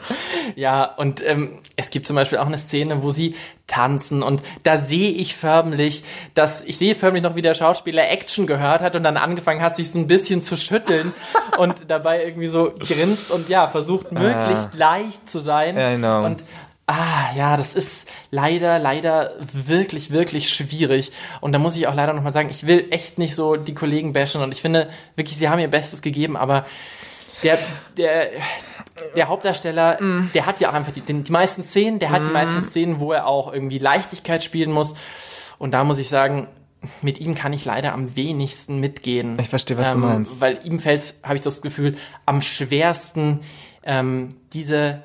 Ja, 0.56 0.84
und 0.84 1.24
ähm, 1.26 1.60
es 1.76 1.90
gibt 1.90 2.06
zum 2.06 2.16
Beispiel 2.16 2.38
auch 2.38 2.46
eine 2.46 2.58
Szene, 2.58 3.02
wo 3.02 3.10
sie 3.10 3.34
tanzen 3.66 4.22
und 4.22 4.42
da 4.64 4.78
sehe 4.78 5.10
ich 5.10 5.36
förmlich, 5.36 6.02
dass 6.34 6.62
ich 6.62 6.76
sehe 6.76 6.96
förmlich 6.96 7.22
noch, 7.22 7.36
wie 7.36 7.42
der 7.42 7.54
Schauspieler 7.54 8.08
Action 8.10 8.46
gehört 8.46 8.82
hat 8.82 8.96
und 8.96 9.04
dann 9.04 9.16
angefangen 9.16 9.62
hat, 9.62 9.76
sich 9.76 9.90
so 9.92 9.98
ein 9.98 10.08
bisschen 10.08 10.42
zu 10.42 10.56
schütteln 10.56 11.12
und 11.58 11.88
dabei 11.88 12.24
irgendwie 12.24 12.48
so 12.48 12.72
grinst 12.78 13.30
und 13.30 13.48
ja, 13.48 13.68
versucht 13.68 14.12
möglichst 14.12 14.74
leicht 14.74 15.30
zu 15.30 15.38
sein. 15.38 15.78
I 15.78 15.96
know. 15.96 16.24
Und 16.24 16.42
ah, 16.90 17.32
ja, 17.36 17.56
das 17.56 17.74
ist 17.74 18.08
leider, 18.30 18.78
leider 18.78 19.34
wirklich, 19.52 20.10
wirklich 20.10 20.50
schwierig. 20.50 21.12
Und 21.40 21.52
da 21.52 21.58
muss 21.58 21.76
ich 21.76 21.86
auch 21.86 21.94
leider 21.94 22.12
nochmal 22.12 22.32
sagen, 22.32 22.50
ich 22.50 22.66
will 22.66 22.86
echt 22.90 23.18
nicht 23.18 23.34
so 23.34 23.56
die 23.56 23.74
Kollegen 23.74 24.12
bashen 24.12 24.42
und 24.42 24.52
ich 24.52 24.60
finde 24.60 24.90
wirklich, 25.14 25.36
sie 25.36 25.48
haben 25.48 25.60
ihr 25.60 25.68
Bestes 25.68 26.02
gegeben, 26.02 26.36
aber 26.36 26.66
der, 27.42 27.58
der, 27.96 28.30
der 29.16 29.28
Hauptdarsteller, 29.28 29.98
der 30.34 30.46
hat 30.46 30.60
ja 30.60 30.70
auch 30.70 30.74
einfach 30.74 30.92
die, 30.92 31.00
den, 31.00 31.22
die 31.22 31.32
meisten 31.32 31.62
Szenen, 31.64 31.98
der 31.98 32.10
hat 32.10 32.26
die 32.26 32.30
meisten 32.30 32.66
Szenen, 32.66 33.00
wo 33.00 33.12
er 33.12 33.26
auch 33.26 33.52
irgendwie 33.52 33.78
Leichtigkeit 33.78 34.44
spielen 34.44 34.72
muss. 34.72 34.94
Und 35.58 35.72
da 35.72 35.84
muss 35.84 35.98
ich 35.98 36.08
sagen, 36.08 36.48
mit 37.02 37.20
ihm 37.20 37.34
kann 37.34 37.52
ich 37.52 37.64
leider 37.64 37.92
am 37.92 38.16
wenigsten 38.16 38.78
mitgehen. 38.80 39.38
Ich 39.40 39.48
verstehe, 39.48 39.78
was 39.78 39.92
du 39.92 39.98
meinst. 39.98 40.40
Weil 40.40 40.60
ihm 40.64 40.80
fällt, 40.80 41.14
habe 41.22 41.36
ich 41.36 41.42
das 41.42 41.62
Gefühl, 41.62 41.96
am 42.26 42.42
schwersten 42.42 43.40
ähm, 43.84 44.36
diese 44.52 45.02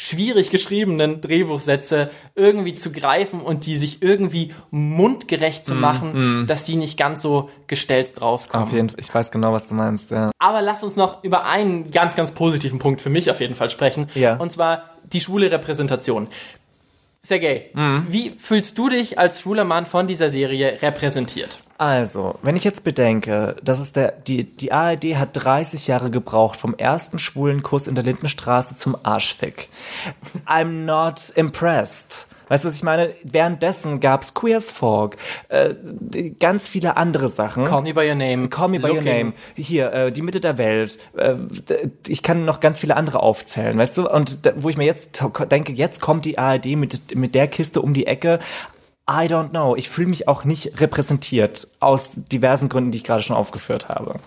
schwierig 0.00 0.48
geschriebenen 0.48 1.20
Drehbuchsätze 1.20 2.10
irgendwie 2.34 2.74
zu 2.74 2.90
greifen 2.90 3.42
und 3.42 3.66
die 3.66 3.76
sich 3.76 4.02
irgendwie 4.02 4.54
mundgerecht 4.70 5.66
zu 5.66 5.74
machen, 5.74 6.46
dass 6.46 6.62
die 6.62 6.76
nicht 6.76 6.98
ganz 6.98 7.20
so 7.20 7.50
gestelzt 7.66 8.22
rauskommen. 8.22 8.66
Auf 8.66 8.72
jeden 8.72 8.88
Fall, 8.88 8.98
ich 8.98 9.14
weiß 9.14 9.30
genau, 9.30 9.52
was 9.52 9.68
du 9.68 9.74
meinst, 9.74 10.10
ja. 10.10 10.30
Aber 10.38 10.62
lass 10.62 10.82
uns 10.82 10.96
noch 10.96 11.22
über 11.22 11.44
einen 11.44 11.90
ganz, 11.90 12.16
ganz 12.16 12.32
positiven 12.32 12.78
Punkt 12.78 13.02
für 13.02 13.10
mich 13.10 13.30
auf 13.30 13.40
jeden 13.40 13.54
Fall 13.54 13.68
sprechen. 13.68 14.08
Ja. 14.14 14.36
Und 14.36 14.52
zwar 14.52 14.84
die 15.12 15.20
schwule 15.20 15.50
Repräsentation. 15.50 16.28
Sergej, 17.20 17.70
wie 18.08 18.30
fühlst 18.30 18.78
du 18.78 18.88
dich 18.88 19.18
als 19.18 19.42
schwuler 19.42 19.64
Mann 19.64 19.84
von 19.84 20.06
dieser 20.06 20.30
Serie 20.30 20.78
repräsentiert? 20.80 21.60
Also, 21.80 22.34
wenn 22.42 22.56
ich 22.56 22.64
jetzt 22.64 22.84
bedenke, 22.84 23.56
dass 23.62 23.80
es 23.80 23.94
der, 23.94 24.12
die, 24.12 24.44
die 24.44 24.70
ARD 24.70 25.16
hat 25.16 25.30
30 25.32 25.86
Jahre 25.86 26.10
gebraucht 26.10 26.60
vom 26.60 26.74
ersten 26.74 27.18
schwulen 27.18 27.62
Kuss 27.62 27.86
in 27.86 27.94
der 27.94 28.04
Lindenstraße 28.04 28.76
zum 28.76 28.98
Arschfick. 29.02 29.70
I'm 30.46 30.84
not 30.84 31.32
impressed. 31.36 32.28
Weißt 32.48 32.64
du, 32.64 32.68
was 32.68 32.74
ich 32.74 32.82
meine? 32.82 33.14
Währenddessen 33.22 34.00
gab's 34.00 34.34
Queer 34.34 34.58
as 34.58 34.70
Folk, 34.70 35.16
äh, 35.48 35.72
ganz 36.38 36.68
viele 36.68 36.98
andere 36.98 37.28
Sachen. 37.28 37.64
Call 37.64 37.80
me 37.80 37.94
by 37.94 38.06
your 38.06 38.14
name. 38.14 38.50
Call 38.50 38.68
me 38.68 38.78
by 38.78 38.88
your 38.88 38.96
Looking. 38.96 39.18
name. 39.18 39.32
Hier, 39.54 39.90
äh, 39.90 40.12
die 40.12 40.20
Mitte 40.20 40.40
der 40.40 40.58
Welt. 40.58 40.98
Äh, 41.16 41.36
ich 42.06 42.22
kann 42.22 42.44
noch 42.44 42.60
ganz 42.60 42.78
viele 42.78 42.94
andere 42.94 43.22
aufzählen, 43.22 43.78
weißt 43.78 43.96
du? 43.96 44.10
Und 44.10 44.44
da, 44.44 44.52
wo 44.56 44.68
ich 44.68 44.76
mir 44.76 44.84
jetzt 44.84 45.24
denke, 45.50 45.72
jetzt 45.72 46.02
kommt 46.02 46.26
die 46.26 46.36
ARD 46.36 46.76
mit, 46.76 47.16
mit 47.16 47.34
der 47.34 47.48
Kiste 47.48 47.80
um 47.80 47.94
die 47.94 48.06
Ecke. 48.06 48.38
I 49.10 49.26
don't 49.26 49.50
know. 49.50 49.74
Ich 49.74 49.88
fühle 49.88 50.08
mich 50.08 50.28
auch 50.28 50.44
nicht 50.44 50.80
repräsentiert 50.80 51.66
aus 51.80 52.12
diversen 52.14 52.68
Gründen, 52.68 52.92
die 52.92 52.98
ich 52.98 53.04
gerade 53.04 53.22
schon 53.22 53.34
aufgeführt 53.34 53.88
habe. 53.88 54.20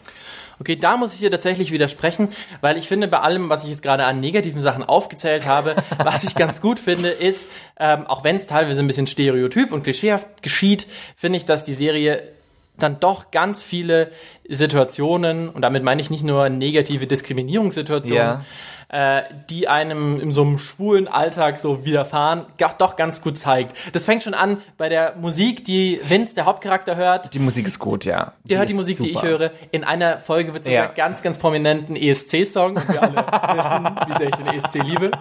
Okay, 0.59 0.75
da 0.75 0.97
muss 0.97 1.13
ich 1.13 1.19
dir 1.19 1.31
tatsächlich 1.31 1.71
widersprechen, 1.71 2.29
weil 2.61 2.77
ich 2.77 2.87
finde, 2.87 3.07
bei 3.07 3.19
allem, 3.19 3.49
was 3.49 3.63
ich 3.63 3.69
jetzt 3.69 3.81
gerade 3.81 4.05
an 4.05 4.19
negativen 4.19 4.61
Sachen 4.61 4.83
aufgezählt 4.83 5.45
habe, 5.45 5.75
was 5.97 6.23
ich 6.23 6.35
ganz 6.35 6.61
gut 6.61 6.79
finde, 6.79 7.09
ist, 7.09 7.47
ähm, 7.79 8.05
auch 8.07 8.23
wenn 8.23 8.35
es 8.35 8.45
teilweise 8.45 8.81
ein 8.81 8.87
bisschen 8.87 9.07
stereotyp 9.07 9.71
und 9.71 9.83
klischeehaft 9.83 10.43
geschieht, 10.43 10.87
finde 11.15 11.37
ich, 11.37 11.45
dass 11.45 11.63
die 11.63 11.73
Serie 11.73 12.23
dann 12.77 12.99
doch 12.99 13.31
ganz 13.31 13.61
viele 13.61 14.11
Situationen, 14.47 15.49
und 15.49 15.61
damit 15.61 15.83
meine 15.83 16.01
ich 16.01 16.09
nicht 16.09 16.23
nur 16.23 16.49
negative 16.49 17.07
Diskriminierungssituationen, 17.07 18.17
Ja. 18.17 18.45
Äh, 18.93 19.23
die 19.49 19.67
einem 19.67 20.19
in 20.21 20.31
so 20.31 20.43
einem 20.43 20.59
schwulen 20.59 21.07
Alltag 21.07 21.57
so 21.57 21.83
widerfahren, 21.83 22.45
doch 22.77 22.95
ganz 22.95 23.21
gut 23.21 23.39
zeigt. 23.39 23.75
Das 23.93 24.05
fängt 24.05 24.21
schon 24.23 24.33
an 24.35 24.59
bei 24.77 24.87
der 24.87 25.15
Musik, 25.17 25.65
die 25.65 25.99
Vince, 26.07 26.35
der 26.35 26.45
Hauptcharakter, 26.45 26.95
hört. 26.95 27.33
Die 27.33 27.39
Musik 27.39 27.65
ist 27.67 27.79
gut, 27.79 28.05
ja. 28.05 28.33
Die, 28.43 28.55
hört 28.57 28.69
die 28.69 28.73
Musik, 28.75 28.97
die 28.97 29.09
ich 29.09 29.15
super. 29.15 29.27
höre. 29.27 29.51
In 29.71 29.83
einer 29.83 30.19
Folge 30.19 30.53
wird 30.53 30.65
sogar 30.65 30.85
Ja. 30.85 30.91
ganz, 30.93 31.21
ganz 31.23 31.39
prominent 31.39 31.89
ein 31.89 31.95
ESC-Song, 31.95 32.75
wir 32.87 33.01
alle 33.01 33.15
wissen, 33.57 33.97
wie 34.07 34.17
sehr 34.17 34.27
ich 34.29 34.35
den 34.35 34.47
ESC 34.47 34.75
liebe, 34.87 35.11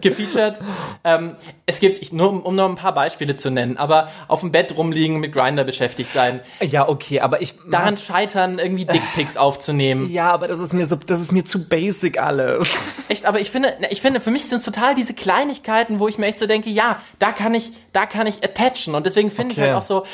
gefeatured. 0.00 0.60
Ähm, 1.04 1.36
es 1.66 1.80
gibt, 1.80 1.98
ich, 2.00 2.12
nur, 2.12 2.30
um- 2.30 2.40
um 2.42 2.54
noch 2.56 2.68
ein 2.68 2.76
paar 2.76 2.94
Beispiele 2.94 3.36
zu 3.36 3.50
nennen, 3.50 3.76
aber 3.76 4.08
auf 4.28 4.40
dem 4.40 4.50
Bett 4.52 4.76
rumliegen, 4.76 5.20
mit 5.20 5.34
Grinder 5.34 5.64
beschäftigt 5.64 6.12
sein, 6.12 6.40
Ja, 6.62 6.88
okay, 6.88 7.20
aber 7.20 7.42
ich. 7.42 7.54
daran 7.70 7.96
scheitern, 7.96 8.58
irgendwie 8.58 8.86
Dickpics 8.86 9.36
aufzunehmen. 9.36 10.10
ja, 10.10 10.30
aber 10.30 10.48
das 10.48 10.58
ist 10.58 10.72
mir 10.72 10.86
so, 10.86 10.96
das 10.96 11.20
ist 11.20 11.32
mir 11.32 11.44
zu 11.44 11.68
basic 11.68 12.20
alles. 12.20 12.80
Echt, 13.10 13.26
aber 13.26 13.40
ich 13.40 13.50
finde, 13.50 13.74
ich 13.90 14.00
finde, 14.00 14.20
für 14.20 14.30
mich 14.30 14.44
sind 14.46 14.58
es 14.58 14.64
total 14.64 14.94
diese 14.94 15.14
Kleinigkeiten, 15.14 15.98
wo 15.98 16.06
ich 16.08 16.16
mir 16.16 16.26
echt 16.26 16.38
so 16.38 16.46
denke, 16.46 16.70
ja, 16.70 17.00
da 17.18 17.32
kann 17.32 17.54
ich, 17.54 17.72
da 17.92 18.06
kann 18.06 18.26
ich 18.26 18.44
attachen. 18.44 18.94
Und 18.94 19.04
deswegen 19.04 19.30
finde 19.30 19.52
ich 19.52 19.58
Okay. 19.58 19.68
halt 19.68 19.76
auch 19.78 19.82
so, 19.82 20.04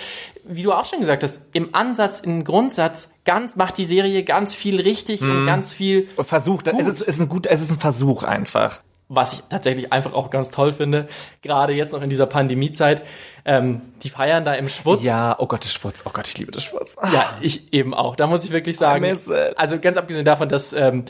wie 0.44 0.62
du 0.62 0.72
auch 0.72 0.84
schon 0.86 1.00
gesagt 1.00 1.22
hast, 1.22 1.42
im 1.52 1.74
Ansatz, 1.74 2.20
im 2.20 2.42
Grundsatz, 2.44 3.10
ganz, 3.24 3.54
macht 3.56 3.76
die 3.78 3.84
Serie 3.84 4.22
ganz 4.24 4.54
viel 4.54 4.80
richtig 4.80 5.20
Mhm. 5.20 5.30
und 5.40 5.46
ganz 5.46 5.72
viel 5.72 6.08
Versuch, 6.18 6.62
das- 6.62 6.78
es 6.78 6.86
ist, 6.86 7.00
es 7.02 7.08
ist 7.16 7.20
ein 7.20 7.28
gut, 7.28 7.46
es 7.46 7.60
ist 7.60 7.70
ein 7.70 7.78
Versuch 7.78 8.22
einfach. 8.24 8.80
was 9.08 9.34
ich 9.34 9.40
tatsächlich 9.48 9.92
einfach 9.92 10.14
auch 10.14 10.30
ganz 10.30 10.50
toll 10.50 10.72
finde, 10.72 11.06
gerade 11.40 11.72
jetzt 11.74 11.92
noch 11.92 12.02
in 12.02 12.10
dieser 12.10 12.26
Pandemiezeit, 12.26 13.02
ähm, 13.44 13.80
die 14.02 14.10
feiern 14.10 14.44
da 14.44 14.54
im 14.54 14.68
Schwutz. 14.68 15.00
Ja, 15.04 15.36
oh 15.38 15.46
Gott, 15.46 15.62
der 15.62 15.68
Schwutz, 15.68 16.02
oh 16.04 16.10
Gott, 16.12 16.26
ich 16.26 16.36
liebe 16.38 16.50
den 16.50 16.60
Schwutz. 16.60 16.96
Ja, 17.12 17.36
ich 17.40 17.72
eben 17.72 17.94
auch. 17.94 18.16
Da 18.16 18.26
muss 18.26 18.42
ich 18.42 18.50
wirklich 18.50 18.76
sagen. 18.78 19.04
Also 19.54 19.78
ganz 19.78 19.96
abgesehen 19.96 20.24
davon, 20.24 20.48
dass 20.48 20.72
ähm, 20.72 21.04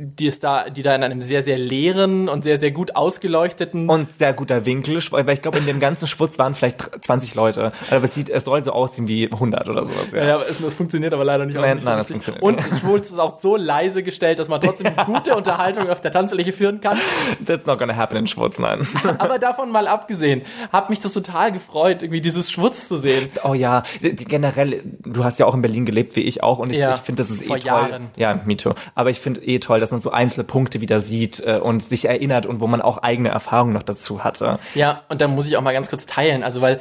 die 0.00 0.28
ist 0.28 0.44
da, 0.44 0.70
die 0.70 0.82
da 0.82 0.94
in 0.94 1.02
einem 1.02 1.20
sehr, 1.20 1.42
sehr 1.42 1.58
leeren 1.58 2.28
und 2.28 2.44
sehr, 2.44 2.58
sehr 2.58 2.70
gut 2.70 2.94
ausgeleuchteten 2.94 3.88
Und 3.88 4.12
sehr 4.12 4.32
guter 4.32 4.64
Winkel, 4.64 5.00
weil 5.10 5.28
ich 5.30 5.42
glaube, 5.42 5.58
in 5.58 5.66
dem 5.66 5.80
ganzen 5.80 6.06
Schwutz 6.06 6.38
waren 6.38 6.54
vielleicht 6.54 7.04
20 7.04 7.34
Leute. 7.34 7.72
Aber 7.90 8.04
es 8.04 8.14
sieht, 8.14 8.30
es 8.30 8.44
soll 8.44 8.62
so 8.62 8.70
aussehen 8.70 9.08
wie 9.08 9.28
100 9.30 9.68
oder 9.68 9.84
sowas. 9.84 10.12
Ja. 10.12 10.24
Ja, 10.24 10.36
es, 10.36 10.62
das 10.62 10.76
funktioniert 10.76 11.12
aber 11.12 11.24
leider 11.24 11.46
nicht. 11.46 11.56
Nein, 11.56 11.78
nicht 11.78 11.84
nein, 11.84 11.94
so 11.94 11.98
das 11.98 12.10
funktioniert 12.12 12.42
Und 12.44 12.62
Schwulz 12.78 13.10
ist 13.10 13.18
auch 13.18 13.38
so 13.38 13.56
leise 13.56 14.04
gestellt, 14.04 14.38
dass 14.38 14.48
man 14.48 14.60
trotzdem 14.60 14.94
gute 15.06 15.34
Unterhaltung 15.34 15.90
auf 15.90 16.00
der 16.00 16.12
Tanzfläche 16.12 16.52
führen 16.52 16.80
kann. 16.80 16.96
That's 17.44 17.66
not 17.66 17.80
gonna 17.80 17.96
happen 17.96 18.18
in 18.18 18.28
Schwutz, 18.28 18.60
nein. 18.60 18.86
Aber 19.18 19.40
davon 19.40 19.72
mal 19.72 19.88
abgesehen, 19.88 20.42
hat 20.72 20.90
mich 20.90 21.00
das 21.00 21.12
total 21.12 21.50
gefreut, 21.50 22.04
irgendwie 22.04 22.20
dieses 22.20 22.52
Schwutz 22.52 22.86
zu 22.86 22.98
sehen. 22.98 23.30
Oh 23.42 23.54
ja, 23.54 23.82
generell, 24.00 24.80
du 25.00 25.24
hast 25.24 25.40
ja 25.40 25.46
auch 25.46 25.54
in 25.54 25.62
Berlin 25.62 25.86
gelebt, 25.86 26.14
wie 26.14 26.22
ich 26.22 26.44
auch, 26.44 26.60
und 26.60 26.70
ich, 26.70 26.78
Ja, 26.78 26.94
ich 26.94 27.00
finde, 27.00 27.22
das 27.22 27.30
ist 27.30 27.44
vor 27.44 27.56
eh 27.56 27.60
toll. 27.60 27.66
Jahren. 27.66 28.10
Ja, 28.14 28.40
me 28.44 28.56
too. 28.56 28.74
Aber 28.94 29.10
ich 29.10 29.18
finde 29.18 29.42
eh 29.44 29.58
toll, 29.58 29.80
dass 29.80 29.87
man 29.90 30.00
so 30.00 30.10
einzelne 30.10 30.44
Punkte 30.44 30.80
wieder 30.80 31.00
sieht 31.00 31.40
äh, 31.46 31.58
und 31.58 31.82
sich 31.82 32.04
erinnert 32.06 32.46
und 32.46 32.60
wo 32.60 32.66
man 32.66 32.80
auch 32.82 32.98
eigene 32.98 33.28
Erfahrungen 33.30 33.72
noch 33.72 33.82
dazu 33.82 34.24
hatte. 34.24 34.58
Ja, 34.74 35.02
und 35.08 35.20
da 35.20 35.28
muss 35.28 35.46
ich 35.46 35.56
auch 35.56 35.62
mal 35.62 35.72
ganz 35.72 35.88
kurz 35.90 36.06
teilen, 36.06 36.42
also 36.42 36.60
weil 36.60 36.78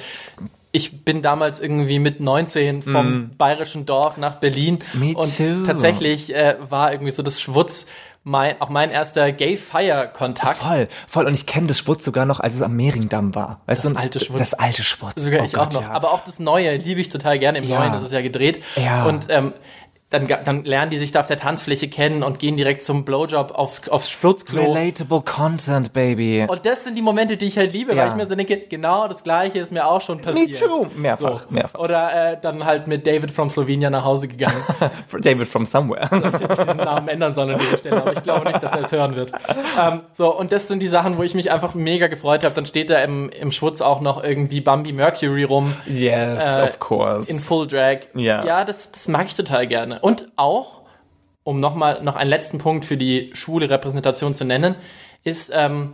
ich 0.73 1.03
bin 1.05 1.21
damals 1.21 1.59
irgendwie 1.59 1.97
mit 1.97 2.19
19 2.19 2.83
vom 2.83 3.31
bayerischen 3.37 3.85
Dorf 3.85 4.17
nach 4.17 4.35
Berlin 4.35 4.79
Mm. 4.93 4.99
Me 4.99 5.13
und 5.15 5.37
too. 5.37 5.63
tatsächlich 5.65 6.33
äh, 6.35 6.55
war 6.69 6.91
irgendwie 6.91 7.11
so 7.11 7.23
das 7.23 7.41
Schwutz 7.41 7.87
mein, 8.23 8.59
auch 8.59 8.67
mein 8.69 8.91
erster 8.91 9.31
Gay-Fire-Kontakt. 9.31 10.57
Voll, 10.59 10.87
voll. 11.07 11.25
Und 11.25 11.33
ich 11.33 11.45
kenne 11.45 11.67
das 11.67 11.79
Schwutz 11.79 12.03
sogar 12.03 12.25
noch, 12.25 12.39
als 12.41 12.55
es 12.55 12.61
am 12.61 12.75
Mehringdamm 12.75 13.33
war. 13.35 13.61
Weißt 13.67 13.85
Das 13.85 13.93
du, 13.93 13.97
alte 13.97 14.19
Schwutz. 14.19 14.39
Das 14.39 14.53
alte 14.53 14.83
Schwutz. 14.83 15.13
Sogar 15.23 15.41
oh 15.41 15.45
ich 15.45 15.53
Gott, 15.53 15.67
auch 15.69 15.73
noch. 15.73 15.81
Ja. 15.83 15.91
Aber 15.91 16.11
auch 16.11 16.23
das 16.25 16.37
Neue 16.39 16.75
liebe 16.75 16.99
ich 16.99 17.09
total 17.09 17.39
gerne. 17.39 17.59
Im 17.59 17.63
Ja. 17.63 17.79
Neuen, 17.79 17.93
das 17.93 18.03
ist 18.03 18.11
ja 18.11 18.21
gedreht. 18.21 18.63
Ja. 18.75 19.05
Und 19.05 19.27
ähm, 19.29 19.53
dann, 20.09 20.25
dann 20.45 20.63
lernen 20.63 20.89
die 20.89 20.97
sich 20.99 21.11
da 21.11 21.19
auf 21.19 21.27
der 21.27 21.35
Tanzfläche 21.35 21.89
kennen 21.89 22.23
und 22.23 22.39
gehen 22.39 22.55
direkt 22.55 22.81
zum 22.81 23.03
Blowjob 23.03 23.51
aufs, 23.51 23.89
aufs 23.89 24.09
Schlutzklo. 24.09 24.71
Relatable 24.73 25.21
Content, 25.21 25.91
baby. 25.91 26.45
Und 26.47 26.65
das 26.65 26.85
sind 26.85 26.95
die 26.95 27.01
Momente, 27.01 27.35
die 27.35 27.45
ich 27.47 27.57
halt 27.57 27.73
liebe, 27.73 27.93
Ja. 27.93 28.03
weil 28.03 28.09
ich 28.09 28.15
mir 28.15 28.25
so 28.25 28.35
denke, 28.35 28.57
genau 28.69 29.09
das 29.09 29.23
Gleiche 29.23 29.59
ist 29.59 29.73
mir 29.73 29.85
auch 29.85 29.99
schon 30.01 30.21
passiert. 30.21 30.61
Me 30.61 30.67
too. 30.67 30.87
Mehrfach, 30.95 31.41
So. 31.41 31.45
mehrfach. 31.49 31.79
Oder 31.79 32.31
äh, 32.33 32.37
dann 32.41 32.63
halt 32.63 32.87
mit 32.87 33.05
David 33.05 33.31
from 33.31 33.49
Slovenia 33.49 33.89
nach 33.89 34.05
Hause 34.05 34.29
gegangen. 34.29 34.63
David 35.21 35.45
from 35.47 35.65
somewhere. 35.65 36.07
ich 36.09 36.41
hätte 36.41 36.55
diesen 36.55 36.77
Namen 36.77 37.09
ändern 37.09 37.33
sollen 37.33 37.51
an 37.55 37.59
dieser 37.59 37.77
Stelle, 37.77 37.97
aber 38.01 38.13
ich 38.13 38.23
glaube 38.23 38.47
nicht, 38.47 38.63
dass 38.63 38.71
er 38.71 38.81
es 38.83 38.91
hören 38.93 39.15
wird. 39.17 39.33
Ähm, 39.77 40.01
so, 40.13 40.33
und 40.33 40.53
das 40.53 40.69
sind 40.69 40.79
die 40.79 40.87
Sachen, 40.87 41.17
wo 41.17 41.23
ich 41.23 41.35
mich 41.35 41.51
einfach 41.51 41.73
mega 41.73 42.07
gefreut 42.07 42.45
habe. 42.45 42.55
Dann 42.55 42.65
steht 42.65 42.89
da 42.89 42.99
im, 43.03 43.29
im 43.29 43.51
Schwutz 43.51 43.81
auch 43.81 43.99
noch 43.99 44.23
irgendwie 44.23 44.61
Bambi 44.61 44.93
Mercury 44.93 45.43
rum. 45.43 45.73
yes, 45.85 46.39
Äh, 46.41 46.63
of 46.63 46.79
course. 46.79 47.29
in 47.29 47.39
Full 47.39 47.67
Drag. 47.67 47.99
Ja. 48.13 48.45
Ja, 48.45 48.63
das, 48.63 48.91
das 48.93 49.09
mag 49.09 49.25
ich 49.25 49.35
total 49.35 49.67
gerne. 49.67 49.96
Und 50.01 50.31
auch, 50.35 50.81
um 51.43 51.59
nochmal 51.59 52.03
noch 52.03 52.15
einen 52.15 52.29
letzten 52.29 52.57
Punkt 52.57 52.85
für 52.85 52.97
die 52.97 53.31
schwule 53.33 53.69
Repräsentation 53.69 54.35
zu 54.35 54.45
nennen, 54.45 54.75
ist, 55.23 55.51
ähm, 55.53 55.93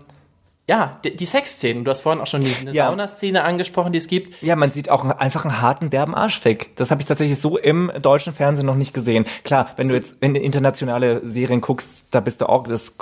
ja, 0.65 0.97
die, 1.03 1.13
die 1.13 1.25
Sexszenen. 1.25 1.83
Du 1.83 1.91
hast 1.91 2.01
vorhin 2.01 2.21
auch 2.21 2.27
schon 2.27 2.41
die, 2.41 2.55
Ja. 2.71 2.87
Saunaszene 2.87 3.43
angesprochen, 3.43 3.91
die 3.91 3.97
es 3.99 4.07
gibt. 4.07 4.41
Ja, 4.41 4.55
man 4.55 4.69
sieht 4.69 4.89
auch 4.89 5.03
einfach 5.03 5.43
einen 5.43 5.59
harten, 5.61 5.89
derben 5.89 6.15
Arschfick. 6.15 6.73
Das 6.77 6.89
habe 6.89 7.01
ich 7.01 7.07
tatsächlich 7.07 7.39
so 7.39 7.57
im 7.57 7.91
deutschen 8.01 8.33
Fernsehen 8.33 8.65
noch 8.65 8.75
nicht 8.75 8.93
gesehen. 8.93 9.25
Klar, 9.43 9.71
wenn 9.75 9.89
du 9.89 9.95
jetzt 9.95 10.21
du 10.21 10.27
internationale 10.27 11.21
Serien 11.29 11.59
guckst, 11.59 12.07
da 12.11 12.21
bist 12.21 12.39
du 12.39 12.47
auch, 12.47 12.65
das 12.65 12.95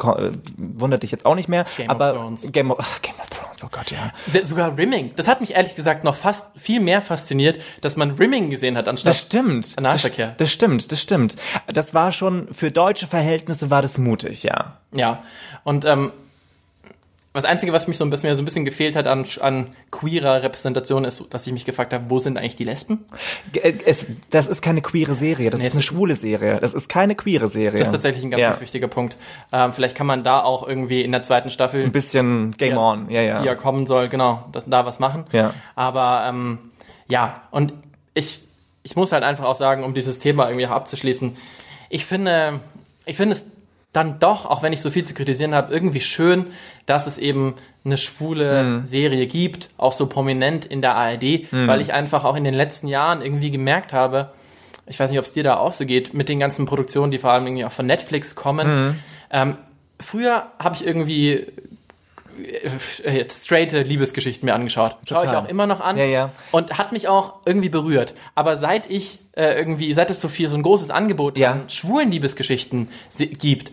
wundert 0.58 1.04
dich 1.04 1.12
jetzt 1.12 1.26
auch 1.26 1.36
nicht 1.36 1.50
mehr. 1.50 1.65
Game 1.78 1.86
of 1.89 1.91
aber 1.91 2.13
Thrones. 2.13 2.52
Game 2.52 2.71
of, 2.71 2.78
ach, 2.82 3.02
Game 3.04 3.19
of 3.19 3.30
Thrones, 3.30 3.63
oh 3.63 3.69
Gott, 3.71 3.91
ja. 3.91 4.12
Sogar 4.43 4.76
Rimming. 4.76 5.12
Das 5.15 5.28
hat 5.28 5.39
mich 5.39 5.54
ehrlich 5.54 5.76
gesagt 5.76 6.04
noch 6.04 6.15
fast 6.15 6.60
viel 6.60 6.80
mehr 6.80 7.04
fasziniert, 7.04 7.62
dass 7.82 7.95
man 7.95 8.12
Rimming 8.12 8.50
gesehen 8.50 8.76
hat, 8.76 8.88
anstatt 8.88 9.12
Das 9.12 9.19
stimmt. 9.19 9.65
Das, 9.65 9.78
Analverkehr. 9.78 10.34
das 10.36 10.52
stimmt, 10.52 10.91
das 10.91 11.00
stimmt. 11.00 11.36
Das 11.67 11.93
war 11.93 12.12
schon, 12.12 12.52
für 12.52 12.71
deutsche 12.71 13.06
Verhältnisse 13.06 13.69
war 13.69 13.84
das 13.84 14.00
mutig, 14.00 14.41
ja. 14.41 14.78
Ja, 14.93 15.24
und 15.63 15.86
ähm, 15.86 16.12
das 17.34 17.46
Einzige, 17.46 17.72
was 17.72 17.88
mich 17.88 17.98
so 17.98 18.04
ein 18.04 18.10
bisschen, 18.10 18.30
mir 18.30 18.36
so 18.36 18.41
ein 18.41 18.46
bisschen 18.46 18.65
gefehlt 18.65 18.96
hat 18.98 19.08
an, 19.08 19.26
an 19.39 19.67
queerer 19.89 20.44
Repräsentation, 20.44 21.06
ist, 21.06 21.24
dass 21.34 21.48
ich 21.48 21.54
mich 21.54 21.63
gefragt 21.63 21.94
habe, 21.94 22.10
wo 22.10 22.20
sind 22.20 22.38
eigentlich 22.38 22.58
die 22.58 22.65
Lesben? 22.65 23.06
Äh, 23.54 23.74
Es, 23.86 24.06
das 24.32 24.50
ist 24.50 24.62
keine 24.62 24.82
queere 24.82 25.13
Serie, 25.13 25.50
das 25.50 25.62
Nee, 25.62 25.67
ist 25.67 25.74
eine 25.74 25.82
schwule 25.82 26.17
Serie. 26.17 26.60
Das 26.60 26.74
ist 26.74 26.89
keine 26.89 27.15
queere 27.15 27.48
Serie. 27.48 27.80
Das 27.80 27.88
ist 27.88 27.94
tatsächlich 27.94 28.26
ein 28.26 28.32
ganz, 28.32 28.41
ja. 28.41 28.50
ganz 28.50 28.60
wichtiger 28.60 28.89
Punkt. 28.89 29.15
Ähm, 29.54 29.72
vielleicht 29.72 29.96
kann 29.96 30.08
man 30.08 30.26
da 30.26 30.44
auch 30.44 30.67
irgendwie 30.67 31.04
in 31.04 31.13
der 31.13 31.24
zweiten 31.24 31.50
Staffel, 31.50 31.86
Ein 31.86 31.94
bisschen 31.94 32.52
Game 32.58 32.74
Ja. 32.74 32.80
On, 32.80 33.10
ja, 33.10 33.22
ja. 33.22 33.39
die 33.41 33.48
ja 33.48 33.56
kommen 33.56 33.88
soll, 33.88 34.10
genau, 34.10 34.50
das, 34.52 34.65
da 34.67 34.86
was 34.86 35.00
machen. 35.00 35.26
Ja. 35.32 35.54
Aber 35.76 36.26
ähm, 36.28 36.60
ja, 37.08 37.44
und 37.52 37.74
ich, 38.13 38.44
ich 38.84 38.98
muss 38.98 39.13
halt 39.13 39.24
einfach 39.24 39.46
auch 39.46 39.56
sagen, 39.56 39.86
um 39.86 39.94
dieses 39.94 40.20
Thema 40.20 40.48
irgendwie 40.48 40.67
auch 40.67 40.72
abzuschließen, 40.72 41.38
ich 41.89 42.06
finde, 42.06 42.60
ich 43.06 43.15
finde 43.15 43.36
es 43.36 43.46
dann 43.94 44.20
doch, 44.20 44.46
auch 44.46 44.64
wenn 44.64 44.72
ich 44.72 44.82
so 44.82 44.90
viel 44.90 45.04
zu 45.04 45.14
kritisieren 45.14 45.54
habe, 45.54 45.74
irgendwie 45.74 46.00
schön, 46.02 46.48
dass 46.86 47.08
es 47.08 47.18
eben 47.18 47.56
eine 47.84 47.98
schwule 47.98 48.64
Mhm. 48.64 48.86
Serie 48.86 49.28
gibt, 49.28 49.70
auch 49.78 49.92
so 49.92 50.08
prominent 50.08 50.66
in 50.66 50.82
der 50.82 50.96
ARD, 50.96 51.52
weil 51.52 51.82
ich 51.82 51.92
einfach 51.94 52.24
auch 52.24 52.36
in 52.36 52.44
den 52.44 52.54
letzten 52.54 52.88
Jahren 52.88 53.22
irgendwie 53.22 53.52
gemerkt 53.52 53.92
habe, 53.92 54.32
ich 54.88 55.00
weiß 55.00 55.10
nicht, 55.12 55.20
ob 55.20 55.26
es 55.26 55.34
dir 55.34 55.44
da 55.44 55.58
auch 55.58 55.72
so 55.74 55.86
geht, 55.86 56.14
mit 56.14 56.30
den 56.30 56.40
ganzen 56.40 56.66
Produktionen, 56.66 57.12
die 57.12 57.20
vor 57.20 57.32
allem 57.32 57.46
irgendwie 57.48 57.66
auch 57.66 57.72
von 57.72 57.86
Netflix 57.86 58.36
kommen. 58.36 58.68
Mhm. 58.90 58.96
Ähm, 59.30 59.58
früher 60.00 60.48
habe 60.60 60.76
ich 60.76 60.86
irgendwie 60.86 61.48
jetzt 63.04 63.46
straighte 63.46 63.82
Liebesgeschichten 63.84 64.46
mir 64.46 64.54
angeschaut. 64.54 64.98
Schaue 65.08 65.26
ich 65.26 65.32
auch 65.32 65.48
immer 65.48 65.68
noch 65.68 65.80
an. 65.80 65.98
Ja, 65.98 66.06
ja. 66.06 66.32
Und 66.52 66.78
hat 66.78 66.92
mich 66.92 67.08
auch 67.08 67.36
irgendwie 67.46 67.70
berührt. 67.70 68.16
Aber 68.36 68.58
seit 68.58 68.90
ich 68.90 69.20
äh, 69.34 69.58
irgendwie, 69.58 69.94
seit 69.94 70.10
es 70.12 70.22
so 70.22 70.28
viel, 70.28 70.50
so 70.50 70.56
ein 70.56 70.64
großes 70.64 70.90
Angebot 70.90 71.38
Ja. 71.38 71.52
an 71.54 71.70
schwulen 71.70 72.12
Liebesgeschichten 72.12 72.90
gibt, 73.18 73.72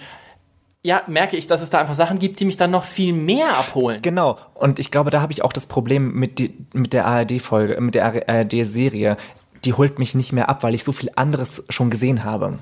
ja, 0.83 1.03
merke 1.07 1.37
ich, 1.37 1.47
dass 1.47 1.61
es 1.61 1.71
da 1.71 1.79
einfach 1.81 1.95
Sachen 1.95 2.19
gibt, 2.19 2.39
die 2.41 2.45
mich 2.45 2.57
dann 2.57 2.71
noch 2.71 2.85
viel 2.85 3.13
mehr 3.13 3.59
abholen. 3.59 4.01
Genau. 4.01 4.39
Und 4.55 4.79
ich 4.79 4.91
glaube, 4.91 5.11
da 5.11 5.21
habe 5.21 5.33
ich 5.33 5.43
auch 5.43 5.53
das 5.53 5.67
Problem 5.67 6.15
mit, 6.15 6.39
die, 6.39 6.55
mit 6.73 6.93
der 6.93 7.05
ARD-Folge, 7.07 7.81
mit 7.81 7.95
der 7.95 8.29
ARD-Serie. 8.29 9.17
Die 9.65 9.73
holt 9.75 9.99
mich 9.99 10.15
nicht 10.15 10.33
mehr 10.33 10.49
ab, 10.49 10.63
weil 10.63 10.75
ich 10.75 10.85
so 10.85 10.93
viel 10.93 11.11
anderes 11.17 11.65
schon 11.69 11.91
gesehen 11.91 12.25
habe. 12.25 12.61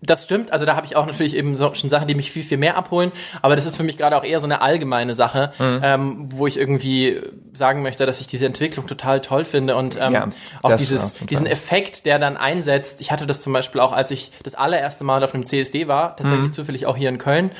Das 0.00 0.24
stimmt, 0.24 0.52
also 0.52 0.64
da 0.66 0.76
habe 0.76 0.86
ich 0.86 0.96
auch 0.96 1.06
natürlich 1.06 1.34
eben 1.36 1.56
so, 1.56 1.72
schon 1.74 1.90
Sachen, 1.90 2.08
die 2.08 2.14
mich 2.14 2.30
viel, 2.30 2.42
viel 2.42 2.58
mehr 2.58 2.76
abholen, 2.76 3.12
aber 3.40 3.56
das 3.56 3.66
ist 3.66 3.76
für 3.76 3.82
mich 3.82 3.96
gerade 3.96 4.16
auch 4.16 4.24
eher 4.24 4.38
so 4.40 4.46
eine 4.46 4.60
allgemeine 4.62 5.14
Sache, 5.14 5.52
Mhm. 5.58 5.80
ähm, 5.82 6.28
wo 6.32 6.46
ich 6.46 6.58
irgendwie 6.58 7.20
sagen 7.52 7.82
möchte, 7.82 8.04
dass 8.06 8.20
ich 8.20 8.26
diese 8.26 8.46
Entwicklung 8.46 8.86
total 8.86 9.20
toll 9.20 9.44
finde 9.44 9.76
und 9.76 9.96
ähm, 10.00 10.12
Ja, 10.12 10.28
auch 10.62 10.76
dieses, 10.76 11.14
diesen. 11.14 11.46
Effekt, 11.46 12.04
der 12.06 12.18
dann 12.18 12.36
einsetzt. 12.36 13.00
Ich 13.00 13.12
hatte 13.12 13.26
das 13.26 13.42
zum 13.42 13.52
Beispiel 13.52 13.80
auch, 13.80 13.92
als 13.92 14.10
ich 14.10 14.32
das 14.42 14.54
allererste 14.54 15.04
Mal 15.04 15.22
auf 15.24 15.34
einem 15.34 15.44
CSD 15.44 15.88
war, 15.88 16.16
tatsächlich 16.16 16.48
Mhm. 16.48 16.52
zufällig 16.52 16.86
auch 16.86 16.96
hier 16.96 17.08
in 17.08 17.18
Köln, 17.18 17.50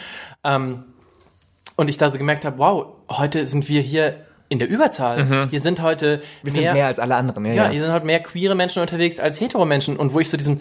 ähm, 0.44 0.84
und 1.76 1.88
ich 1.88 1.96
da 1.96 2.10
so 2.10 2.18
gemerkt 2.18 2.44
habe, 2.44 2.58
wow, 2.58 2.86
heute 3.10 3.46
sind 3.46 3.68
wir 3.68 3.80
hier 3.80 4.16
in 4.50 4.58
der 4.58 4.68
Überzahl. 4.68 5.48
Hier 5.50 5.60
sind 5.62 5.80
heute 5.80 6.18
Mhm. 6.18 6.46
Wir 6.46 6.52
sind 6.52 6.72
mehr 6.74 6.86
als 6.86 6.98
alle 6.98 7.14
anderen. 7.16 7.46
Ja, 7.46 7.52
ja, 7.54 7.64
ja. 7.64 7.70
hier 7.70 7.82
sind 7.82 7.90
halt 7.92 8.04
mehr 8.04 8.20
queere 8.20 8.54
Menschen 8.54 8.82
unterwegs 8.82 9.18
als 9.18 9.40
hetero 9.40 9.64
Menschen. 9.64 9.96
Und 9.96 10.12
wo 10.12 10.20
ich 10.20 10.28
so 10.28 10.36
diesen, 10.36 10.60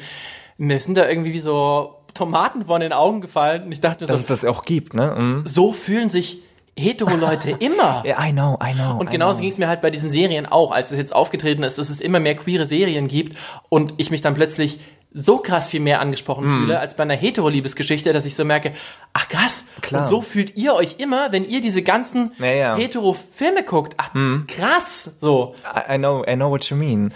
mir 0.61 0.79
sind 0.79 0.95
da 0.95 1.09
irgendwie 1.09 1.33
wie 1.33 1.39
so 1.39 1.95
Tomaten 2.13 2.65
vor 2.65 2.77
den 2.77 2.93
Augen 2.93 3.19
gefallen. 3.19 3.63
Und 3.63 3.71
ich 3.71 3.81
dachte 3.81 4.03
mir 4.03 4.07
Dass 4.07 4.17
so, 4.17 4.21
es 4.33 4.41
das 4.41 4.45
auch 4.45 4.63
gibt, 4.63 4.93
ne? 4.93 5.15
Mhm. 5.17 5.43
so 5.47 5.73
fühlen 5.73 6.09
sich 6.09 6.43
hetero 6.77 7.15
Leute 7.15 7.51
immer. 7.59 8.03
Ja, 8.05 8.23
I 8.23 8.31
know, 8.31 8.59
I 8.63 8.73
know. 8.73 8.97
Und 8.99 9.09
genauso 9.09 9.41
ging 9.41 9.51
es 9.51 9.57
mir 9.57 9.67
halt 9.67 9.81
bei 9.81 9.89
diesen 9.89 10.11
Serien 10.11 10.45
auch, 10.45 10.71
als 10.71 10.91
es 10.91 10.97
jetzt 10.97 11.15
aufgetreten 11.15 11.63
ist, 11.63 11.79
dass 11.79 11.89
es 11.89 11.99
immer 11.99 12.19
mehr 12.19 12.35
queere 12.35 12.67
Serien 12.67 13.07
gibt 13.07 13.37
und 13.69 13.95
ich 13.97 14.11
mich 14.11 14.21
dann 14.21 14.35
plötzlich 14.35 14.79
so 15.13 15.39
krass 15.39 15.67
viel 15.67 15.81
mehr 15.81 15.99
angesprochen 15.99 16.45
Mhm. 16.45 16.61
fühle 16.63 16.79
als 16.79 16.95
bei 16.95 17.03
einer 17.03 17.15
hetero-Liebesgeschichte, 17.15 18.13
dass 18.13 18.25
ich 18.25 18.35
so 18.35 18.45
merke, 18.45 18.71
ach 19.13 19.27
krass, 19.27 19.65
Klar. 19.81 20.03
und 20.03 20.07
so 20.07 20.21
fühlt 20.21 20.57
ihr 20.57 20.73
euch 20.73 20.95
immer, 20.99 21.33
wenn 21.33 21.43
ihr 21.43 21.59
diese 21.59 21.81
ganzen 21.81 22.31
Ja, 22.39 22.45
ja. 22.45 22.75
hetero-Filme 22.77 23.63
guckt. 23.65 23.95
Ach, 23.97 24.11
krass, 24.47 25.17
so. 25.19 25.53
I, 25.65 25.95
I 25.95 25.97
know, 25.97 26.23
I 26.25 26.35
know 26.35 26.49
what 26.49 26.63
you 26.69 26.77
mean. 26.77 27.13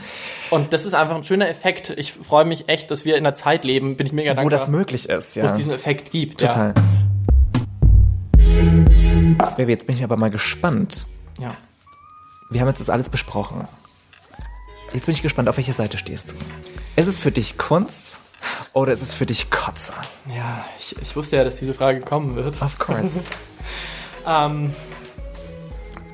Und 0.49 0.73
das 0.73 0.85
ist 0.85 0.93
einfach 0.93 1.15
ein 1.15 1.23
schöner 1.23 1.47
Effekt. 1.47 1.91
Ich 1.95 2.11
freue 2.11 2.43
mich 2.43 2.67
echt, 2.67 2.91
dass 2.91 3.05
wir 3.05 3.15
in 3.15 3.25
einer 3.25 3.33
Zeit 3.33 3.63
leben, 3.63 3.95
bin 3.95 4.07
ich 4.07 4.13
mega 4.13 4.31
Wo 4.31 4.35
dankbar, 4.35 4.59
das 4.59 4.67
möglich 4.67 5.07
ist, 5.07 5.37
wo 5.37 5.39
ja. 5.41 5.45
es 5.45 5.53
diesen 5.53 5.71
Effekt 5.71 6.11
gibt. 6.11 6.41
Total. 6.41 6.73
Baby, 9.55 9.71
jetzt 9.71 9.87
bin 9.87 9.95
ich 9.95 10.03
aber 10.03 10.17
mal 10.17 10.29
gespannt. 10.31 11.05
Ja. 11.39 11.49
ja. 11.49 11.57
Wir 12.49 12.61
haben 12.61 12.67
jetzt 12.67 12.79
das 12.81 12.89
alles 12.89 13.09
besprochen. 13.09 13.67
Jetzt 14.95 15.07
bin 15.07 15.13
ich 15.13 15.21
gespannt, 15.21 15.49
auf 15.49 15.57
welcher 15.57 15.73
Seite 15.73 15.97
stehst 15.97 16.31
du. 16.31 16.35
Ist 16.95 17.07
es 17.07 17.19
für 17.19 17.29
dich 17.29 17.57
Kunst 17.57 18.17
oder 18.71 18.93
ist 18.93 19.01
es 19.01 19.13
für 19.13 19.25
dich 19.25 19.51
Kotze? 19.51 19.91
Ja, 20.33 20.63
ich, 20.79 20.95
ich 21.01 21.17
wusste 21.17 21.35
ja, 21.35 21.43
dass 21.43 21.57
diese 21.57 21.73
Frage 21.73 21.99
kommen 21.99 22.37
wird. 22.37 22.61
Of 22.61 22.79
course. 22.79 23.11
Ähm, 24.27 24.73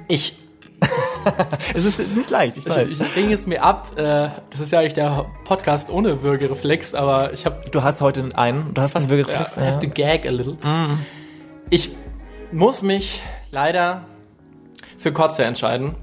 ich, 0.10 0.38
es, 1.74 1.86
ist, 1.86 2.02
es 2.02 2.08
ist 2.08 2.18
nicht 2.18 2.30
leicht, 2.30 2.58
ich 2.58 2.68
weiß. 2.68 2.92
ich, 2.92 3.00
ich 3.00 3.16
ringe 3.16 3.34
es 3.34 3.48
mir 3.48 3.64
ab. 3.64 3.98
Äh, 3.98 4.28
das 4.50 4.60
ist 4.60 4.74
ja 4.74 4.80
eigentlich 4.80 4.96
der 4.96 5.28
Podcast 5.46 5.90
ohne 5.90 6.22
Würgereflex, 6.22 6.94
aber 6.94 7.32
ich 7.32 7.46
habe 7.46 7.70
du 7.72 7.84
hast 7.84 8.02
heute 8.02 8.28
einen, 8.36 8.74
du 8.74 8.82
hast 8.82 8.98
einen 8.98 9.10
Würgereflex. 9.10 9.56
Ja, 9.56 9.62
I 9.62 9.66
have 9.68 9.80
to 9.80 9.88
gag 9.88 10.26
a 10.26 10.30
little. 10.30 10.58
Ich 11.70 11.92
muss 12.52 12.82
mich 12.82 13.22
leider 13.50 14.04
für 14.98 15.14
Kotze 15.14 15.46
entscheiden, 15.46 15.96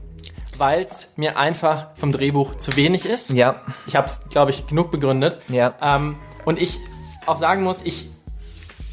weil 0.58 0.82
es 0.82 1.12
mir 1.16 1.38
einfach 1.38 1.88
vom 1.94 2.12
Drehbuch 2.12 2.56
zu 2.56 2.76
wenig 2.76 3.06
ist. 3.06 3.30
Ja, 3.30 3.62
Ich 3.86 3.96
habe 3.96 4.06
es, 4.06 4.20
glaube 4.28 4.50
ich, 4.50 4.66
genug 4.66 4.90
begründet. 4.90 5.38
Ja. 5.48 5.74
Ähm, 5.80 6.16
und 6.44 6.60
ich 6.60 6.78
auch 7.26 7.36
sagen 7.36 7.62
muss, 7.62 7.82
ich 7.84 8.10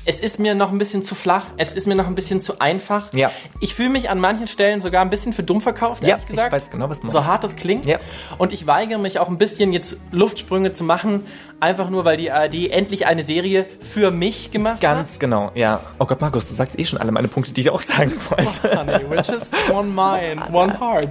es 0.06 0.20
ist 0.20 0.40
mir 0.40 0.54
noch 0.56 0.72
ein 0.72 0.78
bisschen 0.78 1.04
zu 1.04 1.16
flach, 1.16 1.46
es 1.58 1.72
ist 1.72 1.88
mir 1.88 1.96
noch 1.96 2.08
ein 2.08 2.16
bisschen 2.16 2.42
zu 2.42 2.60
einfach. 2.60 3.12
Ja. 3.14 3.32
Ich 3.60 3.74
fühle 3.74 3.90
mich 3.90 4.10
an 4.10 4.20
manchen 4.20 4.48
Stellen 4.48 4.82
sogar 4.82 5.02
ein 5.02 5.10
bisschen 5.10 5.34
für 5.34 5.44
dumm 5.44 5.62
verkauft, 5.62 6.04
Ja, 6.04 6.10
ehrlich 6.10 6.24
ich 6.26 6.30
gesagt. 6.30 6.52
weiß 6.52 6.70
genau, 6.70 6.90
was 6.90 7.00
du 7.00 7.10
So 7.10 7.18
meinst. 7.18 7.30
hart 7.30 7.44
das 7.44 7.56
klingt. 7.56 7.86
Ja. 7.86 8.00
Und 8.38 8.54
ich 8.54 8.68
weigere 8.68 9.00
mich 9.00 9.20
auch 9.20 9.28
ein 9.28 9.38
bisschen 9.38 9.74
jetzt 9.74 9.98
Luftsprünge 10.12 10.74
zu 10.74 10.84
machen, 10.84 11.26
einfach 11.60 11.90
nur, 11.90 12.06
weil 12.06 12.18
die 12.18 12.32
ARD 12.32 12.70
endlich 12.70 13.08
eine 13.08 13.24
Serie 13.24 13.66
für 13.80 14.12
mich 14.12 14.52
gemacht 14.52 14.82
ganz 14.82 15.18
genau, 15.20 15.52
ja. 15.56 15.82
Oh 16.00 16.06
Gott, 16.06 16.22
Markus, 16.22 16.48
du 16.48 16.54
sagst 16.54 16.78
eh 16.78 16.86
schon 16.86 17.00
alle 17.00 17.12
meine 17.12 17.28
Punkte, 17.28 17.52
die 17.54 17.62
ich 17.62 17.70
auch 17.70 17.82
sagen 17.82 18.14
wollte. 18.30 18.46
hat. 18.64 18.78
Honey, 18.78 19.06
we're 19.10 19.32
just 19.32 19.54
one 19.72 19.88
mind, 19.90 20.54
one 20.54 20.80
heart. 20.80 21.10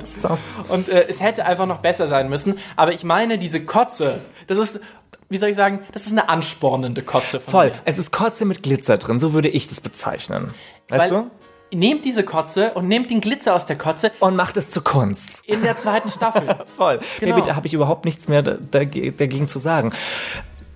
Und 0.68 0.88
äh, 0.88 1.07
es 1.09 1.20
hätte 1.20 1.47
einfach 1.47 1.66
noch 1.66 1.78
besser 1.78 2.07
sein 2.09 2.28
müssen. 2.28 2.59
Aber 2.76 2.92
ich 2.92 3.03
meine, 3.05 3.38
diese 3.38 3.64
Kotze, 3.64 4.20
das 4.47 4.59
ist, 4.59 4.80
wie 5.29 5.39
soll 5.39 5.49
ich 5.51 5.57
sagen, 5.57 5.81
das 5.93 6.07
ist 6.07 6.12
eine 6.12 6.29
anspornende 6.29 7.03
Kotze 7.03 7.41
von 7.41 7.51
Voll. 7.51 7.66
mir. 7.68 7.75
Es 7.85 7.99
ist 7.99 8.12
Kotze 8.12 8.45
mit 8.45 8.62
Glitzer 8.62 8.99
drin, 8.99 9.18
so 9.18 9.33
würde 9.33 9.49
ich 9.49 9.68
das 9.68 9.81
bezeichnen. 9.81 10.55
Weißt 10.89 11.12
Weil, 11.12 11.22
du? 11.22 11.31
Nehmt 11.77 12.05
diese 12.05 12.22
Kotze 12.22 12.72
und 12.75 12.87
nehmt 12.87 13.11
den 13.11 13.20
Glitzer 13.20 13.55
aus 13.55 13.66
der 13.66 13.77
Kotze 13.77 14.12
Und 14.20 14.37
macht 14.37 14.57
es 14.57 14.70
zu 14.70 14.81
Kunst. 14.81 15.43
in 15.47 15.62
der 15.62 15.77
zweiten 15.79 16.09
Staffel. 16.09 16.57
Voll. 16.77 17.01
Genau. 17.18 17.35
Baby, 17.35 17.49
da 17.49 17.57
habe 17.57 17.66
ich 17.66 17.75
überhaupt 17.75 18.05
nichts 18.05 18.29
mehr 18.29 18.43
da- 18.43 18.59
dage- 18.70 19.11
dagegen 19.12 19.49
zu 19.49 19.59
sagen. 19.59 19.93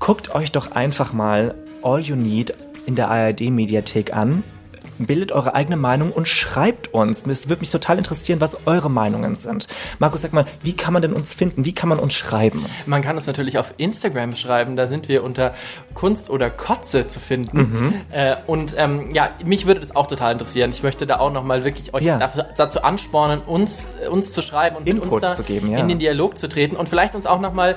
Guckt 0.01 0.35
euch 0.35 0.51
doch 0.51 0.73
einfach 0.73 1.13
mal 1.13 1.55
All 1.83 2.01
You 2.01 2.17
Need 2.17 2.55
in 2.87 2.97
der 2.97 3.11
ARD-Mediathek 3.11 4.13
an. 4.15 4.43
Bildet 5.07 5.33
eure 5.33 5.55
eigene 5.55 5.77
Meinung 5.77 6.13
und 6.13 6.29
schreibt 6.29 6.93
uns. 6.95 7.27
Es 7.27 7.49
würde 7.49 7.61
mich 7.61 7.71
total 7.71 7.99
interessieren, 7.99 8.41
was 8.41 8.67
eure 8.67 8.91
Meinungen 8.91 9.35
sind. 9.35 9.69
Markus, 9.99 10.23
sag 10.23 10.33
mal, 10.33 10.45
wie 10.63 10.75
kann 10.75 10.93
man 10.93 11.03
denn 11.03 11.13
uns 11.13 11.35
finden? 11.35 11.65
Wie 11.65 11.75
kann 11.75 11.89
man 11.89 11.99
uns 11.99 12.15
schreiben? 12.15 12.65
Man 12.87 13.03
kann 13.03 13.17
es 13.17 13.27
natürlich 13.27 13.59
auf 13.59 13.75
Instagram 13.77 14.35
schreiben, 14.35 14.77
da 14.77 14.87
sind 14.87 15.09
wir 15.09 15.25
unter 15.25 15.55
Kunst 15.95 16.31
oder 16.31 16.51
Kotze 16.51 17.07
zu 17.07 17.21
finden. 17.21 17.59
Mhm. 17.59 17.95
Äh, 18.11 18.37
und 18.47 18.75
ähm, 18.79 19.11
ja, 19.15 19.31
mich 19.45 19.67
würde 19.67 19.81
das 19.81 19.95
auch 19.95 20.07
total 20.07 20.33
interessieren. 20.33 20.71
Ich 20.71 20.83
möchte 20.83 21.07
da 21.07 21.19
auch 21.19 21.33
nochmal 21.33 21.65
wirklich 21.65 21.95
euch 21.95 22.05
Ja. 22.05 22.19
dafür, 22.19 22.47
dazu 22.57 22.83
anspornen, 22.83 23.41
uns, 23.41 23.87
äh, 24.03 24.09
uns 24.09 24.33
zu 24.33 24.43
schreiben 24.43 24.77
und 24.77 24.87
Input 24.87 25.13
uns 25.13 25.23
da 25.23 25.35
zu 25.35 25.43
geben, 25.43 25.71
ja. 25.71 25.79
in 25.79 25.89
den 25.89 25.99
Dialog 25.99 26.39
zu 26.39 26.49
treten 26.49 26.77
und 26.77 26.89
vielleicht 26.89 27.15
uns 27.15 27.27
auch 27.27 27.41
nochmal 27.41 27.77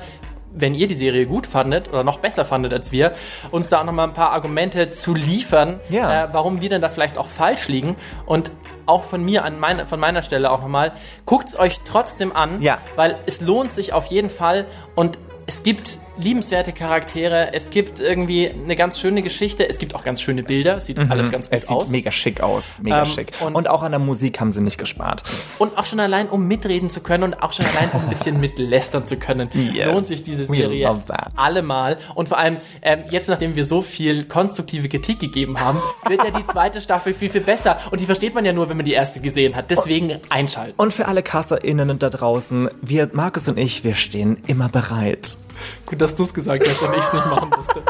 wenn 0.54 0.76
ihr 0.76 0.88
die 0.88 0.96
Serie 0.96 1.26
gut 1.26 1.48
fandet 1.48 1.88
oder 1.90 2.04
noch 2.04 2.20
besser 2.20 2.46
fandet 2.46 2.74
als 2.74 2.92
wir, 2.92 3.14
uns 3.52 3.70
da 3.70 3.80
auch 3.80 3.86
nochmal 3.86 4.08
ein 4.08 4.14
paar 4.14 4.32
Argumente 4.32 4.90
zu 4.90 5.14
liefern, 5.16 5.80
Ja. 5.90 6.26
äh, 6.26 6.28
warum 6.34 6.62
wir 6.62 6.70
denn 6.70 6.82
da 6.82 6.90
vielleicht 6.90 7.18
auch 7.18 7.28
falsch 7.28 7.68
liegen. 7.68 7.96
Und 8.26 8.52
auch 8.86 9.04
von 9.04 9.24
mir 9.24 9.46
an 9.46 9.60
meine, 9.60 9.86
von 9.88 10.00
meiner 10.00 10.24
Stelle 10.24 10.52
auch 10.52 10.62
nochmal, 10.62 10.92
guckt's 11.26 11.58
euch 11.58 11.80
trotzdem 11.86 12.36
an, 12.36 12.62
Ja. 12.62 12.80
weil 12.96 13.18
es 13.26 13.42
lohnt 13.42 13.72
sich 13.72 13.94
auf 13.94 14.08
jeden 14.08 14.30
Fall 14.30 14.66
und 14.96 15.18
es 15.48 15.64
gibt 15.64 15.98
liebenswerte 16.22 16.72
Charaktere, 16.72 17.54
es 17.54 17.70
gibt 17.70 18.00
irgendwie 18.00 18.50
eine 18.50 18.76
ganz 18.76 19.00
schöne 19.00 19.22
Geschichte, 19.22 19.68
es 19.68 19.78
gibt 19.80 19.96
auch 19.96 20.04
ganz 20.04 20.22
schöne 20.22 20.44
Bilder, 20.44 20.78
es 20.78 20.86
sieht 20.86 20.98
alles 20.98 21.32
ganz 21.32 21.50
gut 21.50 21.52
Mhm. 21.52 21.62
Es 21.62 21.68
sieht 21.68 21.78
aus. 21.78 21.88
mega 21.90 22.12
schick 22.12 22.42
aus. 22.42 22.80
Mega 22.82 23.00
Ähm, 23.00 23.06
schick. 23.06 23.32
und- 23.42 23.56
Und, 23.56 23.68
auch 23.70 23.84
an 23.84 23.92
der 23.92 24.00
Musik 24.00 24.40
haben 24.40 24.52
sie 24.54 24.62
nicht 24.62 24.78
gespart. 24.78 25.24
Und 25.60 25.78
auch 25.78 25.86
schon 25.86 26.00
allein, 26.00 26.30
um 26.30 26.48
mitreden 26.48 26.90
zu 26.90 27.02
können 27.02 27.24
und 27.24 27.42
auch 27.44 27.54
schon 27.54 27.66
allein, 27.66 27.90
um 27.94 28.02
ein 28.04 28.10
bisschen 28.10 28.40
mitlästern 28.40 29.06
zu 29.08 29.18
können, 29.18 29.50
Yes. 29.54 29.88
lohnt 29.88 30.08
sich 30.08 30.24
diese 30.24 30.46
Serie 30.46 31.00
allemal. 31.36 31.98
Und 32.16 32.30
vor 32.30 32.38
allem, 32.38 32.58
ähm, 32.82 33.04
jetzt 33.10 33.28
nachdem 33.30 33.56
wir 33.56 33.66
so 33.66 33.82
viel 33.82 34.26
konstruktive 34.26 34.90
Kritik 34.90 35.20
gegeben 35.20 35.60
haben, 35.60 35.80
wird 36.08 36.24
ja 36.24 36.32
die 36.32 36.46
zweite 36.46 36.82
Staffel 36.82 37.14
viel, 37.14 37.30
viel 37.30 37.42
besser. 37.42 37.78
Und 37.92 38.02
die 38.02 38.06
versteht 38.06 38.34
man 38.36 38.46
ja 38.46 38.54
nur, 38.54 38.70
wenn 38.70 38.78
man 38.78 38.86
die 38.86 38.94
erste 38.94 39.20
gesehen 39.22 39.56
hat. 39.56 39.72
Deswegen 39.72 40.18
einschalten. 40.30 40.74
Und 40.78 40.94
für 40.94 41.08
alle 41.08 41.24
CasterInnen 41.24 42.00
da 42.00 42.10
draußen, 42.10 42.70
wir, 42.82 43.10
Markus 43.14 43.48
und 43.48 43.58
ich, 43.58 43.84
wir 43.84 43.96
stehen 43.96 44.38
immer 44.48 44.70
bereit. 44.70 45.38
Gut, 45.86 46.02
dass 46.02 46.16
du 46.16 46.24
es 46.24 46.34
gesagt 46.34 46.68
hast 46.68 46.82
und 46.82 46.94
ich 46.94 47.04
es 47.04 47.14
nicht 47.14 47.26
machen 47.26 47.50
musste. 47.56 47.82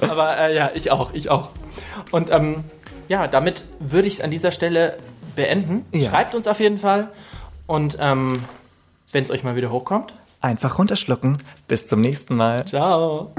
Aber 0.08 0.38
äh, 0.38 0.54
ja, 0.54 0.70
ich 0.74 0.90
auch, 0.90 1.12
ich 1.12 1.30
auch. 1.30 1.50
Und 2.10 2.30
ähm, 2.30 2.64
ja, 3.08 3.26
damit 3.28 3.64
würde 3.78 4.08
ich 4.08 4.14
es 4.14 4.20
an 4.20 4.30
dieser 4.30 4.52
Stelle 4.52 4.98
beenden. 5.34 5.84
Ja. 5.92 6.10
Schreibt 6.10 6.34
uns 6.34 6.46
auf 6.46 6.60
jeden 6.60 6.78
Fall. 6.78 7.08
Und 7.66 7.96
ähm, 8.00 8.42
wenn 9.12 9.24
es 9.24 9.30
euch 9.30 9.44
mal 9.44 9.56
wieder 9.56 9.70
hochkommt. 9.70 10.14
Einfach 10.40 10.78
runterschlucken. 10.78 11.38
Bis 11.68 11.86
zum 11.86 12.00
nächsten 12.00 12.36
Mal. 12.36 12.64
Ciao. 12.66 13.32